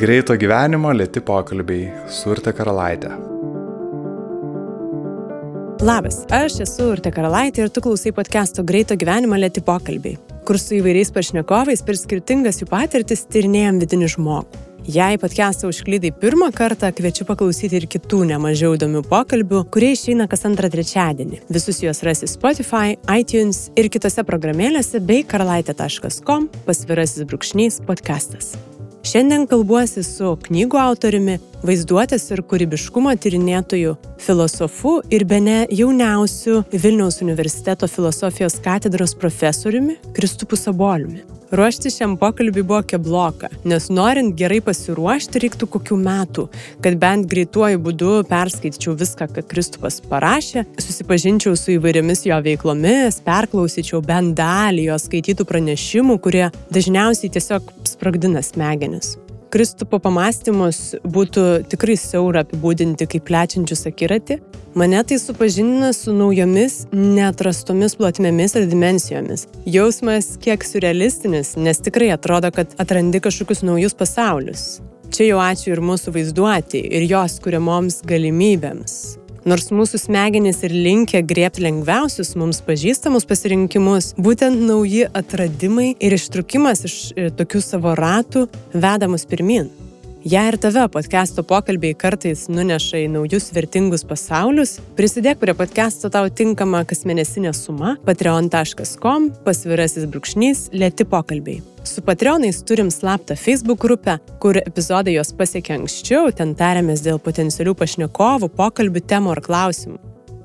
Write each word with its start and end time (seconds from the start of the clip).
Greito 0.00 0.32
gyvenimo 0.32 0.94
lėti 0.96 1.20
pokalbiai 1.20 1.90
su 2.08 2.30
Urte 2.32 2.54
Karalaitė. 2.56 3.10
Labas, 5.84 6.22
aš 6.32 6.56
esu 6.64 6.86
Urte 6.94 7.12
Karalaitė 7.12 7.66
ir 7.66 7.72
tu 7.74 7.82
klausai 7.84 8.14
podcast'o 8.16 8.64
Greito 8.64 8.96
gyvenimo 8.96 9.36
lėti 9.36 9.60
pokalbiai, 9.66 10.16
kur 10.48 10.56
su 10.56 10.78
įvairiais 10.78 11.12
pašnekovais 11.12 11.84
per 11.84 12.00
skirtingas 12.00 12.62
jų 12.62 12.70
patirtis 12.70 13.26
tyrinėjom 13.28 13.82
vidinį 13.84 14.08
žmogų. 14.14 14.64
Jei 14.88 15.20
podcast'ą 15.20 15.68
užklydai 15.68 16.14
pirmą 16.16 16.48
kartą, 16.56 16.88
kviečiu 16.96 17.28
paklausyti 17.28 17.76
ir 17.82 17.84
kitų 17.92 18.22
nemažiau 18.32 18.72
įdomių 18.78 19.04
pokalbių, 19.10 19.66
kurie 19.68 19.92
išeina 19.98 20.30
kas 20.32 20.48
antrą 20.48 20.72
trečiadienį. 20.72 21.42
Visus 21.52 21.84
juos 21.84 22.00
rasi 22.08 22.30
Spotify, 22.32 22.96
iTunes 23.20 23.66
ir 23.76 23.92
kitose 23.92 24.24
programėlėse 24.24 25.04
bei 25.04 25.28
karalaitė.com 25.28 26.48
pasvirasis 26.64 27.28
brūkšnys 27.28 27.82
podcastas. 27.84 28.54
Šiandien 29.00 29.46
kalbuosi 29.48 30.02
su 30.04 30.34
knygų 30.44 30.76
autoriumi, 30.76 31.38
vaizduotės 31.64 32.26
ir 32.34 32.42
kūrybiškumo 32.44 33.14
tyrinėtoju, 33.16 33.94
filosofu 34.20 34.98
ir 35.08 35.24
bene 35.24 35.62
jauniausiu 35.72 36.60
Vilniaus 36.72 37.22
universiteto 37.24 37.88
filosofijos 37.88 38.60
katedros 38.60 39.16
profesoriumi 39.16 39.96
Kristupu 40.12 40.60
Saboliumi. 40.60 41.39
Ruošti 41.50 41.90
šiam 41.90 42.12
pokalbiui 42.16 42.62
buvo 42.62 42.78
kebloka, 42.86 43.48
nes 43.66 43.88
norint 43.90 44.36
gerai 44.38 44.60
pasiruošti 44.62 45.40
reiktų 45.42 45.66
kokių 45.74 45.96
metų, 45.98 46.44
kad 46.84 46.98
bent 47.02 47.26
greituoju 47.32 47.80
būdu 47.82 48.12
perskaityčiau 48.30 48.94
viską, 49.00 49.26
ką 49.34 49.42
Kristupas 49.50 49.98
parašė, 50.12 50.62
susipažinčiau 50.78 51.56
su 51.58 51.74
įvairiomis 51.74 52.22
jo 52.28 52.38
veiklomis, 52.46 53.18
perklausyčiau 53.26 53.98
bent 54.06 54.36
dalį 54.38 54.86
jo 54.92 55.00
skaitytų 55.02 55.48
pranešimų, 55.50 56.20
kurie 56.22 56.46
dažniausiai 56.70 57.34
tiesiog 57.34 57.74
sprogdina 57.96 58.46
smegenis. 58.46 59.16
Kristupo 59.50 59.98
pamastymus 59.98 60.92
būtų 61.02 61.44
tikrai 61.72 61.96
siaura 61.98 62.44
apibūdinti 62.44 63.08
kaip 63.10 63.24
plečiančius 63.26 63.82
akiratį, 63.90 64.36
mane 64.78 65.00
tai 65.02 65.18
supažindina 65.18 65.90
su 65.96 66.14
naujomis, 66.14 66.84
neatrastomis 66.94 67.96
plotmėmis 67.98 68.54
ir 68.60 68.68
dimensijomis. 68.70 69.48
Jausmas 69.66 70.36
kiek 70.44 70.62
surrealistinis, 70.62 71.56
nes 71.58 71.82
tikrai 71.82 72.12
atrodo, 72.14 72.52
kad 72.54 72.78
atrandi 72.78 73.18
kažkokius 73.24 73.64
naujus 73.66 73.98
pasaulius. 73.98 74.68
Čia 75.10 75.32
jau 75.32 75.42
ačiū 75.42 75.74
ir 75.74 75.82
mūsų 75.82 76.14
vaizduoti, 76.14 76.84
ir 76.86 77.10
jos 77.10 77.40
kuriamoms 77.42 78.04
galimybėms. 78.06 79.19
Nors 79.48 79.70
mūsų 79.72 79.96
smegenys 80.02 80.58
ir 80.66 80.74
linkia 80.76 81.22
griebti 81.24 81.64
lengviausius 81.64 82.34
mums 82.36 82.60
pažįstamus 82.66 83.24
pasirinkimus, 83.24 84.12
būtent 84.20 84.60
nauji 84.68 85.06
atradimai 85.16 85.94
ir 85.96 86.16
ištrukimas 86.18 86.84
iš 86.84 86.96
e, 87.16 87.30
tokių 87.32 87.64
savo 87.64 87.96
ratų 87.96 88.50
veda 88.76 89.08
mus 89.08 89.24
pirmin. 89.24 89.70
Jei 90.20 90.50
ir 90.50 90.58
tave 90.60 90.82
podcast'o 90.92 91.40
pokalbiai 91.48 91.94
kartais 91.96 92.42
nuneša 92.52 92.98
į 93.00 93.06
naujus 93.08 93.46
vertingus 93.56 94.02
pasaulius, 94.04 94.74
prisidėk 94.98 95.38
prie 95.40 95.54
podcast'o 95.56 96.10
tau 96.12 96.28
tinkama 96.28 96.82
kasmėnesinė 96.84 97.54
suma 97.56 97.94
patreon.com 98.04 99.30
pasvirasis 99.46 100.04
brūkšnys 100.12 100.66
lėti 100.76 101.06
pokalbiai. 101.08 101.62
Su 101.88 102.04
Patreonais 102.04 102.60
turim 102.68 102.90
slaptą 102.92 103.32
Facebook 103.32 103.80
grupę, 103.80 104.18
kur 104.44 104.60
epizodai 104.60 105.16
jos 105.16 105.32
pasiekia 105.32 105.78
anksčiau, 105.78 106.28
ten 106.36 106.52
tariamės 106.52 107.00
dėl 107.06 107.16
potencialių 107.16 107.72
pašnekovų, 107.80 108.52
pokalbių 108.60 109.04
temų 109.14 109.32
ar 109.38 109.40
klausimų. 109.48 109.96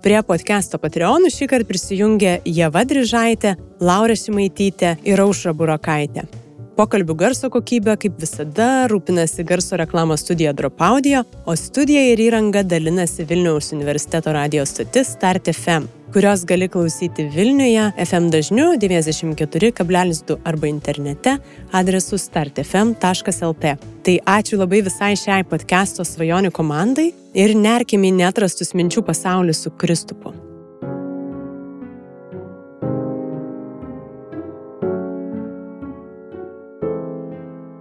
Prie 0.08 0.22
podcast'o 0.24 0.80
Patreonų 0.80 1.34
šį 1.36 1.52
kartą 1.52 1.68
prisijungė 1.74 2.38
Jeva 2.48 2.88
Drižaitė, 2.88 3.58
Laura 3.84 4.16
Šimaitytė 4.16 4.96
ir 5.04 5.28
Aušra 5.28 5.52
Burokaitė. 5.52 6.30
Pokalbių 6.76 7.16
garso 7.16 7.50
kokybė, 7.54 7.96
kaip 8.02 8.18
visada, 8.20 8.86
rūpinasi 8.92 9.46
garso 9.48 9.80
reklamos 9.80 10.26
studija 10.26 10.52
Dropaudio, 10.54 11.24
o 11.48 11.56
studija 11.56 12.04
ir 12.12 12.24
įranga 12.28 12.66
dalinasi 12.68 13.28
Vilniaus 13.30 13.72
universiteto 13.76 14.36
radio 14.36 14.66
stotis 14.68 15.16
Start 15.16 15.48
FM 15.54 15.88
kurios 16.16 16.46
gali 16.46 16.68
klausyti 16.68 17.24
Vilniuje 17.24 17.92
FM 18.06 18.30
dažniu 18.32 18.66
94,2 18.80 20.38
arba 20.44 20.68
internete 20.68 21.34
adresu 21.72 22.18
startfm.lt. 22.18 23.76
Tai 24.06 24.16
ačiū 24.38 24.62
labai 24.62 24.80
visai 24.88 25.12
šiai 25.20 25.44
podcast'o 25.44 26.08
svajonių 26.08 26.56
komandai 26.56 27.10
ir 27.36 27.58
nerkime 27.60 28.14
į 28.14 28.16
netrastus 28.24 28.72
minčių 28.80 29.04
pasaulį 29.04 29.60
su 29.60 29.76
Kristupu. 29.76 30.45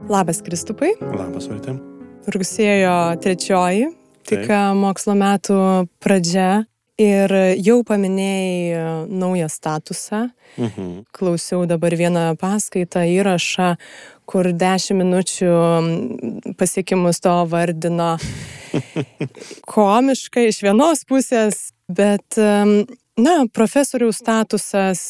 Labas 0.09 0.42
Kristupai. 0.44 0.91
Labas, 1.00 1.47
Vartė. 1.48 1.72
Rugsėjo 2.28 2.92
trečioji, 3.25 3.87
tik 4.28 4.50
mokslo 4.76 5.15
metų 5.16 5.56
pradžia. 6.04 6.66
Ir 7.00 7.32
jau 7.59 7.81
paminėjai 7.82 8.59
e, 8.70 8.82
naują 9.10 9.48
statusą. 9.50 10.28
Mhm. 10.62 10.91
Klausiau 11.10 11.65
dabar 11.66 11.97
vieną 11.98 12.37
paskaitą, 12.38 13.03
įrašą, 13.16 13.72
kur 14.31 14.53
dešimt 14.54 15.03
minučių 15.03 16.54
pasiekimus 16.60 17.19
to 17.25 17.34
vardino 17.50 18.12
komiškai 19.75 20.47
iš 20.53 20.62
vienos 20.69 21.03
pusės, 21.09 21.72
bet, 21.91 22.38
na, 22.38 23.36
profesoriaus 23.50 24.22
statusas, 24.22 25.03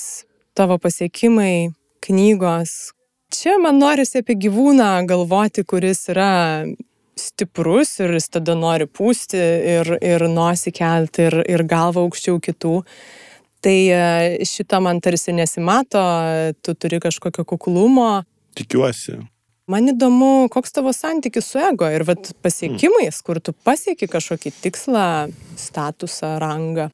tavo 0.57 0.81
pasiekimai, 0.81 1.75
knygos. 2.01 2.95
Čia 3.35 3.57
man 3.59 3.81
norisi 3.83 4.21
apie 4.23 4.37
gyvūną 4.39 4.89
galvoti, 5.11 5.65
kuris 5.67 6.05
yra 6.13 6.65
stiprus 7.19 7.97
ir 8.03 8.13
jis 8.15 8.29
tada 8.37 8.55
nori 8.59 8.87
pūsti 8.87 9.41
ir, 9.75 9.91
ir 9.99 10.25
nosį 10.31 10.73
kelti 10.75 11.27
ir, 11.29 11.37
ir 11.51 11.65
galvą 11.67 12.05
aukščiau 12.07 12.39
kitų. 12.45 12.75
Tai 13.65 13.75
e, 13.97 14.45
šito 14.47 14.79
man 14.85 15.01
tarsi 15.03 15.35
nesimato, 15.35 16.03
tu 16.63 16.77
turi 16.79 17.01
kažkokio 17.03 17.47
kuklumo. 17.49 18.23
Tikiuosi. 18.59 19.17
Man 19.73 19.89
įdomu, 19.95 20.51
koks 20.53 20.77
tavo 20.77 20.93
santykis 20.95 21.49
su 21.49 21.63
ego 21.65 21.89
ir 21.91 22.05
vat, 22.07 22.35
pasiekimais, 22.45 23.19
kur 23.25 23.41
tu 23.41 23.57
pasieki 23.67 24.11
kažkokį 24.13 24.55
tikslą, 24.61 25.09
statusą, 25.59 26.37
rangą. 26.43 26.91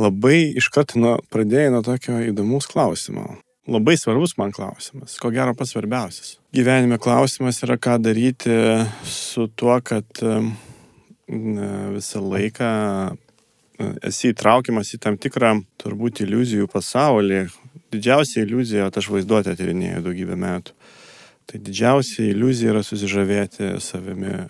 Labai 0.00 0.54
iš 0.56 0.70
karto 0.72 1.02
nu, 1.02 1.16
pradėjai 1.34 1.74
nuo 1.74 1.84
tokio 1.84 2.22
įdomus 2.30 2.70
klausimo 2.70 3.34
labai 3.70 3.96
svarbus 3.98 4.36
man 4.38 4.52
klausimas, 4.52 5.16
ko 5.22 5.30
gero 5.34 5.54
pats 5.54 5.74
svarbiausias. 5.74 6.36
Gyvenime 6.54 6.98
klausimas 6.98 7.62
yra, 7.64 7.78
ką 7.78 7.98
daryti 8.02 8.54
su 9.06 9.46
tuo, 9.54 9.78
kad 9.84 10.22
visą 11.30 12.22
laiką 12.24 12.70
esi 14.04 14.32
įtraukiamas 14.34 14.90
į 14.96 15.00
tam 15.04 15.18
tikrą 15.20 15.54
turbūt 15.80 16.24
iliuzijų 16.26 16.68
pasaulį. 16.72 17.44
Didžiausia 17.90 18.44
iliuzija, 18.44 18.90
aš 18.90 19.10
vaizduotę 19.10 19.54
tyrinėjau 19.58 20.02
daugybę 20.08 20.36
metų. 20.38 20.74
Tai 21.50 21.58
didžiausia 21.66 22.28
iliuzija 22.30 22.74
yra 22.74 22.82
susižavėti 22.86 23.72
savimi 23.82 24.44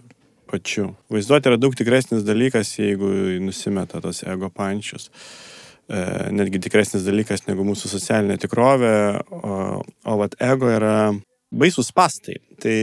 pačiu. 0.50 0.90
Vaizduotė 1.12 1.52
yra 1.52 1.60
daug 1.60 1.76
tikresnis 1.78 2.26
dalykas, 2.26 2.74
jeigu 2.80 3.08
nusimeta 3.44 4.02
tos 4.04 4.24
ego 4.28 4.50
pančius. 4.52 5.08
E, 5.08 5.59
netgi 5.90 6.60
tikresnis 6.62 7.02
dalykas 7.06 7.46
negu 7.48 7.64
mūsų 7.66 7.90
socialinė 7.90 8.36
tikrovė, 8.38 8.94
o, 9.34 9.54
o 9.82 10.16
vat 10.20 10.36
ego 10.42 10.70
yra 10.70 11.10
baisus 11.50 11.90
pastai. 11.92 12.38
Tai 12.62 12.76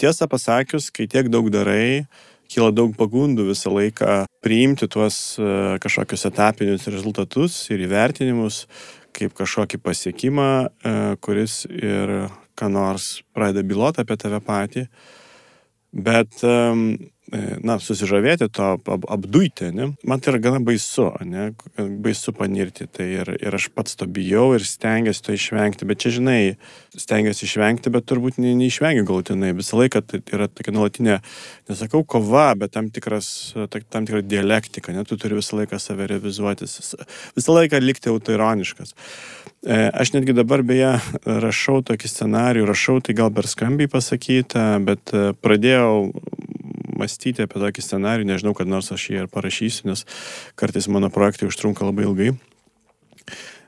tiesą 0.00 0.28
pasakius, 0.30 0.90
kai 0.92 1.08
tiek 1.10 1.30
daug 1.32 1.48
darai, 1.52 2.04
kyla 2.50 2.72
daug 2.74 2.94
pagundų 2.98 3.50
visą 3.50 3.72
laiką 3.72 4.24
priimti 4.44 4.88
tuos 4.90 5.38
e, 5.38 5.78
kažkokius 5.82 6.26
etapinius 6.30 6.88
rezultatus 6.90 7.62
ir 7.70 7.84
įvertinimus 7.86 8.64
kaip 9.16 9.34
kažkokį 9.38 9.80
pasiekimą, 9.82 10.50
e, 10.66 10.94
kuris 11.22 11.62
ir 11.70 12.30
ką 12.58 12.68
nors 12.72 13.20
pradeda 13.34 13.64
biloti 13.66 14.02
apie 14.02 14.18
tave 14.20 14.42
patį. 14.44 14.86
Bet 15.90 16.42
E, 16.46 16.54
na, 17.62 17.76
susižavėti 17.78 18.48
to, 18.50 18.72
ap, 18.80 19.04
apduiti, 19.10 19.70
ne? 19.74 19.90
Man 20.06 20.22
tai 20.22 20.32
yra 20.32 20.40
gana 20.42 20.60
baisu, 20.64 21.06
ne? 21.26 21.50
Baisu 21.78 22.34
panirti. 22.36 22.88
Tai 22.90 23.06
ir, 23.06 23.30
ir 23.38 23.56
aš 23.56 23.68
pats 23.74 23.94
to 23.98 24.08
bijau 24.10 24.48
ir 24.56 24.64
stengiuosi 24.66 25.22
to 25.26 25.36
išvengti, 25.36 25.86
bet 25.86 26.02
čia, 26.02 26.14
žinai, 26.18 26.40
stengiuosi 26.98 27.46
išvengti, 27.46 27.92
bet 27.94 28.08
turbūt 28.10 28.40
ne, 28.42 28.54
neišvengiu 28.58 29.06
galutinai. 29.08 29.52
Visą 29.58 29.78
laiką 29.78 30.02
tai 30.10 30.22
yra 30.34 30.48
tokia 30.50 30.74
nuolatinė, 30.74 31.20
nesakau 31.70 32.02
kova, 32.02 32.48
bet 32.58 32.74
tam, 32.74 32.90
tikras, 32.94 33.30
tam 33.70 34.08
tikra 34.08 34.24
dialektika, 34.26 34.94
ne? 34.96 35.06
Tu 35.06 35.18
turi 35.20 35.38
visą 35.38 35.60
laiką 35.60 35.78
save 35.82 36.10
revizuotis, 36.10 36.96
visą 37.38 37.58
laiką 37.60 37.82
likti 37.84 38.10
autoironiškas. 38.10 38.96
E, 39.60 39.76
aš 39.92 40.14
netgi 40.14 40.32
dabar 40.32 40.62
beje 40.64 40.94
rašau 41.28 41.82
tokį 41.84 42.08
scenarių, 42.08 42.64
rašau 42.70 42.98
tai 43.04 43.14
gal 43.18 43.28
per 43.34 43.44
skambiai 43.50 43.90
pasakyta, 43.92 44.64
bet 44.82 45.12
e, 45.12 45.30
pradėjau 45.36 46.08
mąstyti 47.00 47.46
apie 47.46 47.62
tokį 47.62 47.84
scenarių, 47.84 48.28
nežinau, 48.28 48.54
kad 48.56 48.70
nors 48.70 48.92
aš 48.94 49.08
jį 49.10 49.24
ir 49.24 49.32
parašysiu, 49.32 49.88
nes 49.90 50.04
kartais 50.60 50.88
mano 50.92 51.10
projektai 51.12 51.48
užtrunka 51.50 51.88
labai 51.88 52.06
ilgai. 52.08 52.30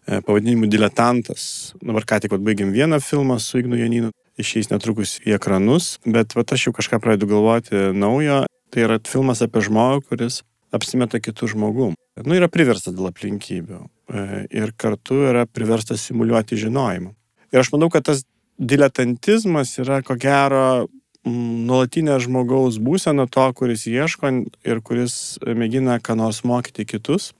E, 0.06 0.20
pavadinimu 0.20 0.66
Diletantas. 0.66 1.74
Dabar 1.82 2.06
ką 2.08 2.18
tik 2.24 2.34
baigėm 2.34 2.72
vieną 2.74 2.98
filmą 3.00 3.38
su 3.40 3.62
Ignu 3.62 3.78
Janinu. 3.78 4.10
išeis 4.40 4.70
netrukus 4.70 5.18
į 5.28 5.36
ekranus, 5.36 5.98
bet 6.08 6.32
va 6.34 6.42
aš 6.42 6.66
jau 6.66 6.72
kažką 6.72 6.98
pradedu 7.04 7.28
galvoti 7.28 7.92
naujo. 7.92 8.46
Tai 8.72 8.80
yra 8.80 8.96
filmas 9.04 9.42
apie 9.44 9.60
žmogų, 9.60 10.06
kuris 10.08 10.40
apsimeta 10.72 11.20
kitų 11.20 11.50
žmogų. 11.52 11.90
Nu, 12.24 12.34
yra 12.34 12.48
priverstas 12.48 12.96
dėl 12.96 13.10
aplinkybių 13.10 13.78
e, 13.82 14.46
ir 14.50 14.72
kartu 14.76 15.20
yra 15.28 15.44
priverstas 15.46 16.08
simuliuoti 16.08 16.56
žinojimą. 16.56 17.12
Ir 17.52 17.60
aš 17.60 17.70
manau, 17.74 17.90
kad 17.92 18.08
tas 18.08 18.24
diletantizmas 18.56 19.76
yra 19.82 20.00
ko 20.02 20.16
gero 20.16 20.88
nuolatinė 21.28 22.18
žmogaus 22.22 22.78
būsena 22.82 23.28
to, 23.30 23.44
kuris 23.54 23.86
ieško 23.86 24.32
ir 24.66 24.82
kuris 24.82 25.38
mėgina 25.46 26.00
ką 26.02 26.16
nors 26.18 26.42
mokyti 26.44 26.86
kitus. 26.88 27.32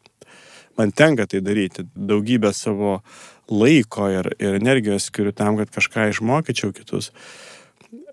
Man 0.78 0.92
tenka 0.92 1.26
tai 1.28 1.42
daryti, 1.44 1.84
daugybę 1.94 2.52
savo 2.56 3.00
laiko 3.50 4.08
ir, 4.08 4.30
ir 4.40 4.56
energijos 4.56 5.10
skiriu 5.10 5.34
tam, 5.36 5.58
kad 5.60 5.72
kažką 5.74 6.08
išmokyčiau 6.12 6.72
kitus. 6.72 7.10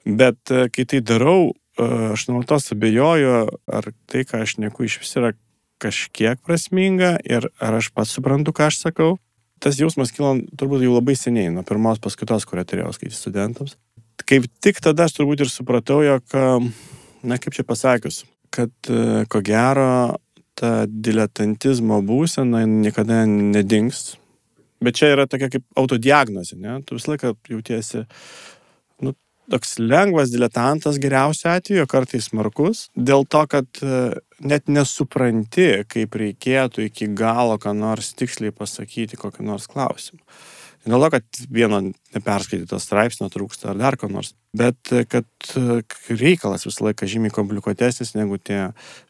Bet 0.04 0.52
e, 0.52 0.68
kai 0.74 0.86
tai 0.90 1.00
darau, 1.06 1.54
e, 1.80 1.86
aš 2.16 2.28
nuolatos 2.28 2.74
abejoju, 2.76 3.46
ar 3.72 3.92
tai, 4.10 4.26
ką 4.28 4.44
aš 4.44 4.58
neku 4.60 4.90
iš 4.90 5.00
vis 5.04 5.16
yra 5.22 5.32
kažkiek 5.80 6.42
prasminga 6.44 7.16
ir 7.24 7.48
ar 7.64 7.80
aš 7.80 7.94
pats 7.96 8.18
suprantu, 8.18 8.52
ką 8.56 8.68
aš 8.68 8.82
sakau. 8.84 9.16
Tas 9.64 9.80
jausmas 9.80 10.12
kilo 10.16 10.34
turbūt 10.60 10.84
jau 10.84 10.96
labai 10.96 11.16
seniai, 11.20 11.52
nuo 11.52 11.64
pirmos 11.68 12.00
paskaitos, 12.04 12.48
kurią 12.48 12.66
turėjau 12.68 12.94
skaityti 12.96 13.20
studentams. 13.20 13.76
Kaip 14.28 14.48
tik 14.64 14.82
tada 14.84 15.08
aš 15.08 15.16
turbūt 15.18 15.46
ir 15.46 15.52
supratau, 15.52 16.02
jog, 16.04 16.36
na 17.24 17.38
kaip 17.40 17.56
čia 17.56 17.64
pasakius, 17.68 18.24
kad 18.54 18.72
e, 18.90 19.24
ko 19.32 19.42
gero 19.46 20.20
ta 20.60 20.84
diletantizmo 20.90 22.02
būsena 22.04 22.66
niekada 22.68 23.24
nedings, 23.30 24.18
Bet 24.80 24.96
čia 24.96 25.12
yra 25.14 25.26
tokia 25.28 25.50
kaip 25.52 25.66
autodiagnozė, 25.80 26.56
ne? 26.60 26.78
Tu 26.88 26.96
visą 26.96 27.14
laiką 27.14 27.34
jautiesi, 27.52 28.06
nu, 29.04 29.12
toks 29.52 29.76
lengvas 29.82 30.32
diletantas 30.32 31.00
geriausiu 31.04 31.50
atveju, 31.52 31.88
kartais 31.92 32.30
smarkus, 32.32 32.86
dėl 32.96 33.28
to, 33.28 33.44
kad 33.52 33.82
e, 33.84 34.00
net 34.40 34.72
nesupranti, 34.72 35.84
kaip 35.92 36.16
reikėtų 36.22 36.88
iki 36.88 37.10
galo 37.12 37.60
ką 37.60 37.76
nors 37.76 38.14
tiksliai 38.20 38.56
pasakyti 38.56 39.20
kokį 39.20 39.50
nors 39.52 39.68
klausimą. 39.72 40.24
Dėl 40.88 41.04
to, 41.04 41.10
kad 41.12 41.40
vieno 41.52 41.82
neperskaityto 42.16 42.78
straipsnio 42.80 43.28
trūksta 43.32 43.74
ar 43.74 43.80
dar 43.80 43.98
ko 44.00 44.08
nors, 44.08 44.32
bet 44.56 44.92
kad 45.12 45.28
reikalas 46.08 46.64
visą 46.66 46.86
laiką 46.88 47.10
žymiai 47.10 47.34
komplikuotesnis 47.36 48.16
negu 48.16 48.40
tie 48.40 48.70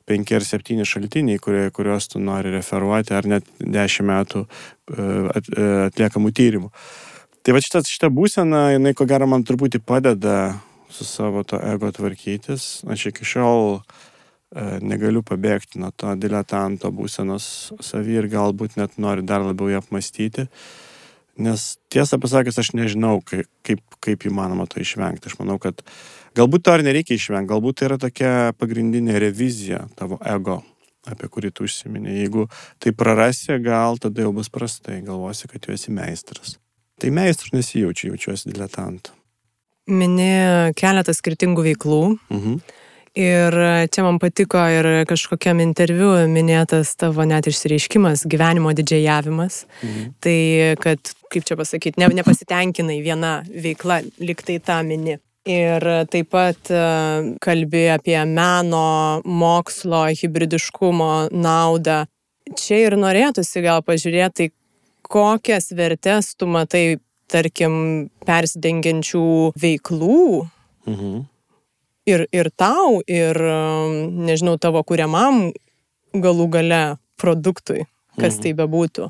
penki 0.09 0.39
ar 0.39 0.45
septyni 0.47 0.87
šaltiniai, 0.87 1.37
kurie, 1.41 1.67
kuriuos 1.75 2.09
tu 2.09 2.21
nori 2.23 2.49
referuoti, 2.55 3.13
ar 3.13 3.29
net 3.29 3.45
dešimt 3.61 4.09
metų 4.09 4.41
e, 4.45 4.49
e, 4.97 5.69
atliekamų 5.85 6.33
tyrimų. 6.41 6.71
Tai 7.45 7.55
va 7.55 7.61
šitą, 7.63 7.83
šitą 7.85 8.09
būseną, 8.17 8.63
jinai 8.73 8.95
ko 8.97 9.05
gero 9.09 9.29
man 9.29 9.45
truputį 9.45 9.83
padeda 9.85 10.57
su 10.89 11.05
savo 11.05 11.45
to 11.47 11.61
ego 11.61 11.91
tvarkytis. 11.93 12.81
Aš 12.89 13.11
iki 13.13 13.29
šiol 13.29 13.77
e, 13.77 13.81
negaliu 14.81 15.21
pabėgti 15.21 15.79
nuo 15.79 15.93
to 15.93 16.17
diletanto 16.17 16.89
būsenos 16.91 17.71
savį 17.85 18.21
ir 18.23 18.29
galbūt 18.33 18.81
net 18.81 18.97
noriu 18.97 19.23
dar 19.25 19.45
labiau 19.45 19.69
ją 19.69 19.85
apmastyti. 19.85 20.49
Nes 21.39 21.77
tiesą 21.93 22.19
pasakius, 22.19 22.57
aš 22.59 22.73
nežinau, 22.75 23.19
kaip, 23.23 23.47
kaip, 23.63 23.83
kaip 24.03 24.25
įmanoma 24.27 24.67
to 24.67 24.81
išvengti. 24.83 25.31
Aš 25.31 25.37
manau, 25.39 25.55
kad 25.61 25.83
galbūt 26.37 26.65
to 26.67 26.75
ir 26.75 26.83
nereikia 26.87 27.15
išvengti, 27.15 27.51
galbūt 27.53 27.79
tai 27.79 27.87
yra 27.89 27.99
tokia 28.01 28.33
pagrindinė 28.59 29.19
revizija 29.23 29.85
tavo 29.99 30.19
ego, 30.27 30.59
apie 31.07 31.29
kurį 31.31 31.53
tu 31.55 31.67
užsiminė. 31.67 32.17
Jeigu 32.19 32.49
tai 32.83 32.91
prarasi, 32.95 33.55
gal 33.63 34.01
tada 34.03 34.25
jau 34.25 34.33
bus 34.35 34.51
prastai, 34.51 34.99
galvosi, 35.05 35.47
kad 35.51 35.63
tu 35.63 35.71
esi 35.75 35.95
meistras. 35.95 36.57
Tai 36.99 37.13
meistras 37.15 37.55
nesijaučiu, 37.55 38.11
jaučiuosi 38.11 38.51
diletantu. 38.51 39.15
Mini 39.89 40.73
keletą 40.77 41.15
skirtingų 41.15 41.63
veiklų. 41.71 42.03
Mhm. 42.29 42.59
Ir 43.17 43.55
čia 43.89 44.03
man 44.05 44.19
patiko 44.21 44.61
ir 44.69 44.87
kažkokiam 45.09 45.61
interviu 45.63 46.11
minėtas 46.29 46.91
tavo 46.99 47.25
net 47.25 47.47
išsireiškimas- 47.49 48.25
gyvenimo 48.31 48.73
didžiajavimas. 48.73 49.65
Mhm. 49.83 50.13
Tai, 50.21 50.75
kad, 50.79 50.99
kaip 51.31 51.45
čia 51.45 51.55
pasakyti, 51.55 51.97
ne, 51.97 52.07
nepasitenkinai 52.07 53.01
viena 53.01 53.43
veikla, 53.49 54.03
liktai 54.19 54.59
tą 54.59 54.83
mini. 54.85 55.17
Ir 55.45 55.81
taip 56.11 56.29
pat 56.29 56.69
e, 56.69 56.83
kalbi 57.41 57.87
apie 57.89 58.19
meno, 58.25 59.21
mokslo, 59.25 60.05
hybridiškumo 60.13 61.31
naudą. 61.31 62.05
Čia 62.55 62.85
ir 62.85 62.97
norėtųsi 62.99 63.63
gal 63.63 63.81
pažiūrėti, 63.81 64.51
kokias 65.01 65.71
vertes 65.71 66.35
tu 66.35 66.45
matai, 66.45 66.99
tarkim, 67.27 68.09
persidengiančių 68.25 69.53
veiklų. 69.57 70.49
Mhm 70.85 71.25
ir, 72.09 72.25
ir 72.35 72.49
tau, 72.57 72.99
ir, 73.07 73.37
um, 73.45 73.95
nežinau, 74.27 74.57
tavo 74.61 74.81
kuriamam 74.87 75.49
galų 76.13 76.49
gale 76.53 76.83
produktui, 77.19 77.85
kas 78.17 78.37
mhm. 78.37 78.43
tai 78.43 78.53
bebūtų. 78.59 79.09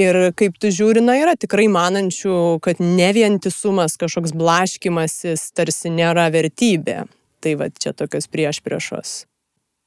Ir 0.00 0.18
kaip 0.34 0.56
tu 0.58 0.72
žiūri, 0.74 1.04
na, 1.04 1.14
yra 1.20 1.36
tikrai 1.38 1.68
manančių, 1.70 2.58
kad 2.64 2.80
ne 2.82 3.12
vientisumas, 3.14 3.94
kažkoks 4.00 4.34
blaškimasis 4.34 5.52
tarsi 5.54 5.92
nėra 5.94 6.26
vertybė. 6.34 7.04
Tai 7.44 7.52
va 7.60 7.68
čia 7.70 7.92
tokios 7.94 8.26
prieš 8.32 8.58
priešos. 8.64 9.12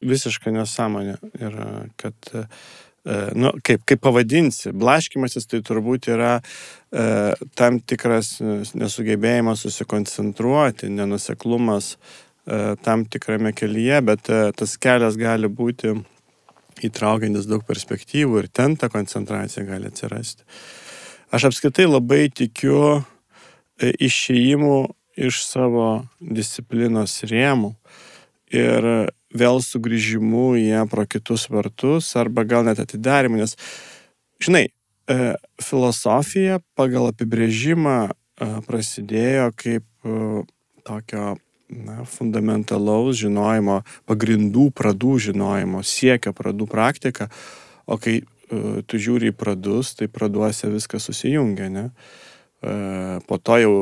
Visiškai 0.05 0.53
nesąmonė 0.53 1.17
yra, 1.41 1.87
kad 1.99 2.15
E, 2.31 2.45
nu, 3.35 3.53
kaip, 3.63 3.85
kaip 3.87 4.01
pavadinsi, 4.03 4.73
blaškimasis 4.75 5.47
tai 5.47 5.61
turbūt 5.65 6.09
yra 6.11 6.37
e, 6.37 7.05
tam 7.55 7.79
tikras 7.79 8.37
nesugebėjimas 8.41 9.63
susikoncentruoti, 9.63 10.89
nenuseklumas 10.91 11.93
e, 11.95 12.75
tam 12.83 13.05
tikrame 13.07 13.53
kelyje, 13.55 14.01
bet 14.09 14.31
e, 14.33 14.41
tas 14.57 14.75
kelias 14.81 15.19
gali 15.19 15.47
būti 15.47 15.95
įtraukiantis 16.87 17.47
daug 17.49 17.63
perspektyvų 17.67 18.43
ir 18.43 18.51
ten 18.53 18.75
ta 18.77 18.89
koncentracija 18.93 19.65
gali 19.67 19.89
atsirasti. 19.89 20.45
Aš 21.33 21.49
apskritai 21.49 21.87
labai 21.87 22.27
tikiu 22.31 22.79
e, 22.97 23.91
išėjimu 23.91 24.77
iš 25.17 25.41
savo 25.47 25.87
disciplinos 26.21 27.21
rėmų 27.27 27.73
ir 28.53 28.89
vėl 29.35 29.59
sugrįžimu 29.63 30.55
į 30.59 30.65
ją 30.71 30.83
pro 30.91 31.05
kitus 31.09 31.47
vartus 31.51 32.13
arba 32.19 32.45
gal 32.47 32.67
net 32.67 32.79
atidarimą, 32.79 33.41
nes, 33.41 33.57
žinai, 34.43 34.67
e, 34.67 35.35
filosofija 35.63 36.61
pagal 36.79 37.11
apibrėžimą 37.11 37.97
e, 38.07 38.11
prasidėjo 38.67 39.51
kaip 39.59 39.83
e, 39.83 40.45
tokio 40.87 41.35
na, 41.67 41.99
fundamentalaus 42.07 43.19
žinojimo, 43.19 43.81
pagrindų 44.07 44.69
pradų 44.71 45.17
žinojimo, 45.29 45.83
siekio 45.83 46.31
pradų 46.35 46.69
praktika, 46.71 47.31
o 47.87 47.99
kai 47.99 48.21
tu 48.87 48.95
žiūri 48.95 49.33
į 49.33 49.35
pradus, 49.35 49.89
tai 49.99 50.05
praduose 50.07 50.69
viskas 50.71 51.03
susijungia, 51.09 51.65
ne? 51.67 51.81
Po 53.27 53.35
to 53.43 53.57
jau 53.59 53.73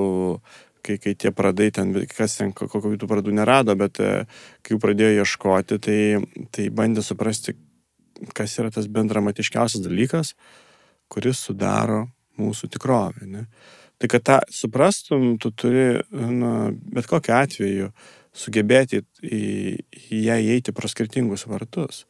kai, 0.86 0.98
kai 1.02 1.16
tie 1.18 1.32
pradai 1.36 1.70
ten, 1.74 1.94
kas 2.12 2.38
ten, 2.40 2.54
kokių 2.56 2.96
tų 3.02 3.10
pradų 3.10 3.34
nerado, 3.36 3.76
bet 3.80 4.02
e, 4.04 4.26
kai 4.62 4.76
jų 4.76 4.82
pradėjo 4.84 5.24
ieškoti, 5.24 5.80
tai, 5.82 6.00
tai 6.56 6.68
bandė 6.74 7.04
suprasti, 7.06 7.56
kas 8.38 8.58
yra 8.62 8.72
tas 8.74 8.90
bendramatiškiausias 8.92 9.84
dalykas, 9.86 10.36
kuris 11.12 11.42
sudaro 11.48 12.06
mūsų 12.40 12.72
tikrovę. 12.76 13.28
Ne? 13.30 13.48
Tai 14.02 14.12
kad 14.12 14.28
tą 14.28 14.38
suprastum, 14.52 15.36
tu 15.42 15.52
turi, 15.56 16.04
nu, 16.12 16.54
bet 16.94 17.08
kokiu 17.10 17.36
atveju, 17.38 17.92
sugebėti 18.36 19.00
į, 19.24 19.44
į 20.12 20.24
ją 20.26 20.40
įeiti 20.44 20.74
pro 20.76 20.90
skirtingus 20.92 21.46
vartus. 21.48 22.04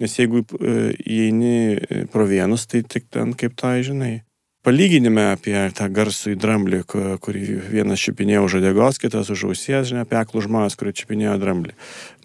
Nes 0.00 0.14
jeigu 0.14 0.44
e, 0.44 0.92
įeini 1.02 2.06
pro 2.12 2.28
vienus, 2.30 2.68
tai 2.70 2.84
tik 2.86 3.10
ten 3.10 3.34
kaip 3.38 3.58
tai 3.58 3.80
žinai 3.86 4.20
palyginime 4.66 5.32
apie 5.32 5.56
tą 5.76 5.88
garsų 5.92 6.34
į 6.34 6.40
dramblį, 6.40 6.82
kurį 7.22 7.46
vienas 7.72 8.02
čiupinėjo 8.02 8.44
už 8.46 8.58
odegos, 8.60 9.00
kitas 9.02 9.30
už 9.34 9.48
ausies, 9.50 9.88
žinai, 9.90 10.04
apie 10.06 10.18
aklų 10.20 10.44
žmonės, 10.46 10.76
kurie 10.78 10.94
čiupinėjo 10.96 11.38
dramblį. 11.42 11.74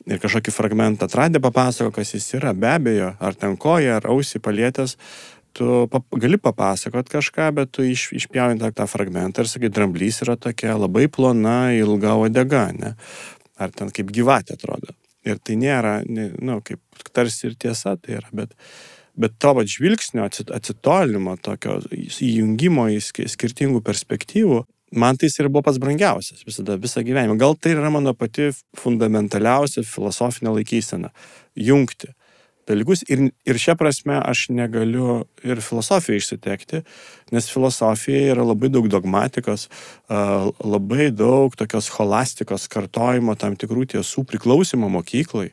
Ir 0.07 0.21
kažkokį 0.23 0.53
fragmentą 0.55 1.09
atradė, 1.09 1.41
papasako, 1.43 1.91
kas 1.97 2.13
jis 2.15 2.29
yra. 2.37 2.53
Be 2.55 2.69
abejo, 2.77 3.11
ar 3.19 3.35
ten 3.35 3.57
koja, 3.59 3.97
ar 3.97 4.07
ausį 4.13 4.39
palietęs, 4.45 4.95
tu 5.57 5.87
pap 5.91 6.05
gali 6.21 6.37
papasakot 6.39 7.09
kažką, 7.11 7.49
bet 7.57 7.73
tu 7.75 7.83
iš, 7.83 8.11
išpjauni 8.21 8.61
tą, 8.61 8.69
tą 8.77 8.85
fragmentą 8.87 9.43
ir 9.43 9.51
sakai, 9.51 9.73
dramblys 9.73 10.21
yra 10.23 10.37
tokia 10.39 10.77
labai 10.77 11.07
plona, 11.11 11.73
ilga 11.75 12.13
odega, 12.21 12.67
ne? 12.77 12.93
Ar 13.57 13.73
ten 13.73 13.89
kaip 13.91 14.13
gyvatė 14.13 14.55
atrodo. 14.55 14.93
Ir 15.27 15.41
tai 15.43 15.57
nėra, 15.59 15.97
na, 16.05 16.29
nu, 16.39 16.59
kaip 16.63 16.79
tarsi 17.11 17.49
ir 17.49 17.57
tiesa 17.59 17.97
tai 17.99 18.19
yra, 18.21 18.29
bet 18.31 18.53
bet 19.17 19.37
vat 19.43 19.69
žvilgsnio 19.71 20.27
atsitolinimo, 20.27 21.37
tokio 21.41 21.79
įjungimo 21.91 22.87
į 22.93 23.01
skirtingų 23.01 23.81
perspektyvų, 23.85 24.63
man 24.97 25.17
tai 25.19 25.29
ir 25.33 25.49
buvo 25.49 25.65
pats 25.67 25.81
brangiausias 25.81 26.45
visada, 26.47 26.77
visą 26.79 27.03
gyvenimą. 27.03 27.37
Gal 27.41 27.57
tai 27.59 27.75
yra 27.75 27.91
mano 27.93 28.13
pati 28.13 28.51
fundamentaliausia 28.77 29.83
filosofinė 29.83 30.53
laikysena- 30.59 31.11
jungti 31.69 32.13
dalykus 32.67 33.03
ir, 33.07 33.29
ir 33.47 33.59
šią 33.59 33.77
prasme 33.79 34.17
aš 34.19 34.47
negaliu 34.53 35.25
ir 35.45 35.61
filosofiją 35.63 36.19
išsitekti, 36.19 36.83
nes 37.31 37.49
filosofija 37.51 38.33
yra 38.33 38.43
labai 38.43 38.69
daug 38.73 38.89
dogmatikos, 38.91 39.67
labai 40.09 41.09
daug 41.15 41.55
tokios 41.55 41.89
holastikos 41.95 42.67
kartojimo 42.67 43.37
tam 43.39 43.55
tikrų 43.55 43.87
tiesų 43.95 44.25
priklausimo 44.27 44.91
mokyklai. 44.91 45.51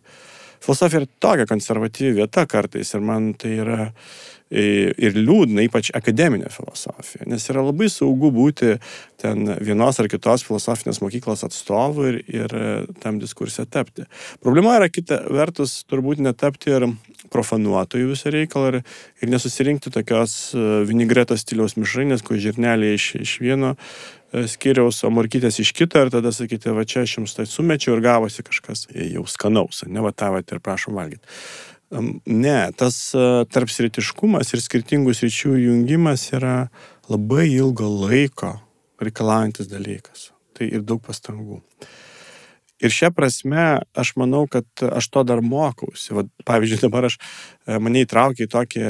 Filosofija 0.64 1.02
yra 1.02 1.10
tokia 1.20 1.48
konservatyvi 1.50 2.16
vieta 2.22 2.46
kartais 2.48 2.94
ir 2.94 3.04
man 3.04 3.32
tai 3.38 3.58
yra 3.60 3.90
ir 4.54 5.16
liūdna, 5.16 5.64
ypač 5.66 5.88
akademinė 5.96 6.50
filosofija, 6.52 7.24
nes 7.30 7.46
yra 7.50 7.64
labai 7.64 7.88
saugu 7.90 8.28
būti 8.34 8.76
ten 9.20 9.48
vienos 9.64 9.98
ar 9.98 10.08
kitos 10.12 10.44
filosofinės 10.46 11.00
mokyklos 11.02 11.42
atstovu 11.46 12.06
ir, 12.10 12.20
ir 12.28 12.54
tam 13.02 13.18
diskursė 13.22 13.64
tapti. 13.66 14.06
Problema 14.44 14.76
yra 14.78 14.90
kita 14.92 15.22
vertus 15.32 15.80
turbūt 15.90 16.22
netapti 16.22 16.74
ir 16.76 16.88
profanuotojų 17.34 18.12
visą 18.12 18.30
reikalą 18.34 18.74
ir, 18.74 18.80
ir 19.24 19.32
nesusirinkti 19.32 19.90
tokios 19.94 20.52
e, 20.54 20.64
vinigretos 20.86 21.42
stiliaus 21.42 21.74
mišrainės, 21.80 22.22
kur 22.22 22.38
žirneliai 22.38 22.98
iš, 22.98 23.08
iš 23.24 23.32
vieno 23.42 23.74
e, 23.74 23.78
skiriaus, 24.50 25.02
o 25.06 25.10
morkytės 25.14 25.60
iš 25.62 25.72
kito 25.76 26.00
ir 26.02 26.10
tada 26.12 26.32
sakyti, 26.34 26.72
va 26.74 26.86
čia 26.88 27.04
aš 27.04 27.18
jums 27.18 27.36
tai 27.36 27.46
sumečiau 27.48 27.96
ir 27.96 28.02
gavosi 28.04 28.44
kažkas 28.46 28.88
jau 28.90 29.24
skanaus, 29.30 29.84
ne 29.86 30.02
va 30.04 30.12
tavot 30.12 30.52
ir 30.52 30.62
prašom 30.64 30.98
valgyti. 30.98 31.26
Ne, 32.26 32.58
tas 32.74 32.96
e, 33.14 33.24
tarpsritiškumas 33.54 34.54
ir 34.56 34.62
skirtingų 34.64 35.14
sričių 35.14 35.54
jungimas 35.60 36.26
yra 36.34 36.70
labai 37.06 37.46
ilgo 37.52 37.86
laiko 37.86 38.56
reikalaujantis 39.02 39.68
dalykas. 39.70 40.30
Tai 40.54 40.66
ir 40.70 40.82
daug 40.86 41.02
pastangų. 41.04 41.60
Ir 42.82 42.92
šią 42.92 43.12
prasme 43.14 43.84
aš 43.94 44.14
manau, 44.18 44.44
kad 44.50 44.66
aš 44.82 45.06
to 45.14 45.22
dar 45.26 45.42
mokausi. 45.44 46.12
Vat, 46.16 46.28
pavyzdžiui, 46.48 46.82
dabar 46.82 47.06
aš 47.08 47.20
e, 47.20 47.78
mane 47.78 48.02
įtraukė 48.02 48.48
į 48.48 48.52
tokį 48.56 48.84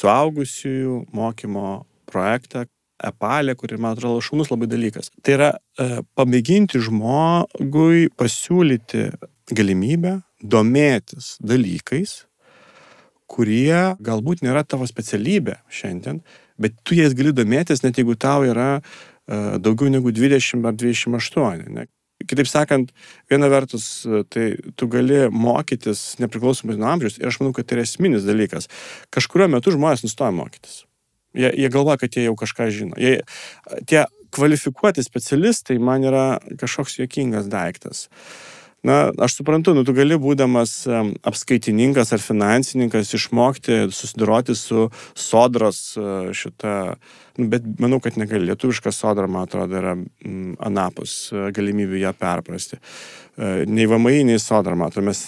suaugusiųjų 0.00 0.96
mokymo 1.14 1.68
projektą, 2.10 2.66
epalė, 3.06 3.56
kuri, 3.58 3.78
man 3.80 3.96
atrodo, 3.96 4.22
šaunus 4.24 4.50
labai 4.52 4.68
dalykas. 4.70 5.12
Tai 5.24 5.36
yra 5.36 5.50
e, 5.54 6.00
pamėginti 6.18 6.80
žmogui 6.84 8.10
pasiūlyti 8.20 9.06
galimybę 9.56 10.20
domėtis 10.40 11.34
dalykais, 11.44 12.24
kurie 13.30 13.94
galbūt 14.02 14.42
nėra 14.42 14.64
tavo 14.66 14.88
specialybė 14.90 15.60
šiandien, 15.70 16.20
bet 16.60 16.76
tu 16.84 16.96
jais 16.98 17.14
gali 17.16 17.32
domėtis, 17.36 17.84
net 17.84 18.00
jeigu 18.00 18.16
tau 18.18 18.42
yra 18.48 18.80
uh, 18.80 19.56
daugiau 19.62 19.90
negu 19.92 20.10
20 20.12 20.66
ar 20.66 20.74
28. 20.74 21.70
Ne? 21.70 21.86
Kitaip 22.28 22.48
sakant, 22.50 22.90
viena 23.30 23.48
vertus, 23.48 24.04
tai 24.28 24.52
tu 24.76 24.88
gali 24.92 25.22
mokytis 25.32 26.18
nepriklausomai 26.20 26.76
nuo 26.76 26.90
amžiaus 26.90 27.16
ir 27.20 27.30
aš 27.30 27.40
manau, 27.40 27.54
kad 27.56 27.68
tai 27.68 27.78
yra 27.78 27.86
esminis 27.88 28.26
dalykas. 28.28 28.68
Kažkurio 29.14 29.48
metu 29.48 29.72
žmonės 29.72 30.04
nustoja 30.04 30.34
mokytis. 30.36 30.82
Jie, 31.36 31.50
jie 31.54 31.68
galvoja, 31.70 32.00
kad 32.00 32.16
jie 32.16 32.26
jau 32.26 32.36
kažką 32.38 32.70
žino. 32.74 32.98
Jie, 33.00 33.20
tie 33.86 34.04
kvalifikuoti 34.34 35.02
specialistai 35.02 35.78
man 35.82 36.06
yra 36.06 36.24
kažkoks 36.58 37.00
juokingas 37.00 37.50
daiktas. 37.50 38.06
Uh, 38.06 38.49
Na, 38.82 39.10
aš 39.18 39.34
suprantu, 39.36 39.74
nu, 39.76 39.82
tu 39.84 39.92
gali 39.92 40.16
būdamas 40.16 40.86
apskaitininkas 41.28 42.14
ar 42.16 42.22
finansininkas 42.24 43.12
išmokti 43.12 43.82
susidoroti 43.92 44.54
su 44.56 44.86
sodros 45.12 45.80
e, 46.00 46.04
šitą, 46.32 46.76
nu, 47.36 47.48
bet 47.52 47.66
manau, 47.82 47.98
kad 48.00 48.16
negali. 48.16 48.48
Lietuviška 48.48 48.92
sodra, 48.94 49.28
man 49.28 49.44
atrodo, 49.44 49.76
yra 49.76 49.92
m, 49.98 50.54
anapus 50.64 51.16
e, 51.28 51.50
galimybių 51.52 52.00
ją 52.06 52.14
perprasti. 52.16 52.78
E, 52.80 53.50
nei 53.68 53.84
VMI, 53.90 54.22
nei 54.30 54.40
sodra, 54.40 54.72
matome, 54.80 55.12
mes 55.12 55.26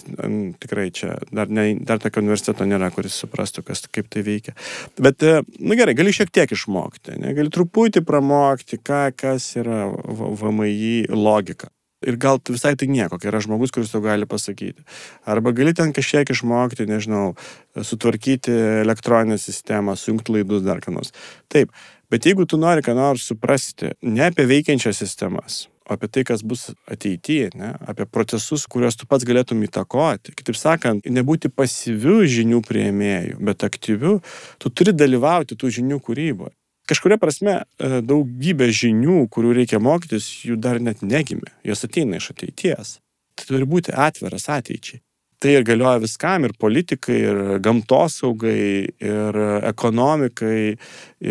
tikrai 0.65 0.89
čia 0.97 1.19
dar, 1.29 1.53
ne, 1.53 1.75
dar 1.85 2.01
tokio 2.01 2.25
universiteto 2.25 2.65
nėra, 2.65 2.89
kuris 2.97 3.21
suprastų, 3.21 3.67
kas, 3.69 3.85
kaip 3.93 4.09
tai 4.09 4.25
veikia. 4.25 4.57
Bet, 4.97 5.21
nu 5.61 5.77
gerai, 5.77 5.99
gali 5.99 6.17
šiek 6.17 6.33
tiek 6.33 6.57
išmokti, 6.57 7.21
ne? 7.21 7.37
gali 7.37 7.53
truputį 7.53 8.01
pramokti, 8.09 8.81
ką, 8.81 9.05
kas 9.13 9.53
yra 9.61 9.85
VMI 9.93 11.13
logika. 11.13 11.69
Ir 12.07 12.19
gal 12.21 12.41
visai 12.49 12.75
tai 12.79 12.89
nieko, 12.91 13.19
kai 13.21 13.31
yra 13.31 13.41
žmogus, 13.43 13.73
kuris 13.75 13.93
tau 13.93 14.03
gali 14.05 14.27
pasakyti. 14.29 14.85
Arba 15.29 15.53
gali 15.57 15.75
ten 15.77 15.95
kažkiek 15.95 16.33
išmokti, 16.35 16.87
nežinau, 16.91 17.33
sutvarkyti 17.79 18.55
elektroninę 18.83 19.39
sistemą, 19.41 19.97
sujungti 19.99 20.39
laidus 20.39 20.65
dar 20.67 20.83
ką 20.83 20.95
nors. 20.95 21.13
Taip, 21.53 21.73
bet 22.13 22.27
jeigu 22.29 22.47
tu 22.49 22.61
nori 22.61 22.85
ką 22.85 22.97
nors 22.99 23.29
suprasti 23.31 23.95
ne 24.03 24.27
apie 24.29 24.47
veikiančias 24.51 24.99
sistemas, 25.03 25.67
o 25.89 25.97
apie 25.97 26.11
tai, 26.13 26.25
kas 26.29 26.45
bus 26.47 26.71
ateityje, 26.91 27.53
ne, 27.59 27.75
apie 27.91 28.07
procesus, 28.07 28.67
kuriuos 28.71 28.99
tu 28.99 29.09
pats 29.11 29.27
galėtum 29.29 29.63
įtakoti. 29.67 30.35
Kitaip 30.39 30.59
sakant, 30.59 31.07
nebūti 31.07 31.51
pasyvių 31.53 32.23
žinių 32.39 32.63
prieimėjų, 32.67 33.39
bet 33.43 33.67
aktyvių, 33.69 34.19
tu 34.63 34.75
turi 34.75 34.95
dalyvauti 34.97 35.59
tų 35.59 35.73
žinių 35.81 36.03
kūryboje 36.03 36.55
kažkuria 36.91 37.19
prasme 37.21 37.63
e, 37.63 38.01
daugybė 38.05 38.71
žinių, 38.75 39.27
kurių 39.33 39.55
reikia 39.61 39.81
mokytis, 39.83 40.29
jų 40.49 40.59
dar 40.63 40.81
net 40.83 41.05
negimė. 41.07 41.55
Jos 41.67 41.85
ateina 41.87 42.19
iš 42.19 42.33
ateities. 42.35 42.99
Tai 43.39 43.49
turi 43.49 43.69
būti 43.69 43.95
atviras 43.95 44.49
ateičiai. 44.53 45.01
Tai 45.43 45.51
ir 45.57 45.65
galioja 45.67 45.99
viskam, 45.99 46.45
ir 46.47 46.53
politikai, 46.55 47.17
ir 47.19 47.39
gamtosaugai, 47.65 48.67
ir 49.03 49.39
ekonomikai, 49.73 50.59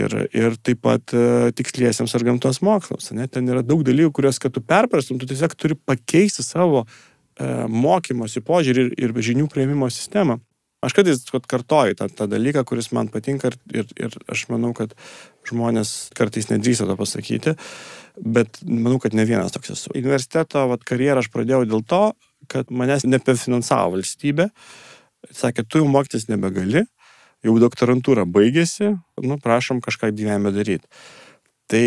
ir, 0.01 0.15
ir 0.36 0.58
taip 0.60 0.81
pat 0.84 1.13
e, 1.15 1.53
tiksliesiams 1.55 2.12
ar 2.17 2.25
gamtos 2.27 2.60
mokslams. 2.65 3.13
Ne? 3.15 3.29
Ten 3.31 3.48
yra 3.48 3.63
daug 3.63 3.86
dalykų, 3.88 4.12
kuriuos, 4.17 4.41
kad 4.43 4.51
tu 4.51 4.63
perprastum, 4.67 5.22
tu 5.22 5.29
tiesiog 5.29 5.55
turi 5.55 5.79
pakeisti 5.79 6.43
savo 6.43 6.84
e, 6.84 7.48
mokymosi 7.72 8.43
požiūrį 8.43 8.89
ir, 8.89 8.93
ir 9.00 9.27
žinių 9.31 9.48
prieimimo 9.53 9.88
sistemą. 9.88 10.41
Aš 10.81 10.98
kartais 10.98 11.24
kartoju 11.29 11.96
tą, 11.96 12.10
tą 12.10 12.25
dalyką, 12.27 12.65
kuris 12.67 12.89
man 12.91 13.08
patinka 13.13 13.51
ir, 13.51 13.58
ir, 13.72 13.91
ir 14.01 14.15
aš 14.34 14.48
manau, 14.50 14.74
kad 14.74 14.96
žmonės 15.50 16.12
kartais 16.17 16.50
nedrįsta 16.51 16.88
to 16.89 16.95
pasakyti, 17.00 17.55
bet 18.21 18.62
manau, 18.67 19.00
kad 19.01 19.15
ne 19.17 19.25
vienas 19.27 19.53
toks 19.55 19.74
esu. 19.75 19.93
Universiteto 19.95 20.67
vat, 20.71 20.86
karjerą 20.88 21.24
aš 21.24 21.31
pradėjau 21.33 21.63
dėl 21.69 21.83
to, 21.88 22.03
kad 22.51 22.71
manęs 22.74 23.05
nepefinansavo 23.07 23.95
valstybė. 23.95 24.50
Sakė, 25.36 25.65
tu 25.65 25.81
jau 25.81 25.89
mokytis 25.89 26.27
nebegali, 26.31 26.86
jau 27.45 27.57
doktorantūra 27.62 28.25
baigėsi, 28.29 28.95
nu, 29.21 29.38
prašom 29.41 29.81
kažką 29.86 30.10
gyvenime 30.17 30.53
daryti. 30.55 30.89
Tai 31.69 31.83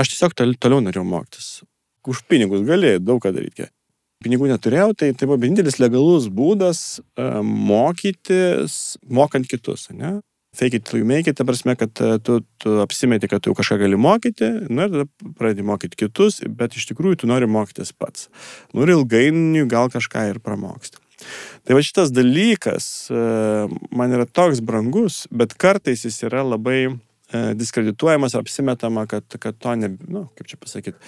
aš 0.00 0.14
tiesiog 0.14 0.36
toliau 0.36 0.80
norėjau 0.84 1.04
mokytis. 1.06 1.60
Už 2.08 2.24
pinigus 2.28 2.64
gali 2.66 2.96
daug 2.98 3.20
ką 3.22 3.34
daryti 3.36 3.68
pinigų 4.24 4.50
neturėjau, 4.50 4.92
tai 4.96 5.12
tai 5.16 5.28
buvo 5.28 5.40
vienintelis 5.40 5.78
legalus 5.80 6.28
būdas 6.32 7.00
uh, 7.00 7.40
mokytis, 7.44 8.98
mokant 9.08 9.48
kitus, 9.48 9.88
ne? 9.96 10.18
Fake 10.56 10.74
it 10.74 10.92
you 10.92 11.04
make 11.06 11.30
it, 11.30 11.36
ta 11.38 11.44
prasme, 11.46 11.76
kad 11.78 12.00
uh, 12.02 12.16
tu, 12.18 12.40
tu 12.58 12.80
apsimeti, 12.82 13.28
kad 13.30 13.42
tu 13.42 13.54
kažką 13.54 13.78
gali 13.84 13.98
mokyti, 14.00 14.48
nu 14.66 14.86
ir 14.86 14.90
tada 14.90 15.34
pradedi 15.38 15.66
mokyti 15.66 16.00
kitus, 16.04 16.40
bet 16.46 16.74
iš 16.74 16.88
tikrųjų 16.90 17.22
tu 17.22 17.30
nori 17.30 17.46
mokytis 17.46 17.92
pats. 17.94 18.26
Nu 18.74 18.82
ir 18.82 18.96
ilgainiui 18.96 19.68
gal 19.70 19.92
kažką 19.92 20.26
ir 20.32 20.42
pramoksti. 20.42 20.98
Tai 21.68 21.76
va 21.76 21.84
šitas 21.84 22.10
dalykas 22.16 22.84
uh, 23.12 23.70
man 23.94 24.16
yra 24.16 24.26
toks 24.26 24.64
brangus, 24.64 25.22
bet 25.30 25.54
kartais 25.60 26.02
jis 26.08 26.18
yra 26.26 26.42
labai 26.42 26.98
E, 27.32 27.54
diskredituojamas, 27.54 28.34
apsimetama, 28.34 29.06
kad, 29.06 29.24
kad 29.38 29.58
to 29.58 29.74
ne, 29.78 29.92
nu, 30.10 30.24
kaip 30.34 30.48
čia 30.50 30.56
pasakyti, 30.58 30.98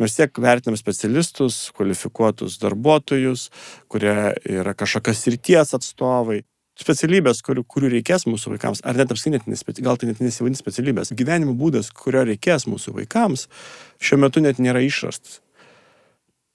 mes 0.00 0.12
tiek 0.12 0.40
vertinam 0.44 0.76
specialistus, 0.76 1.70
kvalifikuotus 1.76 2.58
darbuotojus, 2.60 3.46
kurie 3.88 4.12
yra 4.44 4.74
kažkokios 4.76 5.22
srities 5.24 5.72
atstovai, 5.78 6.42
specialybės, 6.80 7.42
kurių, 7.46 7.64
kurių 7.68 7.92
reikės 7.96 8.26
mūsų 8.28 8.54
vaikams, 8.54 8.82
ar 8.88 8.98
net 8.98 9.12
apskritai, 9.12 9.84
gal 9.84 10.00
tai 10.00 10.10
net 10.10 10.22
nesivadins 10.24 10.62
specialybės, 10.62 11.14
gyvenimo 11.16 11.54
būdas, 11.58 11.92
kurio 11.94 12.24
reikės 12.28 12.66
mūsų 12.70 12.96
vaikams, 13.02 13.46
šiuo 14.00 14.20
metu 14.24 14.42
net 14.44 14.62
nėra 14.62 14.82
išrastas. 14.84 15.40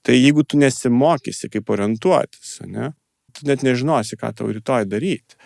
Tai 0.06 0.14
jeigu 0.14 0.44
tu 0.46 0.58
nesimokysi, 0.58 1.50
kaip 1.50 1.70
orientuotis, 1.74 2.58
ne, 2.66 2.92
tu 3.34 3.46
net 3.48 3.64
nežinosi, 3.66 4.18
ką 4.18 4.34
tau 4.38 4.50
rytoj 4.50 4.86
daryti 4.90 5.38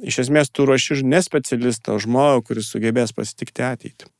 iš 0.00 0.24
esmės 0.24 0.50
tu 0.52 0.66
ruoši 0.68 1.02
ne 1.06 1.20
specialistą, 1.24 1.96
o 1.96 2.02
žmogų, 2.02 2.44
kuris 2.50 2.70
sugebės 2.72 3.14
pasitikti 3.16 3.64
ateitį. 3.66 4.10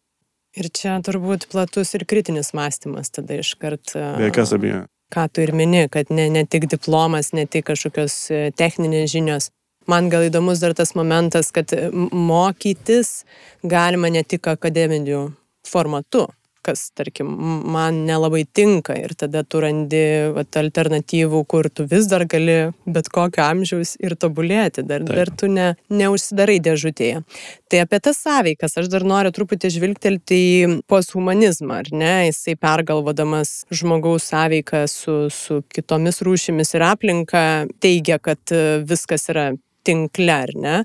Ir 0.59 0.67
čia 0.75 0.97
turbūt 1.07 1.47
platus 1.53 1.95
ir 1.95 2.05
kritinis 2.11 2.53
mąstymas 2.57 3.13
tada 3.15 3.39
iškart. 3.39 3.95
Be 3.95 4.31
jokios 4.31 4.55
abejonės. 4.57 4.91
Ką 5.11 5.25
tu 5.27 5.43
ir 5.43 5.51
mini, 5.59 5.87
kad 5.91 6.11
ne, 6.15 6.29
ne 6.31 6.45
tik 6.47 6.69
diplomas, 6.71 7.33
ne 7.35 7.43
tik 7.51 7.65
kažkokios 7.67 8.15
e, 8.31 8.43
techninės 8.55 9.11
žinios. 9.11 9.49
Man 9.91 10.11
gal 10.13 10.29
įdomus 10.29 10.63
dar 10.63 10.75
tas 10.79 10.95
momentas, 10.99 11.51
kad 11.55 11.73
mokytis 12.13 13.25
galima 13.63 14.11
ne 14.13 14.23
tik 14.27 14.51
akademiniu 14.53 15.31
formatu 15.67 16.29
kas, 16.65 16.91
tarkim, 16.97 17.29
man 17.73 18.03
nelabai 18.07 18.43
tinka 18.45 18.95
ir 18.99 19.15
tada 19.19 19.43
tu 19.49 19.63
randi 19.65 20.03
vat, 20.35 20.53
alternatyvų, 20.61 21.43
kur 21.49 21.69
tu 21.73 21.87
vis 21.89 22.09
dar 22.11 22.27
gali 22.31 22.59
bet 22.85 23.09
kokio 23.13 23.45
amžiaus 23.47 23.95
ir 24.03 24.17
tobulėti, 24.21 24.85
dar, 24.87 25.05
Taip. 25.07 25.17
dar 25.17 25.33
tu 25.41 25.49
ne, 25.53 25.71
neužsidarai 25.89 26.59
dėžutėje. 26.65 27.23
Tai 27.71 27.83
apie 27.85 28.01
tas 28.05 28.21
sąveikas 28.21 28.77
aš 28.81 28.91
dar 28.93 29.07
noriu 29.09 29.33
truputį 29.35 29.73
žvilgtelti 29.77 30.41
į 30.41 30.77
posthumanizmą, 30.91 31.81
ar 31.85 31.91
ne, 31.95 32.15
jisai 32.29 32.59
pergalvodamas 32.61 33.63
žmogaus 33.73 34.29
sąveiką 34.33 34.85
su, 34.91 35.17
su 35.33 35.63
kitomis 35.73 36.21
rūšimis 36.27 36.77
ir 36.77 36.87
aplinka 36.91 37.45
teigia, 37.81 38.21
kad 38.21 38.57
viskas 38.85 39.29
yra 39.33 39.51
tinkle, 39.87 40.37
ar 40.47 40.53
ne? 40.57 40.77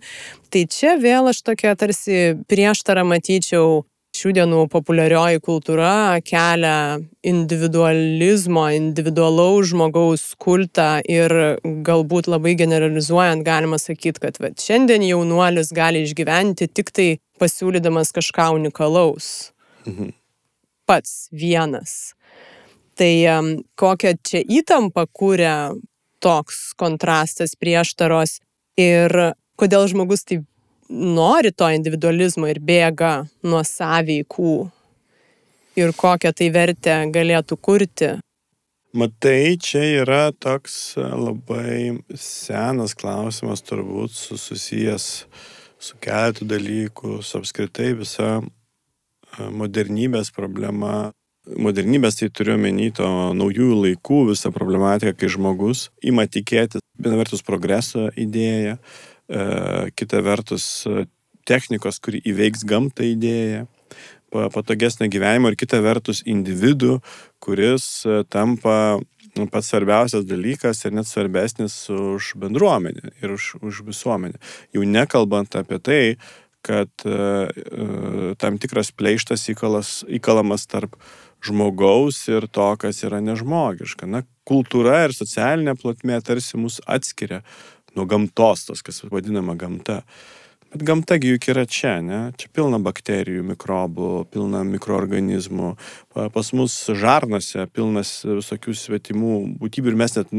Tai 0.53 0.63
čia 0.71 0.95
vėl 1.01 1.31
aš 1.31 1.43
tokia 1.45 1.75
tarsi 1.79 2.37
prieštarą 2.49 3.05
matyčiau 3.07 3.83
šių 4.15 4.31
dienų 4.37 4.59
populiarioji 4.71 5.41
kultūra 5.43 6.21
kelia 6.25 6.97
individualizmo, 7.27 8.67
individualaus 8.75 9.71
žmogaus 9.73 10.23
kultą 10.41 11.01
ir 11.11 11.33
galbūt 11.63 12.29
labai 12.31 12.55
generalizuojant 12.59 13.45
galima 13.45 13.79
sakyti, 13.81 14.21
kad 14.23 14.39
va, 14.39 14.53
šiandien 14.55 15.03
jaunuolis 15.05 15.73
gali 15.75 16.05
išgyventi 16.05 16.69
tik 16.71 16.93
tai 16.95 17.09
pasiūlydamas 17.41 18.13
kažką 18.15 18.53
unikalaus. 18.59 19.51
Mhm. 19.85 20.13
Pats 20.85 21.27
vienas. 21.33 22.13
Tai 22.95 23.11
kokią 23.75 24.13
čia 24.23 24.43
įtampą 24.61 25.03
kūrė 25.11 25.55
toks 26.23 26.71
kontrastas 26.79 27.57
prieštaros 27.59 28.39
ir 28.79 29.11
kodėl 29.59 29.87
žmogus 29.91 30.25
taip 30.27 30.45
nori 30.89 31.51
to 31.51 31.69
individualizmo 31.73 32.49
ir 32.51 32.59
bėga 32.61 33.25
nuo 33.43 33.63
sąveikų 33.65 34.55
ir 35.79 35.91
kokią 35.97 36.31
tai 36.35 36.51
vertę 36.53 36.99
galėtų 37.11 37.57
kurti. 37.57 38.11
Matai, 38.95 39.57
čia 39.59 39.81
yra 40.03 40.29
toks 40.31 40.95
labai 40.95 41.99
senas 42.15 42.93
klausimas, 42.95 43.63
turbūt 43.65 44.13
susijęs 44.15 45.07
su 45.83 45.97
keletu 45.99 46.47
dalykų, 46.47 47.19
su 47.19 47.41
apskritai 47.41 47.91
visa 47.99 48.29
e, 48.39 49.49
modernybės 49.51 50.31
problema. 50.31 51.11
Modernybės 51.45 52.21
tai 52.21 52.31
turiu 52.31 52.55
menį 52.57 52.87
to 53.01 53.09
naujųjų 53.35 53.81
laikų 53.81 54.21
visą 54.31 54.53
problematiką, 54.55 55.11
kai 55.19 55.33
žmogus 55.35 55.89
ima 56.01 56.23
tikėti, 56.25 56.79
viena 57.05 57.21
vertus, 57.21 57.45
progreso 57.45 58.09
idėją, 58.17 58.79
E, 59.25 59.89
kita 59.97 60.21
vertus 60.21 60.85
technikos, 61.49 61.97
kuri 62.01 62.21
įveiks 62.29 62.65
gamtą 62.67 63.05
idėją, 63.09 63.65
patogesnę 64.53 65.07
gyvenimą 65.09 65.53
ir 65.53 65.57
kita 65.57 65.79
vertus 65.81 66.21
individų, 66.29 66.99
kuris 67.41 68.05
e, 68.05 68.21
tampa 68.29 68.99
nu, 69.35 69.47
pats 69.49 69.71
svarbiausias 69.71 70.27
dalykas 70.29 70.83
ir 70.85 70.93
net 70.93 71.09
svarbesnis 71.09 71.87
už 71.89 72.35
bendruomenę 72.41 73.15
ir 73.23 73.33
už, 73.33 73.55
už 73.65 73.81
visuomenę. 73.89 74.37
Jau 74.75 74.85
nekalbant 74.85 75.57
apie 75.57 75.81
tai, 75.81 76.01
kad 76.65 76.89
uh, 77.05 77.45
tam 78.41 78.55
tikras 78.57 78.89
pleištas 78.89 79.43
įkalas, 79.53 79.99
įkalamas 80.09 80.63
tarp 80.65 80.95
žmogaus 81.45 82.19
ir 82.31 82.47
to, 82.51 82.67
kas 82.81 83.03
yra 83.05 83.21
nežmogiška. 83.23 84.09
Na, 84.09 84.23
kultūra 84.47 85.03
ir 85.05 85.15
socialinė 85.15 85.75
plotmė 85.79 86.19
tarsi 86.25 86.59
mus 86.61 86.79
atskiria 86.85 87.41
nuo 87.95 88.07
gamtos, 88.09 88.65
tas, 88.69 88.83
kas 88.85 89.03
vadinama 89.07 89.55
gamta. 89.59 90.01
Bet 90.75 90.83
gamtagi 90.83 91.29
juk 91.29 91.45
yra 91.53 91.61
čia, 91.71 92.01
ne? 92.03 92.17
Čia 92.35 92.49
pilna 92.51 92.81
bakterijų, 92.83 93.45
mikrobų, 93.47 94.09
pilna 94.27 94.59
mikroorganizmų. 94.67 95.69
Pas 96.35 96.49
mus 96.51 96.75
žarnose 96.99 97.63
pilnas 97.71 98.09
visokių 98.27 98.75
svetimų 98.75 99.37
būtybių 99.61 99.93
ir 99.93 99.97
mes 100.01 100.17
net 100.17 100.33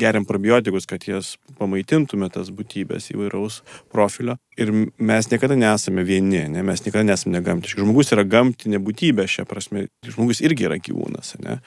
geriam 0.00 0.24
probiotikus, 0.24 0.88
kad 0.88 1.04
jas 1.04 1.34
pamaitintume 1.60 2.30
tas 2.32 2.48
būtybės 2.48 3.10
įvairaus 3.12 3.60
profilio. 3.92 4.38
Ir 4.56 4.72
mes 4.96 5.28
niekada 5.28 5.60
nesame 5.60 6.00
vieni, 6.08 6.46
ne? 6.48 6.64
mes 6.64 6.86
niekada 6.86 7.04
nesame 7.04 7.36
negamtiški. 7.36 7.84
Žmogus 7.84 8.16
yra 8.16 8.24
gamtinė 8.24 8.80
būtybė 8.80 9.28
šią 9.28 9.44
prasme. 9.52 9.84
Žmogus 10.08 10.40
irgi 10.48 10.64
yra 10.70 10.80
gyvūnas, 10.80 11.36
ne? 11.44 11.60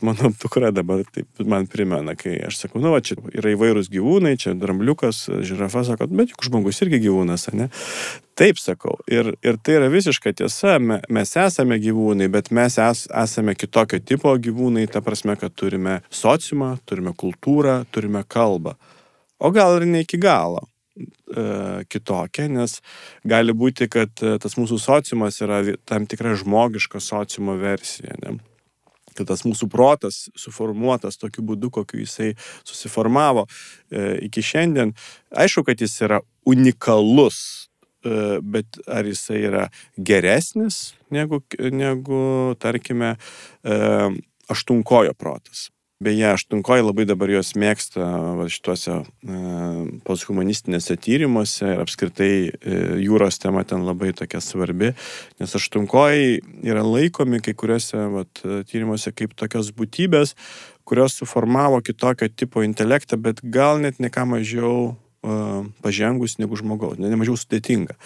Mano 0.00 0.30
dukra 0.42 0.70
dabar 0.72 1.02
taip 1.12 1.42
man 1.44 1.66
primena, 1.68 2.14
kai 2.16 2.38
aš 2.46 2.62
sakau, 2.62 2.80
nu, 2.80 2.92
va, 2.94 3.02
čia 3.04 3.18
yra 3.36 3.52
įvairūs 3.52 3.90
gyvūnai, 3.92 4.32
čia 4.40 4.54
drambliukas, 4.56 5.26
žirafa, 5.44 5.82
sako, 5.84 6.08
bet 6.16 6.32
juk 6.32 6.46
žmogus 6.46 6.80
irgi 6.86 7.02
gyvūnas, 7.04 7.50
ne? 7.52 7.68
Taip 8.40 8.56
sakau. 8.56 8.96
Ir, 9.12 9.34
ir 9.44 9.58
tai 9.60 9.76
yra 9.76 9.90
visiška 9.92 10.32
tiesa, 10.38 10.78
me, 10.80 11.02
mes 11.12 11.34
esame 11.36 11.76
gyvūnai, 11.82 12.30
bet 12.32 12.48
mes 12.56 12.78
es, 12.80 13.04
esame 13.12 13.52
kitokio 13.58 14.00
tipo 14.00 14.32
gyvūnai, 14.32 14.86
ta 14.88 15.04
prasme, 15.04 15.36
kad 15.40 15.52
turime 15.52 16.00
sociumą, 16.08 16.78
turime 16.88 17.12
kultūrą, 17.12 17.82
turime 17.92 18.24
kalbą. 18.24 18.78
O 19.40 19.52
gal 19.52 19.80
ir 19.80 19.88
ne 19.88 20.04
iki 20.06 20.20
galo 20.20 20.64
e, 20.96 21.84
kitokia, 21.92 22.48
nes 22.48 22.80
gali 23.28 23.52
būti, 23.56 23.88
kad 23.92 24.24
e, 24.24 24.38
tas 24.40 24.56
mūsų 24.56 24.80
sociumas 24.80 25.40
yra 25.44 25.62
tam 25.88 26.08
tikra 26.08 26.32
žmogiška 26.40 27.00
sociumo 27.04 27.60
versija. 27.60 28.16
Ne? 28.24 28.38
Kad 29.20 29.30
tas 29.30 29.44
mūsų 29.46 29.68
protas 29.72 30.24
suformuotas 30.38 31.20
tokiu 31.20 31.44
būdu, 31.52 31.70
kokiu 31.80 32.02
jisai 32.02 32.32
susiformavo 32.64 33.46
e, 33.46 34.26
iki 34.28 34.44
šiandien, 34.44 34.94
aišku, 35.30 35.66
kad 35.68 35.80
jis 35.80 35.98
yra 36.06 36.22
unikalus, 36.48 37.68
e, 38.04 38.40
bet 38.40 38.80
ar 38.88 39.08
jisai 39.08 39.42
yra 39.50 39.66
geresnis 39.96 40.96
negu, 41.12 41.42
negu 41.72 42.56
tarkime, 42.60 43.16
e, 43.62 43.76
aštunkojo 44.50 45.14
protas. 45.14 45.68
Beje, 46.00 46.30
aštunkoji 46.32 46.80
labai 46.80 47.04
dabar 47.04 47.28
jos 47.28 47.50
mėgsta 47.60 48.06
va, 48.38 48.46
šituose 48.48 48.94
e, 48.96 49.40
posthumanistinėse 50.06 50.94
tyrimuose 50.96 51.74
ir 51.74 51.82
apskritai 51.82 52.30
e, 52.48 52.78
jūros 53.04 53.36
tema 53.42 53.66
ten 53.68 53.84
labai 53.84 54.14
tokia 54.16 54.40
svarbi, 54.40 54.94
nes 55.36 55.52
aštunkoji 55.58 56.38
yra 56.64 56.86
laikomi 56.86 57.42
kai 57.44 57.52
kuriuose 57.52 58.00
va, 58.14 58.24
tyrimuose 58.40 59.12
kaip 59.12 59.34
tokios 59.36 59.68
būtybės, 59.76 60.32
kurios 60.88 61.18
suformavo 61.20 61.82
kitokio 61.84 62.30
tipo 62.32 62.64
intelektą, 62.64 63.20
bet 63.20 63.44
gal 63.44 63.84
net 63.84 64.00
ne 64.00 64.08
ką 64.08 64.24
mažiau 64.30 64.72
e, 64.88 65.36
pažengus 65.84 66.38
negu 66.40 66.56
žmogaus, 66.56 66.96
ne, 66.96 67.12
ne 67.12 67.20
mažiau 67.20 67.36
sudėtinga 67.36 67.98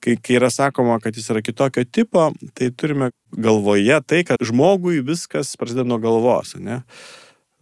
kai, 0.00 0.18
kai 0.20 0.36
yra 0.36 0.52
sakoma, 0.52 1.00
kad 1.00 1.16
jis 1.16 1.32
yra 1.32 1.40
kitokio 1.44 1.86
tipo, 1.88 2.28
tai 2.52 2.68
turime 2.76 3.10
galvoje 3.32 3.96
tai, 4.04 4.22
kad 4.28 4.44
žmogui 4.44 5.00
viskas 5.08 5.56
prasideda 5.60 5.88
nuo 5.88 6.00
galvos, 6.04 6.52
ne? 6.60 6.82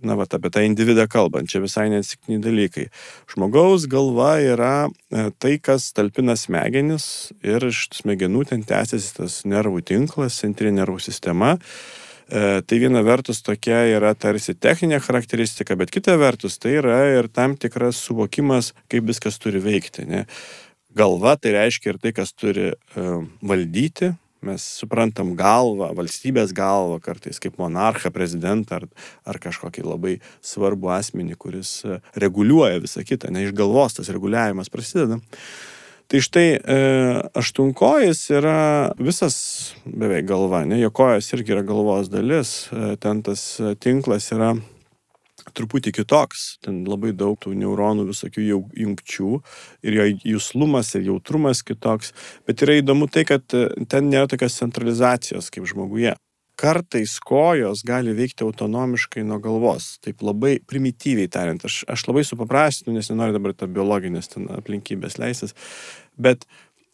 Na, 0.03 0.15
va, 0.19 0.27
apie 0.31 0.51
tą 0.55 0.63
individą 0.67 1.07
kalbant, 1.11 1.51
čia 1.51 1.61
visai 1.63 1.89
nesikni 1.93 2.39
dalykai. 2.43 2.89
Žmogaus 3.33 3.89
galva 3.91 4.37
yra 4.43 4.75
e, 4.87 5.29
tai, 5.43 5.57
kas 5.63 5.91
talpina 5.97 6.37
smegenis 6.39 7.33
ir 7.47 7.67
iš 7.69 7.89
smegenų 7.99 8.45
ten 8.53 8.63
tęsiasi 8.67 9.15
tas 9.17 9.41
nervų 9.49 9.83
tinklas, 9.91 10.39
centrinė 10.43 10.83
nervų 10.83 11.03
sistema. 11.03 11.57
E, 12.29 12.61
tai 12.63 12.79
viena 12.79 13.03
vertus 13.03 13.43
tokia 13.43 13.83
yra 13.91 14.15
tarsi 14.15 14.55
techninė 14.55 15.01
charakteristika, 15.03 15.79
bet 15.81 15.91
kita 15.95 16.15
vertus 16.21 16.61
tai 16.63 16.77
yra 16.79 17.01
ir 17.17 17.31
tam 17.33 17.57
tikras 17.59 17.99
suvokimas, 18.05 18.75
kaip 18.93 19.09
viskas 19.09 19.41
turi 19.43 19.63
veikti. 19.65 20.07
Ne? 20.07 20.25
Galva 20.99 21.35
tai 21.41 21.57
reiškia 21.57 21.95
ir 21.95 22.03
tai, 22.03 22.15
kas 22.17 22.33
turi 22.37 22.71
uh, 22.73 23.23
valdyti, 23.45 24.13
Mes 24.47 24.63
suprantam 24.63 25.33
galvą, 25.39 25.89
valstybės 25.99 26.53
galvą 26.55 27.01
kartais 27.03 27.41
kaip 27.43 27.57
monarchą, 27.59 28.13
prezidentą 28.15 28.77
ar, 28.79 28.87
ar 29.27 29.41
kažkokį 29.43 29.83
labai 29.83 30.13
svarbų 30.47 30.93
asmenį, 30.95 31.35
kuris 31.43 31.73
e, 31.83 31.99
reguliuoja 32.23 32.79
visą 32.85 33.03
kitą, 33.07 33.33
ne 33.35 33.43
iš 33.49 33.57
galvos 33.59 33.99
tas 33.99 34.13
reguliavimas 34.15 34.71
prasideda. 34.71 35.19
Tai 36.09 36.23
štai 36.25 36.47
e, 36.55 36.79
aštunkojas 37.37 38.23
yra 38.39 38.61
visas 39.03 39.37
beveik 39.85 40.31
galva, 40.31 40.63
ne, 40.71 40.79
jo 40.81 40.93
kojas 40.95 41.35
irgi 41.35 41.57
yra 41.57 41.67
galvos 41.67 42.07
dalis, 42.13 42.69
e, 42.71 42.95
ten 43.03 43.25
tas 43.27 43.43
tinklas 43.83 44.31
yra 44.37 44.55
truputį 45.57 45.93
kitoks, 46.01 46.47
ten 46.65 46.83
labai 46.89 47.15
daug 47.17 47.39
tų 47.41 47.55
neuronų 47.59 48.09
visokių 48.11 48.47
jungčių 48.77 49.33
ir 49.87 49.99
jo 49.99 50.07
jūslumas 50.35 50.95
ir 50.99 51.09
jautrumas 51.11 51.65
kitoks, 51.67 52.15
bet 52.49 52.65
yra 52.67 52.79
įdomu 52.83 53.11
tai, 53.13 53.27
kad 53.29 53.45
e, 53.57 53.69
ten 53.91 54.11
nėra 54.13 54.31
tokios 54.31 54.59
centralizacijos 54.61 55.53
kaip 55.55 55.69
žmoguje. 55.71 56.15
Kartais 56.59 57.13
kojos 57.23 57.85
gali 57.87 58.11
veikti 58.19 58.43
autonomiškai 58.43 59.23
nuo 59.23 59.37
galvos, 59.39 59.93
taip 60.03 60.25
labai 60.27 60.57
primityviai 60.67 61.31
tariant. 61.31 61.63
Aš, 61.69 61.85
aš 61.87 62.09
labai 62.09 62.25
supaprastinu, 62.27 62.97
nes 62.97 63.13
nenoriu 63.13 63.37
dabar 63.37 63.55
tą 63.55 63.69
biologinės 63.71 64.33
ten 64.33 64.49
aplinkybės 64.51 65.21
leistis, 65.23 65.55
bet 66.19 66.49